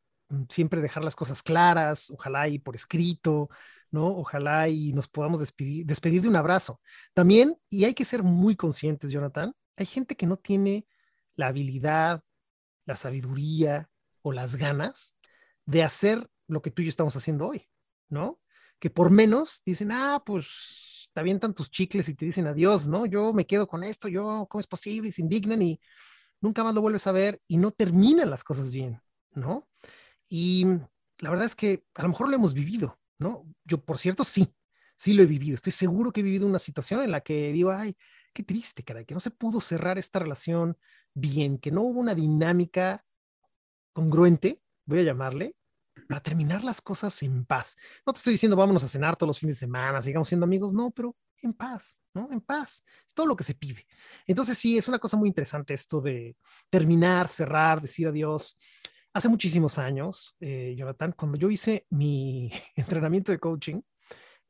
siempre 0.48 0.80
dejar 0.80 1.04
las 1.04 1.16
cosas 1.16 1.42
claras, 1.42 2.10
ojalá 2.10 2.48
y 2.48 2.58
por 2.58 2.74
escrito, 2.74 3.50
¿no? 3.90 4.06
Ojalá 4.08 4.68
y 4.68 4.92
nos 4.92 5.08
podamos 5.08 5.40
despedir, 5.40 5.86
despedir 5.86 6.22
de 6.22 6.28
un 6.28 6.36
abrazo. 6.36 6.80
También, 7.14 7.56
y 7.68 7.84
hay 7.84 7.94
que 7.94 8.04
ser 8.04 8.22
muy 8.22 8.56
conscientes, 8.56 9.10
Jonathan, 9.10 9.54
hay 9.76 9.86
gente 9.86 10.16
que 10.16 10.26
no 10.26 10.36
tiene 10.36 10.86
la 11.34 11.48
habilidad, 11.48 12.22
la 12.86 12.96
sabiduría 12.96 13.90
o 14.22 14.32
las 14.32 14.56
ganas 14.56 15.16
de 15.66 15.82
hacer 15.82 16.28
lo 16.48 16.62
que 16.62 16.70
tú 16.70 16.82
y 16.82 16.86
yo 16.86 16.88
estamos 16.88 17.16
haciendo 17.16 17.46
hoy, 17.48 17.68
¿no? 18.08 18.40
Que 18.78 18.90
por 18.90 19.10
menos 19.10 19.62
dicen, 19.64 19.90
ah, 19.92 20.22
pues 20.24 21.08
te 21.12 21.20
avientan 21.20 21.54
tus 21.54 21.70
chicles 21.70 22.08
y 22.08 22.14
te 22.14 22.24
dicen 22.26 22.46
adiós, 22.46 22.88
¿no? 22.88 23.06
Yo 23.06 23.32
me 23.32 23.46
quedo 23.46 23.66
con 23.66 23.84
esto, 23.84 24.08
yo, 24.08 24.46
¿cómo 24.48 24.60
es 24.60 24.66
posible? 24.66 25.08
Y 25.08 25.12
se 25.12 25.22
indignan 25.22 25.62
y 25.62 25.80
nunca 26.40 26.64
más 26.64 26.74
lo 26.74 26.80
vuelves 26.80 27.06
a 27.06 27.12
ver 27.12 27.40
y 27.46 27.58
no 27.58 27.70
terminan 27.70 28.30
las 28.30 28.44
cosas 28.44 28.72
bien, 28.72 29.00
¿no? 29.32 29.68
Y 30.34 30.64
la 31.18 31.28
verdad 31.28 31.44
es 31.44 31.54
que 31.54 31.84
a 31.94 32.00
lo 32.04 32.08
mejor 32.08 32.30
lo 32.30 32.34
hemos 32.34 32.54
vivido, 32.54 32.98
¿no? 33.18 33.46
Yo, 33.64 33.84
por 33.84 33.98
cierto, 33.98 34.24
sí, 34.24 34.50
sí 34.96 35.12
lo 35.12 35.22
he 35.22 35.26
vivido. 35.26 35.54
Estoy 35.54 35.72
seguro 35.72 36.10
que 36.10 36.20
he 36.20 36.22
vivido 36.22 36.46
una 36.46 36.58
situación 36.58 37.02
en 37.02 37.10
la 37.10 37.20
que 37.20 37.52
digo, 37.52 37.70
ay, 37.70 37.94
qué 38.32 38.42
triste, 38.42 38.82
caray, 38.82 39.04
que 39.04 39.12
no 39.12 39.20
se 39.20 39.30
pudo 39.30 39.60
cerrar 39.60 39.98
esta 39.98 40.20
relación 40.20 40.78
bien, 41.12 41.58
que 41.58 41.70
no 41.70 41.82
hubo 41.82 42.00
una 42.00 42.14
dinámica 42.14 43.04
congruente, 43.92 44.62
voy 44.86 45.00
a 45.00 45.02
llamarle, 45.02 45.54
para 46.08 46.22
terminar 46.22 46.64
las 46.64 46.80
cosas 46.80 47.22
en 47.22 47.44
paz. 47.44 47.76
No 48.06 48.14
te 48.14 48.16
estoy 48.16 48.32
diciendo 48.32 48.56
vámonos 48.56 48.82
a 48.84 48.88
cenar 48.88 49.16
todos 49.16 49.28
los 49.28 49.38
fines 49.38 49.56
de 49.56 49.66
semana, 49.66 50.00
sigamos 50.00 50.28
siendo 50.28 50.44
amigos, 50.44 50.72
no, 50.72 50.92
pero 50.92 51.14
en 51.42 51.52
paz, 51.52 51.98
¿no? 52.14 52.32
En 52.32 52.40
paz. 52.40 52.82
Es 53.06 53.12
todo 53.12 53.26
lo 53.26 53.36
que 53.36 53.44
se 53.44 53.54
pide. 53.54 53.86
Entonces 54.26 54.56
sí, 54.56 54.78
es 54.78 54.88
una 54.88 54.98
cosa 54.98 55.18
muy 55.18 55.28
interesante 55.28 55.74
esto 55.74 56.00
de 56.00 56.38
terminar, 56.70 57.28
cerrar, 57.28 57.82
decir 57.82 58.08
adiós. 58.08 58.56
Hace 59.14 59.28
muchísimos 59.28 59.78
años, 59.78 60.36
eh, 60.40 60.74
Jonathan, 60.74 61.12
cuando 61.12 61.36
yo 61.36 61.50
hice 61.50 61.86
mi 61.90 62.50
entrenamiento 62.76 63.30
de 63.30 63.38
coaching, 63.38 63.82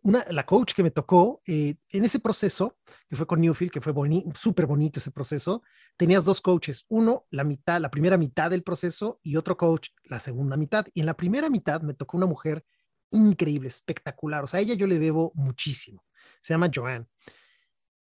una, 0.02 0.24
la 0.30 0.46
coach 0.46 0.72
que 0.72 0.84
me 0.84 0.90
tocó 0.90 1.42
eh, 1.46 1.76
en 1.90 2.04
ese 2.04 2.20
proceso, 2.20 2.78
que 3.08 3.16
fue 3.16 3.26
con 3.26 3.40
Newfield, 3.40 3.72
que 3.72 3.80
fue 3.80 3.92
súper 4.34 4.66
bonito 4.66 5.00
ese 5.00 5.10
proceso, 5.10 5.62
tenías 5.96 6.24
dos 6.24 6.40
coaches, 6.40 6.84
uno 6.88 7.26
la 7.30 7.44
mitad, 7.44 7.80
la 7.80 7.90
primera 7.90 8.16
mitad 8.16 8.50
del 8.50 8.62
proceso 8.62 9.20
y 9.22 9.36
otro 9.36 9.56
coach 9.56 9.90
la 10.04 10.20
segunda 10.20 10.56
mitad. 10.56 10.86
Y 10.94 11.00
en 11.00 11.06
la 11.06 11.16
primera 11.16 11.50
mitad 11.50 11.82
me 11.82 11.94
tocó 11.94 12.16
una 12.16 12.26
mujer 12.26 12.64
increíble, 13.10 13.68
espectacular. 13.68 14.44
O 14.44 14.46
sea, 14.46 14.58
a 14.58 14.60
ella 14.60 14.74
yo 14.74 14.86
le 14.86 14.98
debo 14.98 15.32
muchísimo. 15.34 16.04
Se 16.40 16.54
llama 16.54 16.70
Joanne. 16.72 17.06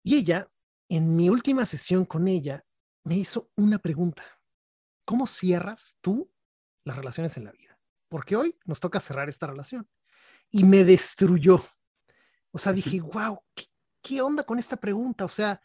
Y 0.02 0.16
ella, 0.16 0.48
en 0.88 1.14
mi 1.14 1.28
última 1.28 1.66
sesión 1.66 2.04
con 2.04 2.26
ella, 2.28 2.64
me 3.04 3.16
hizo 3.16 3.50
una 3.56 3.78
pregunta. 3.78 4.24
¿Cómo 5.04 5.26
cierras 5.28 5.98
tú 6.00 6.28
las 6.86 6.96
relaciones 6.96 7.36
en 7.36 7.44
la 7.44 7.52
vida? 7.52 7.78
Porque 8.08 8.36
hoy 8.36 8.58
nos 8.64 8.80
toca 8.80 9.00
cerrar 9.00 9.28
esta 9.28 9.46
relación. 9.46 9.86
Y 10.50 10.64
me 10.64 10.84
destruyó 10.84 11.62
o 12.56 12.58
sea, 12.58 12.72
dije, 12.72 13.02
wow, 13.02 13.38
¿qué, 14.00 14.22
onda 14.22 14.42
con 14.42 14.58
esta 14.58 14.78
pregunta? 14.78 15.26
O 15.26 15.28
sea, 15.28 15.60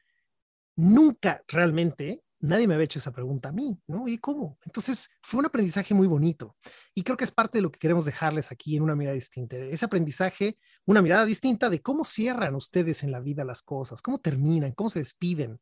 nunca 0.75 1.41
realmente 1.47 2.21
nadie 2.41 2.67
me 2.67 2.73
había 2.73 2.83
hecho 2.83 2.99
esa 2.99 3.13
pregunta 3.13 3.47
a 3.47 3.51
mí, 3.53 3.79
¿no? 3.87 4.09
¿Y 4.09 4.17
cómo? 4.17 4.57
Entonces, 4.65 5.09
fue 5.21 5.39
un 5.39 5.45
aprendizaje 5.45 5.93
muy 5.93 6.05
bonito. 6.05 6.57
Y 6.93 7.03
creo 7.03 7.15
que 7.15 7.23
es 7.23 7.31
parte 7.31 7.59
de 7.59 7.61
lo 7.61 7.71
que 7.71 7.79
queremos 7.79 8.03
dejarles 8.03 8.51
aquí 8.51 8.75
en 8.75 8.83
una 8.83 8.97
mirada 8.97 9.15
distinta. 9.15 9.55
Ese 9.55 9.85
aprendizaje, 9.85 10.57
una 10.85 11.01
mirada 11.01 11.23
distinta 11.23 11.69
de 11.69 11.81
cómo 11.81 12.03
cierran 12.03 12.55
ustedes 12.55 13.03
en 13.03 13.11
la 13.11 13.21
vida 13.21 13.45
las 13.45 13.61
cosas, 13.61 14.01
cómo 14.01 14.17
terminan, 14.17 14.73
cómo 14.73 14.89
se 14.89 14.99
despiden, 14.99 15.61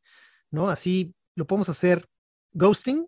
¿no? 0.50 0.68
Así 0.68 1.14
lo 1.36 1.46
podemos 1.46 1.68
hacer 1.68 2.08
ghosting, 2.50 3.06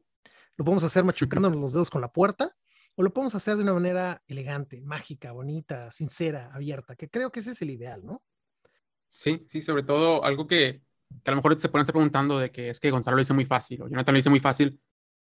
lo 0.56 0.64
podemos 0.64 0.84
hacer 0.84 1.04
machucándonos 1.04 1.60
los 1.60 1.72
dedos 1.72 1.90
con 1.90 2.00
la 2.00 2.12
puerta, 2.12 2.50
o 2.94 3.02
lo 3.02 3.12
podemos 3.12 3.34
hacer 3.34 3.56
de 3.56 3.62
una 3.62 3.74
manera 3.74 4.22
elegante, 4.26 4.80
mágica, 4.80 5.32
bonita, 5.32 5.90
sincera, 5.90 6.50
abierta, 6.52 6.94
que 6.94 7.08
creo 7.08 7.32
que 7.32 7.40
ese 7.40 7.52
es 7.52 7.62
el 7.62 7.70
ideal, 7.70 8.04
¿no? 8.04 8.22
Sí, 9.08 9.42
sí, 9.46 9.62
sobre 9.62 9.82
todo 9.82 10.24
algo 10.24 10.46
que, 10.46 10.82
que 11.22 11.30
a 11.30 11.32
lo 11.32 11.36
mejor 11.36 11.56
se 11.56 11.68
pueden 11.68 11.82
estar 11.82 11.94
preguntando 11.94 12.38
de 12.38 12.50
que 12.50 12.70
es 12.70 12.80
que 12.80 12.90
Gonzalo 12.90 13.16
lo 13.16 13.22
hizo 13.22 13.34
muy 13.34 13.44
fácil 13.44 13.82
o 13.82 13.88
Jonathan 13.88 14.14
lo 14.14 14.18
hizo 14.18 14.30
muy 14.30 14.40
fácil. 14.40 14.80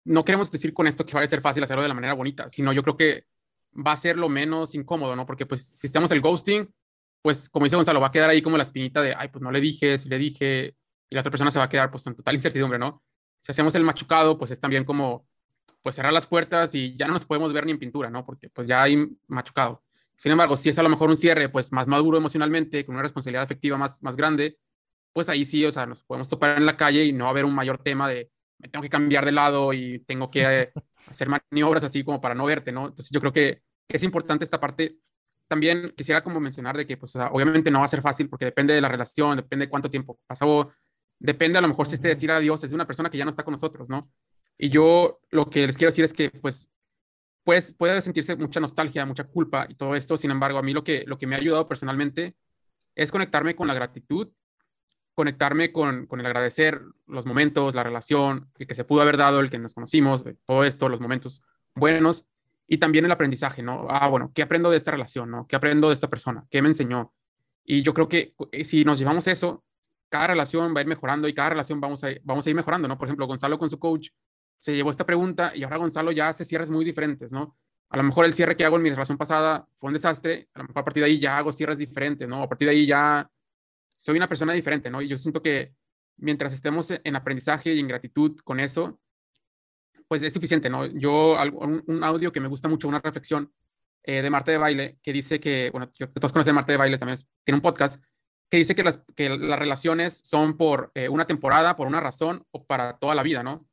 No 0.05 0.25
queremos 0.25 0.51
decir 0.51 0.73
con 0.75 0.87
esto 0.87 1.05
que 1.05 1.15
vaya 1.15 1.25
a 1.25 1.29
ser 1.29 1.41
fácil 1.41 1.63
hacerlo 1.63 1.83
de 1.83 1.89
la 1.89 1.95
manera 1.95 2.15
bonita, 2.15 2.49
sino 2.49 2.73
yo 2.73 2.83
creo 2.83 2.97
que 2.97 3.27
va 3.75 3.93
a 3.93 3.97
ser 3.97 4.17
lo 4.17 4.29
menos 4.29 4.75
incómodo, 4.75 5.17
¿no? 5.17 5.27
Porque 5.27 5.47
pues 5.47 5.65
si 5.65 5.87
estamos 5.87 6.11
el 6.11 6.21
ghosting, 6.21 6.73
pues 7.23 7.49
como 7.49 7.65
dice 7.65 7.77
Gonzalo, 7.77 8.01
va 8.01 8.09
a 8.09 8.13
quedar 8.13 8.31
ahí 8.31 8.43
como 8.43 8.57
la 8.57 8.65
espinita 8.65 9.01
de, 9.03 9.15
ay, 9.17 9.29
pues 9.29 9.43
no 9.43 9.51
le 9.51 9.61
dije, 9.61 9.97
si 9.99 10.09
le 10.09 10.19
dije, 10.19 10.77
y 11.09 11.15
la 11.15 11.21
otra 11.21 11.31
persona 11.31 11.51
se 11.51 11.59
va 11.59 11.67
a 11.67 11.69
quedar 11.69 11.91
pues 11.91 12.07
en 12.07 12.17
total 12.17 12.35
incertidumbre, 12.35 12.79
¿no? 12.79 13.03
Si 13.43 13.53
hacemos 13.53 13.75
el 13.75 13.85
machucado, 13.85 14.39
pues 14.39 14.51
es 14.53 14.61
también 14.61 14.85
como 14.85 15.27
pues 15.83 15.97
cerrar 15.97 16.13
las 16.13 16.27
puertas 16.27 16.75
y 16.75 16.97
ya 16.97 17.07
no 17.09 17.15
nos 17.15 17.27
podemos 17.27 17.53
ver 17.53 17.67
ni 17.67 17.73
en 17.73 17.79
pintura, 17.79 18.09
¿no? 18.09 18.25
Porque 18.25 18.49
pues 18.49 18.69
ya 18.69 18.83
hay 18.83 19.05
machucado. 19.27 19.83
Sin 20.17 20.31
embargo, 20.31 20.57
si 20.57 20.69
es 20.69 20.79
a 20.79 20.83
lo 20.83 20.89
mejor 20.89 21.11
un 21.11 21.17
cierre 21.17 21.49
pues 21.49 21.73
más 21.73 21.89
maduro 21.89 22.17
emocionalmente, 22.17 22.87
con 22.87 22.95
una 22.95 23.03
responsabilidad 23.03 23.43
afectiva 23.43 23.77
más, 23.77 24.03
más 24.03 24.17
grande, 24.17 24.59
pues 25.13 25.29
ahí 25.29 25.45
sí, 25.45 25.65
o 25.67 25.73
sea, 25.73 25.85
nos 25.85 26.05
podemos 26.05 26.29
topar 26.29 26.57
en 26.57 26.67
la 26.67 26.77
calle 26.77 27.05
y 27.05 27.13
no 27.13 27.25
va 27.25 27.31
a 27.31 27.33
haber 27.33 27.45
un 27.45 27.55
mayor 27.55 27.79
tema 27.79 28.09
de 28.09 28.31
me 28.63 28.69
tengo 28.69 28.83
que 28.83 28.89
cambiar 28.89 29.25
de 29.25 29.33
lado 29.33 29.73
y 29.73 29.99
tengo 30.07 30.31
que 30.31 30.43
eh, 30.45 30.73
hacer 31.09 31.29
maniobras 31.29 31.83
así 31.85 32.05
como 32.05 32.21
para 32.21 32.35
no 32.35 32.47
verte, 32.47 32.71
¿no? 32.71 32.87
Entonces 32.87 33.11
yo 33.11 33.21
creo 33.21 33.33
que, 33.33 33.63
es 33.89 34.03
importante 34.05 34.45
esta 34.45 34.59
parte. 34.59 34.97
También 35.49 35.93
quisiera 35.95 36.23
como 36.25 36.41
mencionar 36.41 36.75
de 36.79 36.87
que 36.87 36.97
pues 36.97 37.15
obviamente 37.15 37.71
no 37.71 37.81
va 37.81 37.85
a 37.85 37.89
ser 37.89 38.01
fácil 38.01 38.27
porque 38.31 38.47
depende 38.47 38.73
de 38.73 38.81
la 38.81 38.89
relación, 38.89 39.37
depende 39.37 39.67
de 39.67 39.71
cuánto 39.71 39.91
tiempo 39.91 40.19
pasó, 40.27 40.73
depende 41.23 41.59
a 41.59 41.63
lo 41.63 41.69
mejor 41.69 41.87
si 41.87 41.95
este 41.95 42.09
decir 42.09 42.31
adiós 42.31 42.63
es 42.65 42.71
de 42.71 42.75
una 42.75 42.87
persona 42.87 43.09
que 43.09 43.17
ya 43.17 43.25
no 43.25 43.31
está 43.31 43.45
con 43.45 43.53
nosotros, 43.53 43.89
¿no? 43.89 44.11
Y 44.59 44.69
yo 44.69 45.21
lo 45.31 45.49
que 45.49 45.67
les 45.67 45.79
quiero 45.79 45.91
decir 45.91 46.05
es 46.05 46.13
que, 46.13 46.31
pues, 46.31 46.71
pues 47.45 47.73
puede 47.73 48.01
sentirse 48.03 48.37
mucha 48.37 48.61
nostalgia, 48.61 49.07
mucha 49.07 49.25
culpa 49.25 49.67
y 49.69 49.75
todo 49.75 49.95
esto. 49.95 50.17
Sin 50.17 50.31
embargo, 50.31 50.59
a 50.59 50.63
mí 50.63 50.73
lo 50.73 50.85
que, 50.85 51.05
lo 51.07 51.19
que 51.19 51.27
me 51.27 51.37
ha 51.37 51.39
ayudado 51.39 51.67
personalmente 51.67 52.37
es 52.95 53.11
conectarme 53.11 53.55
con 53.55 53.69
la 53.69 53.75
gratitud, 53.75 54.29
conectarme 55.15 55.73
con, 55.73 56.07
con 56.07 56.21
el 56.21 56.27
agradecer 56.27 56.83
los 57.07 57.25
momentos, 57.25 57.75
la 57.75 57.85
relación, 57.85 58.51
el 58.59 58.67
que 58.67 58.75
se 58.75 58.85
pudo 58.85 59.03
haber 59.03 59.17
dado, 59.17 59.41
el 59.41 59.51
que 59.51 59.59
nos 59.59 59.75
conocimos, 59.75 60.25
todo 60.45 60.65
esto, 60.65 60.89
los 60.89 61.01
momentos 61.01 61.41
buenos 61.75 62.29
y 62.67 62.79
también 62.79 63.05
el 63.05 63.13
aprendizaje, 63.13 63.63
¿no? 63.63 63.87
Ah, 63.89 64.09
bueno, 64.09 64.33
¿qué 64.35 64.43
aprendo 64.43 64.71
de 64.71 64.77
esta 64.77 64.91
relación, 64.91 65.31
¿no? 65.31 65.47
¿Qué 65.47 65.57
aprendo 65.57 65.89
de 65.89 65.95
esta 65.95 66.09
persona? 66.09 66.47
¿Qué 66.51 66.63
me 66.63 66.69
enseñó? 66.69 67.13
Y 67.65 67.83
yo 67.83 67.95
creo 67.95 68.09
que 68.09 68.35
eh, 68.51 68.65
si 68.65 68.85
nos 68.85 68.99
llevamos 68.99 69.27
eso, 69.29 69.65
cada 70.13 70.27
relación 70.27 70.75
va 70.77 70.81
a 70.81 70.83
ir 70.83 70.87
mejorando 70.87 71.27
y 71.27 71.33
cada 71.33 71.49
relación 71.49 71.81
vamos 71.81 72.05
a, 72.05 72.09
vamos 72.23 72.47
a 72.47 72.51
ir 72.51 72.55
mejorando, 72.55 72.87
¿no? 72.87 72.99
Por 72.99 73.09
ejemplo, 73.09 73.27
Gonzalo 73.27 73.59
con 73.59 73.71
su 73.71 73.79
coach 73.79 74.11
se 74.59 74.75
llevó 74.75 74.91
esta 74.91 75.07
pregunta 75.07 75.53
y 75.57 75.63
ahora 75.63 75.79
Gonzalo 75.79 76.13
ya 76.13 76.29
hace 76.29 76.45
cierres 76.45 76.69
muy 76.69 76.85
diferentes, 76.85 77.33
¿no? 77.33 77.57
A 77.89 77.97
lo 77.97 78.03
mejor 78.03 78.27
el 78.27 78.35
cierre 78.35 78.55
que 78.55 78.67
hago 78.67 78.77
en 78.77 78.83
mi 78.83 78.91
relación 78.91 79.17
pasada 79.17 79.67
fue 79.75 79.89
un 79.89 79.95
desastre, 79.95 80.51
a 80.53 80.59
lo 80.59 80.69
mejor 80.69 80.85
partir 80.85 81.03
de 81.03 81.09
ahí 81.09 81.19
ya 81.19 81.39
hago 81.39 81.51
cierres 81.51 81.79
diferentes, 81.79 82.29
¿no? 82.29 82.43
A 82.43 82.49
partir 82.49 82.69
de 82.69 82.73
ahí 82.73 82.87
ya 82.87 83.27
soy 83.97 84.19
una 84.19 84.29
persona 84.29 84.53
diferente, 84.53 84.91
¿no? 84.91 85.01
Y 85.01 85.09
yo 85.09 85.17
siento 85.17 85.41
que 85.41 85.73
mientras 86.19 86.53
estemos 86.53 86.91
en 86.91 87.17
aprendizaje 87.17 87.73
y 87.73 87.81
en 87.81 87.89
gratitud 87.89 88.39
con 88.45 88.61
eso, 88.61 89.01
pues 90.09 90.23
es 90.23 90.35
suficiente, 90.35 90.69
¿no? 90.69 90.85
Yo, 90.85 91.39
un, 91.55 92.05
audio 92.05 92.33
que 92.33 92.41
me 92.41 92.49
gusta 92.49 92.69
mucho, 92.69 92.87
una 92.87 93.01
reflexión 93.01 93.51
eh, 94.03 94.21
de 94.21 94.29
Marte 94.29 94.53
de 94.53 94.59
Baile, 94.59 94.99
que 95.03 95.13
dice 95.15 95.41
que, 95.41 95.71
bueno, 95.71 95.91
todos 96.15 96.33
conocen 96.33 96.55
Marte 96.55 96.73
de 96.73 96.79
Baile, 96.79 96.99
también 96.99 97.19
tiene 97.45 97.57
un 97.57 97.63
podcast, 97.63 98.03
que 98.53 98.59
dice 98.59 98.75
que 98.75 98.85
las, 98.85 99.03
que 99.17 99.31
las 99.31 99.59
relaciones 99.59 100.21
son 100.23 100.59
por 100.59 100.93
eh, 100.95 101.09
una 101.09 101.25
temporada, 101.25 101.75
por 101.75 101.87
una 101.87 102.01
razón 102.01 102.47
o 102.51 102.67
para 102.67 102.99
toda 102.99 103.15
la 103.15 103.23
vida, 103.23 103.43
¿no? 103.43 103.67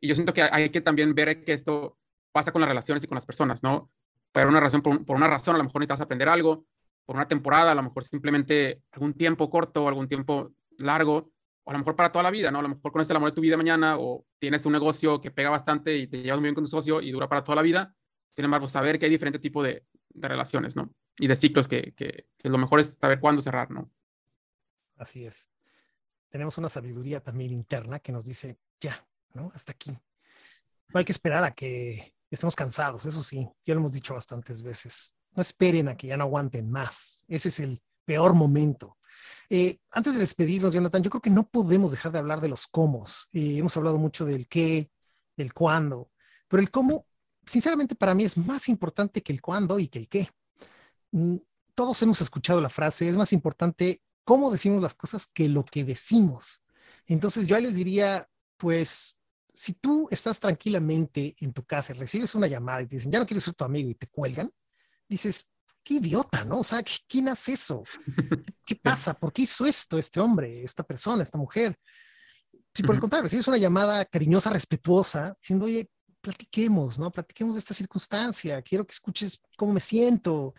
Y 0.00 0.08
yo 0.08 0.16
siento 0.16 0.34
que 0.34 0.42
hay 0.42 0.70
que 0.70 0.80
también 0.80 1.14
ver 1.14 1.44
que 1.44 1.52
esto 1.52 1.96
pasa 2.32 2.50
con 2.50 2.60
las 2.60 2.68
relaciones 2.68 3.04
y 3.04 3.06
con 3.06 3.14
las 3.14 3.26
personas, 3.26 3.62
¿no? 3.62 3.92
Por 4.32 4.48
una 4.48 4.58
razón, 4.58 4.82
por, 4.82 5.14
una 5.14 5.28
razón, 5.28 5.54
a 5.54 5.58
lo 5.58 5.62
mejor 5.62 5.80
necesitas 5.80 6.00
aprender 6.00 6.28
algo, 6.28 6.66
por 7.06 7.14
una 7.14 7.28
temporada, 7.28 7.70
a 7.70 7.74
lo 7.76 7.84
mejor 7.84 8.02
simplemente 8.02 8.82
algún 8.90 9.14
tiempo 9.14 9.48
corto, 9.48 9.86
algún 9.86 10.08
tiempo 10.08 10.52
largo, 10.78 11.30
o 11.62 11.70
a 11.70 11.74
lo 11.74 11.78
mejor 11.78 11.94
para 11.94 12.10
toda 12.10 12.24
la 12.24 12.32
vida, 12.32 12.50
¿no? 12.50 12.58
A 12.58 12.62
lo 12.62 12.70
mejor 12.70 12.90
conoces 12.90 13.10
el 13.10 13.18
amor 13.18 13.30
de 13.30 13.36
tu 13.36 13.40
vida 13.40 13.56
mañana 13.56 13.98
o 14.00 14.26
tienes 14.40 14.66
un 14.66 14.72
negocio 14.72 15.20
que 15.20 15.30
pega 15.30 15.50
bastante 15.50 15.96
y 15.96 16.08
te 16.08 16.22
llevas 16.22 16.40
muy 16.40 16.46
bien 16.48 16.56
con 16.56 16.64
tu 16.64 16.70
socio 16.70 17.00
y 17.00 17.12
dura 17.12 17.28
para 17.28 17.44
toda 17.44 17.54
la 17.54 17.62
vida. 17.62 17.94
Sin 18.32 18.44
embargo, 18.44 18.68
saber 18.68 18.98
que 18.98 19.04
hay 19.04 19.12
diferente 19.12 19.38
tipo 19.38 19.62
de, 19.62 19.86
de 20.08 20.26
relaciones, 20.26 20.74
¿no? 20.74 20.92
Y 21.20 21.28
de 21.28 21.36
ciclos 21.36 21.68
que, 21.68 21.94
que, 21.94 22.26
que, 22.36 22.48
lo 22.48 22.58
mejor 22.58 22.80
es 22.80 22.98
saber 22.98 23.20
cuándo 23.20 23.40
cerrar, 23.40 23.70
¿no? 23.70 23.92
Así 24.96 25.24
es. 25.24 25.48
Tenemos 26.28 26.58
una 26.58 26.68
sabiduría 26.68 27.20
también 27.20 27.52
interna 27.52 27.98
que 28.00 28.12
nos 28.12 28.24
dice, 28.24 28.58
ya, 28.80 29.06
¿no? 29.34 29.50
Hasta 29.54 29.72
aquí. 29.72 29.90
No 29.90 30.98
hay 30.98 31.04
que 31.04 31.12
esperar 31.12 31.44
a 31.44 31.52
que 31.52 32.14
estemos 32.30 32.56
cansados, 32.56 33.06
eso 33.06 33.22
sí, 33.22 33.48
ya 33.64 33.74
lo 33.74 33.80
hemos 33.80 33.92
dicho 33.92 34.14
bastantes 34.14 34.62
veces. 34.62 35.14
No 35.32 35.42
esperen 35.42 35.88
a 35.88 35.96
que 35.96 36.08
ya 36.08 36.16
no 36.16 36.24
aguanten 36.24 36.70
más. 36.70 37.24
Ese 37.28 37.48
es 37.48 37.60
el 37.60 37.82
peor 38.04 38.34
momento. 38.34 38.98
Eh, 39.48 39.78
antes 39.90 40.14
de 40.14 40.20
despedirnos, 40.20 40.72
Jonathan, 40.72 41.02
yo 41.02 41.10
creo 41.10 41.22
que 41.22 41.30
no 41.30 41.46
podemos 41.48 41.92
dejar 41.92 42.12
de 42.12 42.18
hablar 42.18 42.40
de 42.40 42.48
los 42.48 42.66
cómo. 42.66 43.04
Eh, 43.32 43.58
hemos 43.58 43.76
hablado 43.76 43.98
mucho 43.98 44.24
del 44.24 44.48
qué, 44.48 44.90
del 45.36 45.52
cuándo, 45.52 46.10
pero 46.48 46.62
el 46.62 46.70
cómo, 46.70 47.06
sinceramente, 47.46 47.94
para 47.94 48.14
mí 48.14 48.24
es 48.24 48.36
más 48.36 48.68
importante 48.68 49.22
que 49.22 49.32
el 49.32 49.40
cuándo 49.40 49.78
y 49.78 49.88
que 49.88 49.98
el 49.98 50.08
qué. 50.08 50.28
Mm, 51.12 51.36
todos 51.74 52.00
hemos 52.02 52.20
escuchado 52.20 52.60
la 52.60 52.68
frase, 52.68 53.08
es 53.08 53.16
más 53.16 53.32
importante 53.32 54.00
cómo 54.24 54.50
decimos 54.50 54.82
las 54.82 54.94
cosas 54.94 55.26
que 55.26 55.48
lo 55.48 55.64
que 55.64 55.84
decimos. 55.84 56.62
Entonces 57.06 57.46
yo 57.46 57.58
les 57.58 57.76
diría, 57.76 58.28
pues, 58.56 59.16
si 59.52 59.74
tú 59.74 60.08
estás 60.10 60.40
tranquilamente 60.40 61.36
en 61.40 61.52
tu 61.52 61.64
casa 61.64 61.94
y 61.94 61.98
recibes 61.98 62.34
una 62.34 62.48
llamada 62.48 62.82
y 62.82 62.86
te 62.86 62.96
dicen, 62.96 63.12
ya 63.12 63.20
no 63.20 63.26
quiero 63.26 63.40
ser 63.40 63.54
tu 63.54 63.64
amigo 63.64 63.88
y 63.90 63.94
te 63.94 64.08
cuelgan, 64.08 64.50
dices, 65.08 65.48
qué 65.84 65.94
idiota, 65.94 66.44
¿no? 66.44 66.58
O 66.58 66.64
sea, 66.64 66.82
¿quién 67.06 67.28
hace 67.28 67.52
eso? 67.52 67.84
¿Qué 68.66 68.74
pasa? 68.74 69.14
¿Por 69.14 69.32
qué 69.32 69.42
hizo 69.42 69.66
esto 69.66 69.98
este 69.98 70.18
hombre, 70.18 70.64
esta 70.64 70.82
persona, 70.82 71.22
esta 71.22 71.38
mujer? 71.38 71.78
Si 72.74 72.82
por 72.82 72.94
el 72.96 73.00
contrario 73.00 73.24
recibes 73.24 73.46
una 73.46 73.58
llamada 73.58 74.04
cariñosa, 74.04 74.50
respetuosa, 74.50 75.36
diciendo, 75.38 75.66
oye, 75.66 75.88
platiquemos, 76.20 76.98
¿no? 76.98 77.12
Platiquemos 77.12 77.54
de 77.54 77.60
esta 77.60 77.74
circunstancia, 77.74 78.60
quiero 78.62 78.84
que 78.86 78.92
escuches 78.92 79.40
cómo 79.56 79.74
me 79.74 79.80
siento. 79.80 80.54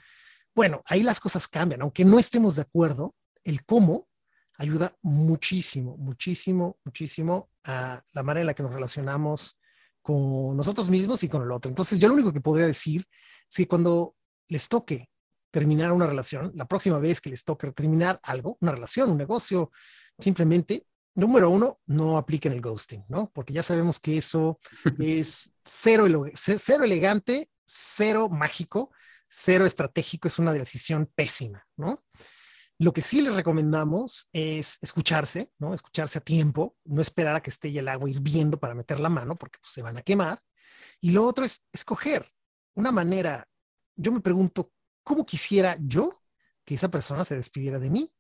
Bueno, 0.53 0.81
ahí 0.85 1.03
las 1.03 1.19
cosas 1.19 1.47
cambian, 1.47 1.81
aunque 1.81 2.05
no 2.05 2.17
estemos 2.17 2.55
de 2.55 2.61
acuerdo, 2.61 3.15
el 3.45 3.63
cómo 3.63 4.09
ayuda 4.57 4.97
muchísimo, 5.01 5.95
muchísimo, 5.97 6.77
muchísimo 6.83 7.49
a 7.63 8.03
la 8.11 8.23
manera 8.23 8.41
en 8.41 8.47
la 8.47 8.53
que 8.53 8.63
nos 8.63 8.73
relacionamos 8.73 9.59
con 10.01 10.55
nosotros 10.55 10.89
mismos 10.89 11.23
y 11.23 11.29
con 11.29 11.41
el 11.41 11.51
otro. 11.51 11.69
Entonces, 11.69 11.97
yo 11.97 12.07
lo 12.07 12.13
único 12.13 12.33
que 12.33 12.41
podría 12.41 12.67
decir 12.67 13.07
es 13.49 13.57
que 13.57 13.67
cuando 13.67 14.15
les 14.47 14.67
toque 14.67 15.09
terminar 15.51 15.91
una 15.91 16.05
relación, 16.05 16.51
la 16.55 16.67
próxima 16.67 16.99
vez 16.99 17.21
que 17.21 17.29
les 17.29 17.43
toque 17.43 17.71
terminar 17.71 18.19
algo, 18.23 18.57
una 18.61 18.73
relación, 18.73 19.09
un 19.09 19.17
negocio, 19.17 19.71
simplemente, 20.19 20.85
número 21.15 21.49
uno, 21.49 21.79
no 21.85 22.17
apliquen 22.17 22.51
el 22.51 22.61
ghosting, 22.61 23.05
¿no? 23.07 23.31
Porque 23.33 23.53
ya 23.53 23.63
sabemos 23.63 23.99
que 23.99 24.17
eso 24.17 24.59
es 24.99 25.53
cero, 25.63 26.05
cero 26.35 26.83
elegante, 26.83 27.49
cero 27.65 28.29
mágico, 28.29 28.91
cero 29.27 29.65
estratégico, 29.65 30.27
es 30.27 30.39
una 30.39 30.53
decisión 30.53 31.09
pésima, 31.15 31.65
¿no? 31.77 32.03
Lo 32.77 32.91
que 32.91 33.01
sí 33.01 33.21
les 33.21 33.35
recomendamos 33.35 34.27
es 34.33 34.77
escucharse, 34.81 35.53
¿no? 35.59 35.73
Escucharse 35.73 36.19
a 36.19 36.21
tiempo, 36.21 36.75
no 36.83 37.01
esperar 37.01 37.35
a 37.35 37.41
que 37.41 37.49
esté 37.49 37.69
el 37.77 37.87
agua 37.87 38.09
hirviendo 38.09 38.59
para 38.59 38.75
meter 38.75 38.99
la 38.99 39.07
mano 39.07 39.35
porque 39.35 39.59
pues, 39.59 39.71
se 39.71 39.81
van 39.81 39.97
a 39.97 40.01
quemar. 40.01 40.41
Y 40.99 41.11
lo 41.11 41.25
otro 41.25 41.45
es 41.45 41.65
escoger 41.71 42.29
una 42.73 42.91
manera. 42.91 43.47
Yo 43.95 44.11
me 44.11 44.19
pregunto, 44.19 44.71
¿cómo 45.03 45.25
quisiera 45.25 45.77
yo 45.79 46.21
que 46.65 46.75
esa 46.75 46.89
persona 46.89 47.23
se 47.23 47.35
despidiera 47.35 47.79
de 47.79 47.89
mí? 47.89 48.11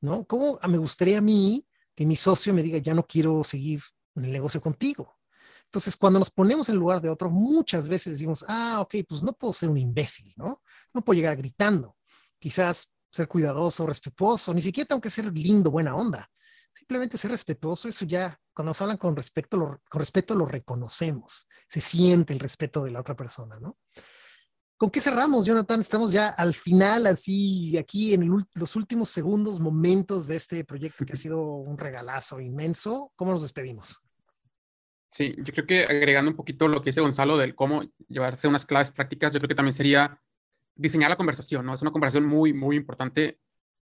¿No? 0.00 0.24
¿Cómo 0.24 0.58
me 0.66 0.78
gustaría 0.78 1.18
a 1.18 1.22
mí 1.22 1.66
que 1.94 2.06
mi 2.06 2.16
socio 2.16 2.54
me 2.54 2.62
diga, 2.62 2.78
ya 2.78 2.94
no 2.94 3.06
quiero 3.06 3.44
seguir 3.44 3.82
en 4.14 4.24
el 4.24 4.32
negocio 4.32 4.60
contigo? 4.60 5.18
Entonces, 5.64 5.98
cuando 5.98 6.18
nos 6.18 6.30
ponemos 6.30 6.70
en 6.70 6.76
lugar 6.76 7.02
de 7.02 7.10
otro, 7.10 7.28
muchas 7.28 7.88
veces 7.88 8.14
decimos, 8.14 8.42
ah, 8.48 8.80
ok, 8.80 8.94
pues 9.06 9.22
no 9.22 9.34
puedo 9.34 9.52
ser 9.52 9.68
un 9.68 9.76
imbécil, 9.76 10.32
¿no? 10.36 10.62
No 10.94 11.04
puedo 11.04 11.16
llegar 11.16 11.36
gritando. 11.36 11.94
Quizás 12.38 12.90
ser 13.10 13.28
cuidadoso, 13.28 13.86
respetuoso, 13.86 14.52
ni 14.54 14.60
siquiera 14.60 14.88
tengo 14.88 15.00
que 15.00 15.10
ser 15.10 15.32
lindo, 15.32 15.70
buena 15.70 15.94
onda. 15.94 16.30
Simplemente 16.72 17.18
ser 17.18 17.30
respetuoso, 17.30 17.88
eso 17.88 18.04
ya, 18.04 18.38
cuando 18.54 18.70
nos 18.70 18.80
hablan 18.82 18.98
con 18.98 19.16
respeto, 19.16 19.56
lo, 19.56 19.80
con 19.88 19.98
respeto 19.98 20.34
lo 20.34 20.46
reconocemos, 20.46 21.48
se 21.66 21.80
siente 21.80 22.32
el 22.32 22.38
respeto 22.38 22.84
de 22.84 22.90
la 22.90 23.00
otra 23.00 23.16
persona, 23.16 23.58
¿no? 23.58 23.78
¿Con 24.78 24.90
qué 24.90 25.00
cerramos, 25.00 25.44
Jonathan? 25.44 25.80
Estamos 25.80 26.12
ya 26.12 26.28
al 26.28 26.54
final, 26.54 27.08
así, 27.08 27.76
aquí 27.76 28.14
en 28.14 28.30
los 28.54 28.76
últimos 28.76 29.10
segundos, 29.10 29.58
momentos 29.58 30.28
de 30.28 30.36
este 30.36 30.64
proyecto 30.64 31.04
que 31.04 31.14
ha 31.14 31.16
sido 31.16 31.42
un 31.42 31.76
regalazo 31.76 32.38
inmenso. 32.38 33.12
¿Cómo 33.16 33.32
nos 33.32 33.42
despedimos? 33.42 34.00
Sí, 35.10 35.34
yo 35.38 35.52
creo 35.52 35.66
que 35.66 35.82
agregando 35.82 36.30
un 36.30 36.36
poquito 36.36 36.68
lo 36.68 36.80
que 36.80 36.90
dice 36.90 37.00
Gonzalo 37.00 37.36
del 37.36 37.56
cómo 37.56 37.82
llevarse 38.06 38.46
unas 38.46 38.66
claves 38.66 38.92
prácticas, 38.92 39.32
yo 39.32 39.40
creo 39.40 39.48
que 39.48 39.56
también 39.56 39.72
sería 39.74 40.22
diseñar 40.78 41.10
la 41.10 41.16
conversación, 41.16 41.66
¿no? 41.66 41.74
Es 41.74 41.82
una 41.82 41.90
conversación 41.90 42.24
muy, 42.24 42.54
muy 42.54 42.76
importante, 42.76 43.38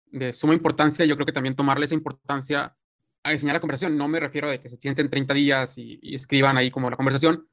de 0.08 0.34
suma 0.34 0.54
importancia. 0.54 1.06
Yo 1.06 1.16
creo 1.16 1.26
que 1.26 1.34
también 1.34 1.56
tomarle 1.56 1.86
esa 1.86 1.94
importancia 1.94 2.76
a 3.24 3.32
diseñar 3.32 3.56
la 3.56 3.60
conversación. 3.60 3.98
No 3.98 4.08
me 4.08 4.20
refiero 4.20 4.50
a 4.50 4.58
que 4.58 4.70
se 4.70 4.78
sienten 4.78 5.10
30 5.10 5.34
días 5.34 5.78
y, 5.78 6.00
escriban 6.16 6.58
ahí 6.58 6.72
como 6.72 6.90
la 6.90 6.96
conversación. 6.96 7.48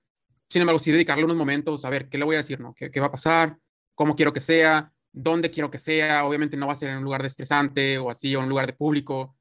Sin 0.48 0.62
embargo, 0.62 0.78
sí 0.78 0.92
dedicarle 0.92 1.24
unos 1.24 1.36
momentos 1.36 1.84
a 1.84 1.90
ver 1.90 2.08
qué 2.08 2.18
le 2.18 2.24
voy 2.24 2.36
a 2.36 2.38
decir, 2.38 2.60
¿no? 2.60 2.74
¿Qué, 2.74 2.90
¿Qué, 2.90 3.00
va 3.00 3.06
a 3.06 3.10
pasar? 3.10 3.58
¿Cómo 3.94 4.16
quiero 4.16 4.32
que 4.32 4.40
sea? 4.40 4.92
¿Dónde 5.12 5.50
quiero 5.50 5.70
que 5.70 5.78
sea? 5.78 6.24
Obviamente 6.24 6.56
no 6.56 6.68
va 6.68 6.74
a 6.74 6.76
ser 6.76 6.90
en 6.90 6.98
un 6.98 7.04
lugar 7.04 7.22
de 7.22 7.28
estresante 7.28 7.98
o 7.98 8.10
así, 8.10 8.34
o 8.36 8.38
en 8.38 8.44
un 8.44 8.50
lugar 8.50 8.66
de 8.66 8.74
público. 8.74 9.36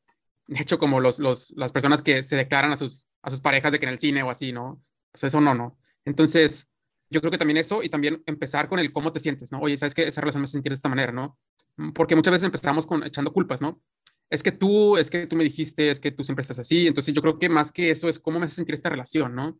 De 0.47 0.61
hecho, 0.61 0.79
como 0.79 0.99
los, 0.99 1.19
los, 1.19 1.53
las 1.55 1.71
personas 1.71 2.01
que 2.01 2.23
se 2.23 2.35
declaran 2.35 2.71
a 2.71 2.77
sus, 2.77 3.07
a 3.21 3.29
sus 3.29 3.39
parejas 3.39 3.71
de 3.71 3.79
que 3.79 3.85
en 3.85 3.91
el 3.93 3.99
cine 3.99 4.23
o 4.23 4.29
así, 4.31 4.51
¿no? 4.51 4.81
Pues 5.11 5.25
eso 5.25 5.39
no, 5.41 5.53
¿no? 5.53 5.77
Entonces, 6.05 6.70
yo 7.11 7.19
creo 7.19 7.29
que 7.29 7.37
también 7.37 7.57
eso 7.57 7.83
y 7.83 7.89
también 7.89 8.23
empezar 8.25 8.69
con 8.69 8.79
el 8.79 8.91
cómo 8.93 9.11
te 9.11 9.19
sientes, 9.19 9.51
¿no? 9.51 9.59
Oye, 9.59 9.77
¿sabes 9.77 9.93
que 9.93 10.03
Esa 10.07 10.21
relación 10.21 10.41
me 10.41 10.45
hace 10.45 10.53
sentir 10.53 10.71
de 10.71 10.75
esta 10.75 10.89
manera, 10.89 11.11
¿no? 11.11 11.37
Mm, 11.75 11.91
porque 11.91 12.15
muchas 12.15 12.31
veces 12.31 12.45
empezamos 12.45 12.87
con 12.87 13.03
echando 13.03 13.33
culpas, 13.33 13.61
¿no? 13.61 13.81
Es 14.29 14.41
que 14.41 14.53
tú, 14.53 14.97
es 14.97 15.09
que 15.09 15.27
tú 15.27 15.35
me 15.35 15.43
dijiste, 15.43 15.91
es 15.91 15.99
que 15.99 16.11
tú 16.11 16.23
siempre 16.23 16.41
estás 16.41 16.59
así. 16.59 16.87
Entonces 16.87 17.13
yo 17.13 17.21
creo 17.21 17.37
que 17.37 17.49
más 17.49 17.71
que 17.71 17.91
eso 17.91 18.07
es 18.07 18.17
cómo 18.17 18.39
me 18.39 18.45
hace 18.45 18.55
sentir 18.55 18.73
esta 18.73 18.89
relación, 18.89 19.35
¿no? 19.35 19.59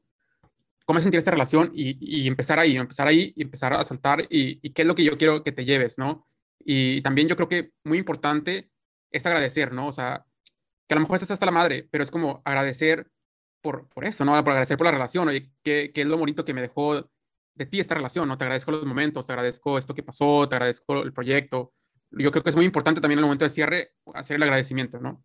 Cómo 0.85 0.95
me 0.95 0.97
hace 0.97 1.05
sentir 1.05 1.19
esta 1.19 1.31
relación 1.31 1.71
y, 1.75 1.97
y 1.99 2.27
empezar 2.27 2.57
ahí, 2.57 2.77
empezar 2.77 3.07
ahí 3.07 3.33
y 3.35 3.43
empezar 3.43 3.73
a 3.73 3.83
soltar 3.83 4.25
y, 4.29 4.59
y, 4.65 4.71
qué 4.71 4.83
es 4.83 4.87
lo 4.87 4.95
que 4.95 5.03
yo 5.03 5.17
quiero 5.17 5.43
que 5.43 5.51
te 5.51 5.65
lleves, 5.65 5.97
¿no? 5.97 6.25
Y 6.59 7.01
también 7.01 7.27
yo 7.27 7.35
creo 7.35 7.49
que 7.49 7.71
muy 7.83 7.97
importante 7.97 8.69
es 9.11 9.25
agradecer, 9.25 9.73
¿no? 9.73 9.87
O 9.87 9.93
sea, 9.93 10.25
que 10.87 10.93
a 10.93 10.95
lo 10.95 11.01
mejor 11.01 11.15
estás 11.15 11.31
hasta 11.31 11.45
la 11.45 11.51
madre, 11.51 11.87
pero 11.91 12.03
es 12.03 12.11
como 12.11 12.41
agradecer 12.45 13.11
por, 13.61 13.87
por 13.89 14.05
eso, 14.05 14.23
¿no? 14.25 14.31
Por 14.43 14.51
agradecer 14.51 14.77
por 14.77 14.85
la 14.85 14.91
relación, 14.91 15.27
oye, 15.27 15.51
qué, 15.63 15.91
qué 15.93 16.01
es 16.01 16.07
lo 16.07 16.17
bonito 16.17 16.45
que 16.45 16.53
me 16.53 16.61
dejó 16.61 17.09
de 17.61 17.67
ti 17.67 17.79
esta 17.79 17.93
relación, 17.93 18.27
¿no? 18.27 18.39
Te 18.39 18.43
agradezco 18.43 18.71
los 18.71 18.85
momentos, 18.85 19.27
te 19.27 19.33
agradezco 19.33 19.77
esto 19.77 19.93
que 19.93 20.01
pasó, 20.01 20.49
te 20.49 20.55
agradezco 20.55 21.03
el 21.03 21.13
proyecto. 21.13 21.73
Yo 22.09 22.31
creo 22.31 22.43
que 22.43 22.49
es 22.49 22.55
muy 22.55 22.65
importante 22.65 23.01
también 23.01 23.19
en 23.19 23.23
el 23.23 23.25
momento 23.27 23.45
de 23.45 23.51
cierre 23.51 23.93
hacer 24.15 24.37
el 24.37 24.43
agradecimiento, 24.43 24.99
¿no? 24.99 25.23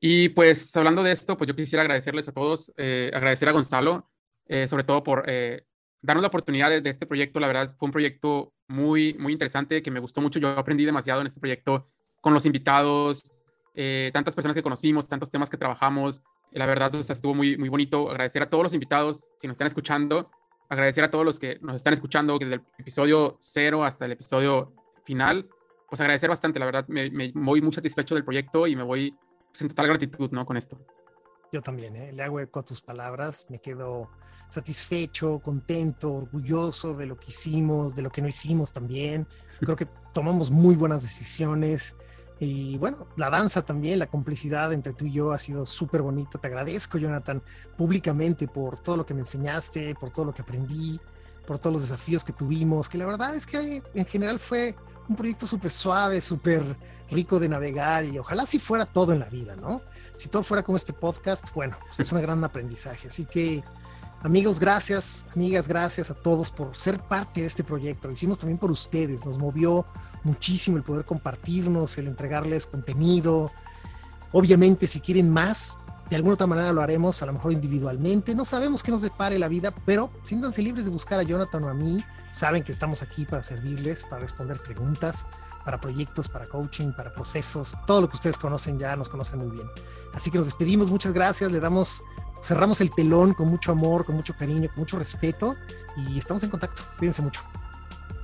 Y 0.00 0.30
pues 0.30 0.74
hablando 0.74 1.02
de 1.02 1.12
esto, 1.12 1.36
pues 1.36 1.48
yo 1.48 1.54
quisiera 1.54 1.82
agradecerles 1.82 2.26
a 2.28 2.32
todos, 2.32 2.72
eh, 2.78 3.10
agradecer 3.12 3.46
a 3.50 3.52
Gonzalo, 3.52 4.10
eh, 4.46 4.66
sobre 4.68 4.84
todo 4.84 5.02
por 5.02 5.24
eh, 5.26 5.66
darnos 6.00 6.22
la 6.22 6.28
oportunidad 6.28 6.70
de, 6.70 6.88
este 6.88 7.04
proyecto. 7.04 7.40
La 7.40 7.46
verdad 7.46 7.74
fue 7.78 7.86
un 7.88 7.92
proyecto 7.92 8.54
muy, 8.66 9.12
muy 9.18 9.34
interesante 9.34 9.82
que 9.82 9.90
me 9.90 10.00
gustó 10.00 10.22
mucho. 10.22 10.40
Yo 10.40 10.48
aprendí 10.48 10.86
demasiado 10.86 11.20
en 11.20 11.26
este 11.26 11.40
proyecto 11.40 11.84
con 12.22 12.32
los 12.32 12.46
invitados, 12.46 13.30
tantas 14.12 14.34
personas 14.34 14.54
que 14.54 14.62
conocimos, 14.62 15.08
tantos 15.08 15.30
temas 15.30 15.50
que 15.50 15.58
trabajamos. 15.58 16.22
La 16.52 16.64
verdad, 16.64 16.94
o 16.94 17.02
sea, 17.02 17.12
estuvo 17.12 17.34
muy, 17.34 17.58
muy 17.58 17.68
bonito. 17.68 18.10
Agradecer 18.10 18.42
a 18.42 18.48
todos 18.48 18.64
los 18.64 18.72
invitados, 18.72 19.34
si 19.38 19.46
nos 19.46 19.54
están 19.54 19.66
escuchando, 19.66 20.30
agradecer 20.70 21.04
a 21.04 21.10
todos 21.10 21.24
los 21.24 21.38
que 21.38 21.58
nos 21.60 21.76
están 21.76 21.92
escuchando 21.92 22.38
desde 22.38 22.54
el 22.54 22.62
episodio 22.78 23.36
cero 23.40 23.84
hasta 23.84 24.06
el 24.06 24.12
episodio 24.12 24.72
final. 25.04 25.48
Pues 25.88 26.00
agradecer 26.00 26.30
bastante, 26.30 26.60
la 26.60 26.66
verdad, 26.66 26.86
me, 26.88 27.32
voy 27.34 27.60
muy 27.60 27.72
satisfecho 27.72 28.14
del 28.14 28.24
proyecto 28.24 28.66
y 28.68 28.76
me 28.76 28.84
voy 28.84 29.14
pues, 29.50 29.62
en 29.62 29.68
total 29.68 29.88
gratitud, 29.88 30.30
¿no? 30.30 30.46
Con 30.46 30.56
esto. 30.56 30.78
Yo 31.52 31.60
también, 31.60 31.96
¿eh? 31.96 32.12
le 32.12 32.22
hago 32.22 32.38
eco 32.38 32.60
a 32.60 32.64
tus 32.64 32.80
palabras, 32.80 33.46
me 33.50 33.58
quedo 33.58 34.08
satisfecho, 34.48 35.40
contento, 35.40 36.12
orgulloso 36.12 36.94
de 36.94 37.06
lo 37.06 37.18
que 37.18 37.26
hicimos, 37.28 37.96
de 37.96 38.02
lo 38.02 38.10
que 38.10 38.22
no 38.22 38.28
hicimos 38.28 38.72
también. 38.72 39.26
Creo 39.58 39.74
que 39.74 39.88
tomamos 40.14 40.52
muy 40.52 40.76
buenas 40.76 41.02
decisiones. 41.02 41.96
Y 42.40 42.78
bueno, 42.78 43.06
la 43.16 43.28
danza 43.28 43.62
también, 43.62 43.98
la 43.98 44.06
complicidad 44.06 44.72
entre 44.72 44.94
tú 44.94 45.04
y 45.04 45.12
yo 45.12 45.32
ha 45.32 45.38
sido 45.38 45.66
súper 45.66 46.00
bonita. 46.00 46.38
Te 46.38 46.46
agradezco, 46.46 46.96
Jonathan, 46.96 47.42
públicamente 47.76 48.48
por 48.48 48.78
todo 48.78 48.96
lo 48.96 49.06
que 49.06 49.12
me 49.12 49.20
enseñaste, 49.20 49.94
por 49.94 50.10
todo 50.10 50.24
lo 50.24 50.34
que 50.34 50.40
aprendí, 50.40 50.98
por 51.46 51.58
todos 51.58 51.74
los 51.74 51.82
desafíos 51.82 52.24
que 52.24 52.32
tuvimos, 52.32 52.88
que 52.88 52.96
la 52.96 53.04
verdad 53.04 53.34
es 53.34 53.46
que 53.46 53.82
en 53.92 54.06
general 54.06 54.40
fue 54.40 54.74
un 55.06 55.16
proyecto 55.16 55.46
súper 55.46 55.70
suave, 55.70 56.22
súper 56.22 56.62
rico 57.10 57.38
de 57.38 57.48
navegar 57.48 58.06
y 58.06 58.18
ojalá 58.18 58.46
si 58.46 58.58
fuera 58.58 58.86
todo 58.86 59.12
en 59.12 59.18
la 59.18 59.26
vida, 59.26 59.54
¿no? 59.56 59.82
Si 60.16 60.28
todo 60.28 60.42
fuera 60.42 60.62
como 60.62 60.76
este 60.76 60.94
podcast, 60.94 61.52
bueno, 61.52 61.76
pues 61.88 62.00
es 62.00 62.12
un 62.12 62.22
gran 62.22 62.42
aprendizaje. 62.42 63.08
Así 63.08 63.26
que 63.26 63.62
Amigos, 64.22 64.60
gracias, 64.60 65.24
amigas, 65.34 65.66
gracias 65.66 66.10
a 66.10 66.14
todos 66.14 66.50
por 66.50 66.76
ser 66.76 67.00
parte 67.00 67.40
de 67.40 67.46
este 67.46 67.64
proyecto. 67.64 68.06
Lo 68.06 68.12
hicimos 68.12 68.38
también 68.38 68.58
por 68.58 68.70
ustedes, 68.70 69.24
nos 69.24 69.38
movió 69.38 69.86
muchísimo 70.24 70.76
el 70.76 70.82
poder 70.82 71.06
compartirnos, 71.06 71.96
el 71.96 72.06
entregarles 72.06 72.66
contenido. 72.66 73.50
Obviamente, 74.32 74.86
si 74.86 75.00
quieren 75.00 75.30
más, 75.30 75.78
de 76.10 76.16
alguna 76.16 76.34
otra 76.34 76.46
manera 76.46 76.70
lo 76.70 76.82
haremos, 76.82 77.22
a 77.22 77.26
lo 77.26 77.32
mejor 77.32 77.52
individualmente. 77.52 78.34
No 78.34 78.44
sabemos 78.44 78.82
qué 78.82 78.90
nos 78.90 79.00
depare 79.00 79.38
la 79.38 79.48
vida, 79.48 79.72
pero 79.86 80.10
siéntanse 80.22 80.60
libres 80.60 80.84
de 80.84 80.90
buscar 80.90 81.18
a 81.18 81.22
Jonathan 81.22 81.64
o 81.64 81.70
a 81.70 81.74
mí. 81.74 82.04
Saben 82.30 82.62
que 82.62 82.72
estamos 82.72 83.02
aquí 83.02 83.24
para 83.24 83.42
servirles, 83.42 84.04
para 84.04 84.20
responder 84.20 84.60
preguntas, 84.60 85.26
para 85.64 85.80
proyectos, 85.80 86.28
para 86.28 86.46
coaching, 86.46 86.92
para 86.92 87.10
procesos. 87.10 87.74
Todo 87.86 88.02
lo 88.02 88.08
que 88.10 88.16
ustedes 88.16 88.36
conocen 88.36 88.78
ya 88.78 88.94
nos 88.96 89.08
conocen 89.08 89.38
muy 89.38 89.50
bien. 89.50 89.66
Así 90.12 90.30
que 90.30 90.36
nos 90.36 90.46
despedimos. 90.46 90.90
Muchas 90.90 91.12
gracias. 91.12 91.50
Le 91.50 91.58
damos 91.58 92.02
cerramos 92.42 92.80
el 92.80 92.90
telón 92.90 93.34
con 93.34 93.48
mucho 93.48 93.72
amor, 93.72 94.04
con 94.04 94.16
mucho 94.16 94.34
cariño, 94.36 94.68
con 94.68 94.80
mucho 94.80 94.98
respeto 94.98 95.56
y 95.96 96.18
estamos 96.18 96.42
en 96.42 96.50
contacto. 96.50 96.82
Cuídense 96.98 97.22
mucho. 97.22 97.42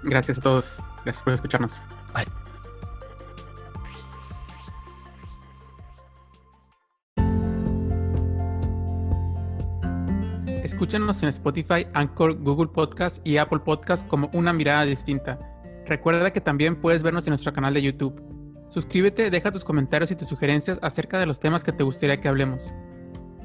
Gracias 0.03 0.39
a 0.39 0.41
todos. 0.41 0.79
Gracias 1.05 1.23
por 1.23 1.33
escucharnos. 1.33 1.83
Bye. 2.15 2.25
Escúchanos 10.63 11.23
en 11.23 11.31
Spotify, 11.31 11.87
Anchor, 11.95 12.37
Google 12.39 12.69
Podcast 12.69 13.27
y 13.27 13.39
Apple 13.39 13.61
Podcast 13.61 14.07
como 14.07 14.31
una 14.35 14.53
mirada 14.53 14.85
distinta. 14.85 15.39
Recuerda 15.87 16.33
que 16.33 16.41
también 16.41 16.81
puedes 16.81 17.03
vernos 17.03 17.27
en 17.27 17.31
nuestro 17.31 17.53
canal 17.53 17.73
de 17.73 17.83
YouTube. 17.83 18.21
Suscríbete, 18.69 19.31
deja 19.31 19.53
tus 19.53 19.65
comentarios 19.65 20.11
y 20.11 20.17
tus 20.17 20.29
sugerencias 20.29 20.79
acerca 20.83 21.19
de 21.19 21.27
los 21.27 21.41
temas 21.41 21.65
que 21.65 21.73
te 21.73 21.85
gustaría 21.85 22.21
que 22.21 22.29
hablemos. 22.29 22.75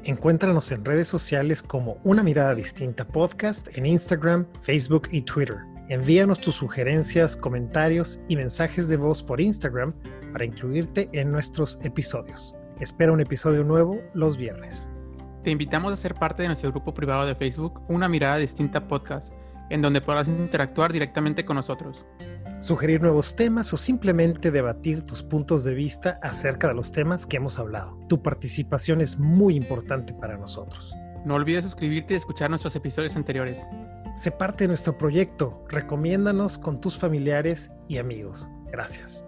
Encuéntranos 0.04 0.72
en 0.72 0.84
redes 0.84 1.06
sociales 1.06 1.62
como 1.62 1.96
Una 2.02 2.24
Mirada 2.24 2.56
Distinta 2.56 3.06
Podcast 3.06 3.68
en 3.78 3.86
Instagram, 3.86 4.46
Facebook 4.60 5.08
y 5.12 5.20
Twitter. 5.22 5.58
Envíanos 5.90 6.40
tus 6.40 6.56
sugerencias, 6.56 7.36
comentarios 7.36 8.20
y 8.26 8.34
mensajes 8.34 8.88
de 8.88 8.96
voz 8.96 9.22
por 9.22 9.40
Instagram 9.40 9.94
para 10.32 10.44
incluirte 10.44 11.08
en 11.12 11.30
nuestros 11.30 11.78
episodios. 11.84 12.56
Espera 12.80 13.12
un 13.12 13.20
episodio 13.20 13.62
nuevo 13.62 14.00
los 14.12 14.36
viernes. 14.36 14.90
Te 15.44 15.52
invitamos 15.52 15.92
a 15.92 15.96
ser 15.96 16.14
parte 16.14 16.42
de 16.42 16.48
nuestro 16.48 16.72
grupo 16.72 16.92
privado 16.92 17.24
de 17.24 17.36
Facebook, 17.36 17.80
Una 17.88 18.08
Mirada 18.08 18.38
Distinta 18.38 18.88
Podcast, 18.88 19.32
en 19.70 19.82
donde 19.82 20.00
podrás 20.00 20.28
interactuar 20.28 20.92
directamente 20.92 21.44
con 21.44 21.56
nosotros. 21.56 22.04
Sugerir 22.60 23.02
nuevos 23.02 23.34
temas 23.34 23.72
o 23.72 23.76
simplemente 23.76 24.50
debatir 24.50 25.02
tus 25.02 25.22
puntos 25.22 25.64
de 25.64 25.74
vista 25.74 26.20
acerca 26.22 26.68
de 26.68 26.74
los 26.74 26.92
temas 26.92 27.26
que 27.26 27.38
hemos 27.38 27.58
hablado. 27.58 27.98
Tu 28.08 28.22
participación 28.22 29.00
es 29.00 29.18
muy 29.18 29.56
importante 29.56 30.14
para 30.14 30.36
nosotros. 30.36 30.94
No 31.24 31.34
olvides 31.34 31.64
suscribirte 31.64 32.14
y 32.14 32.18
escuchar 32.18 32.50
nuestros 32.50 32.76
episodios 32.76 33.16
anteriores. 33.16 33.66
Sé 34.16 34.30
parte 34.30 34.64
de 34.64 34.68
nuestro 34.68 34.96
proyecto. 34.96 35.64
Recomiéndanos 35.68 36.58
con 36.58 36.80
tus 36.80 36.98
familiares 36.98 37.72
y 37.88 37.98
amigos. 37.98 38.48
Gracias. 38.70 39.26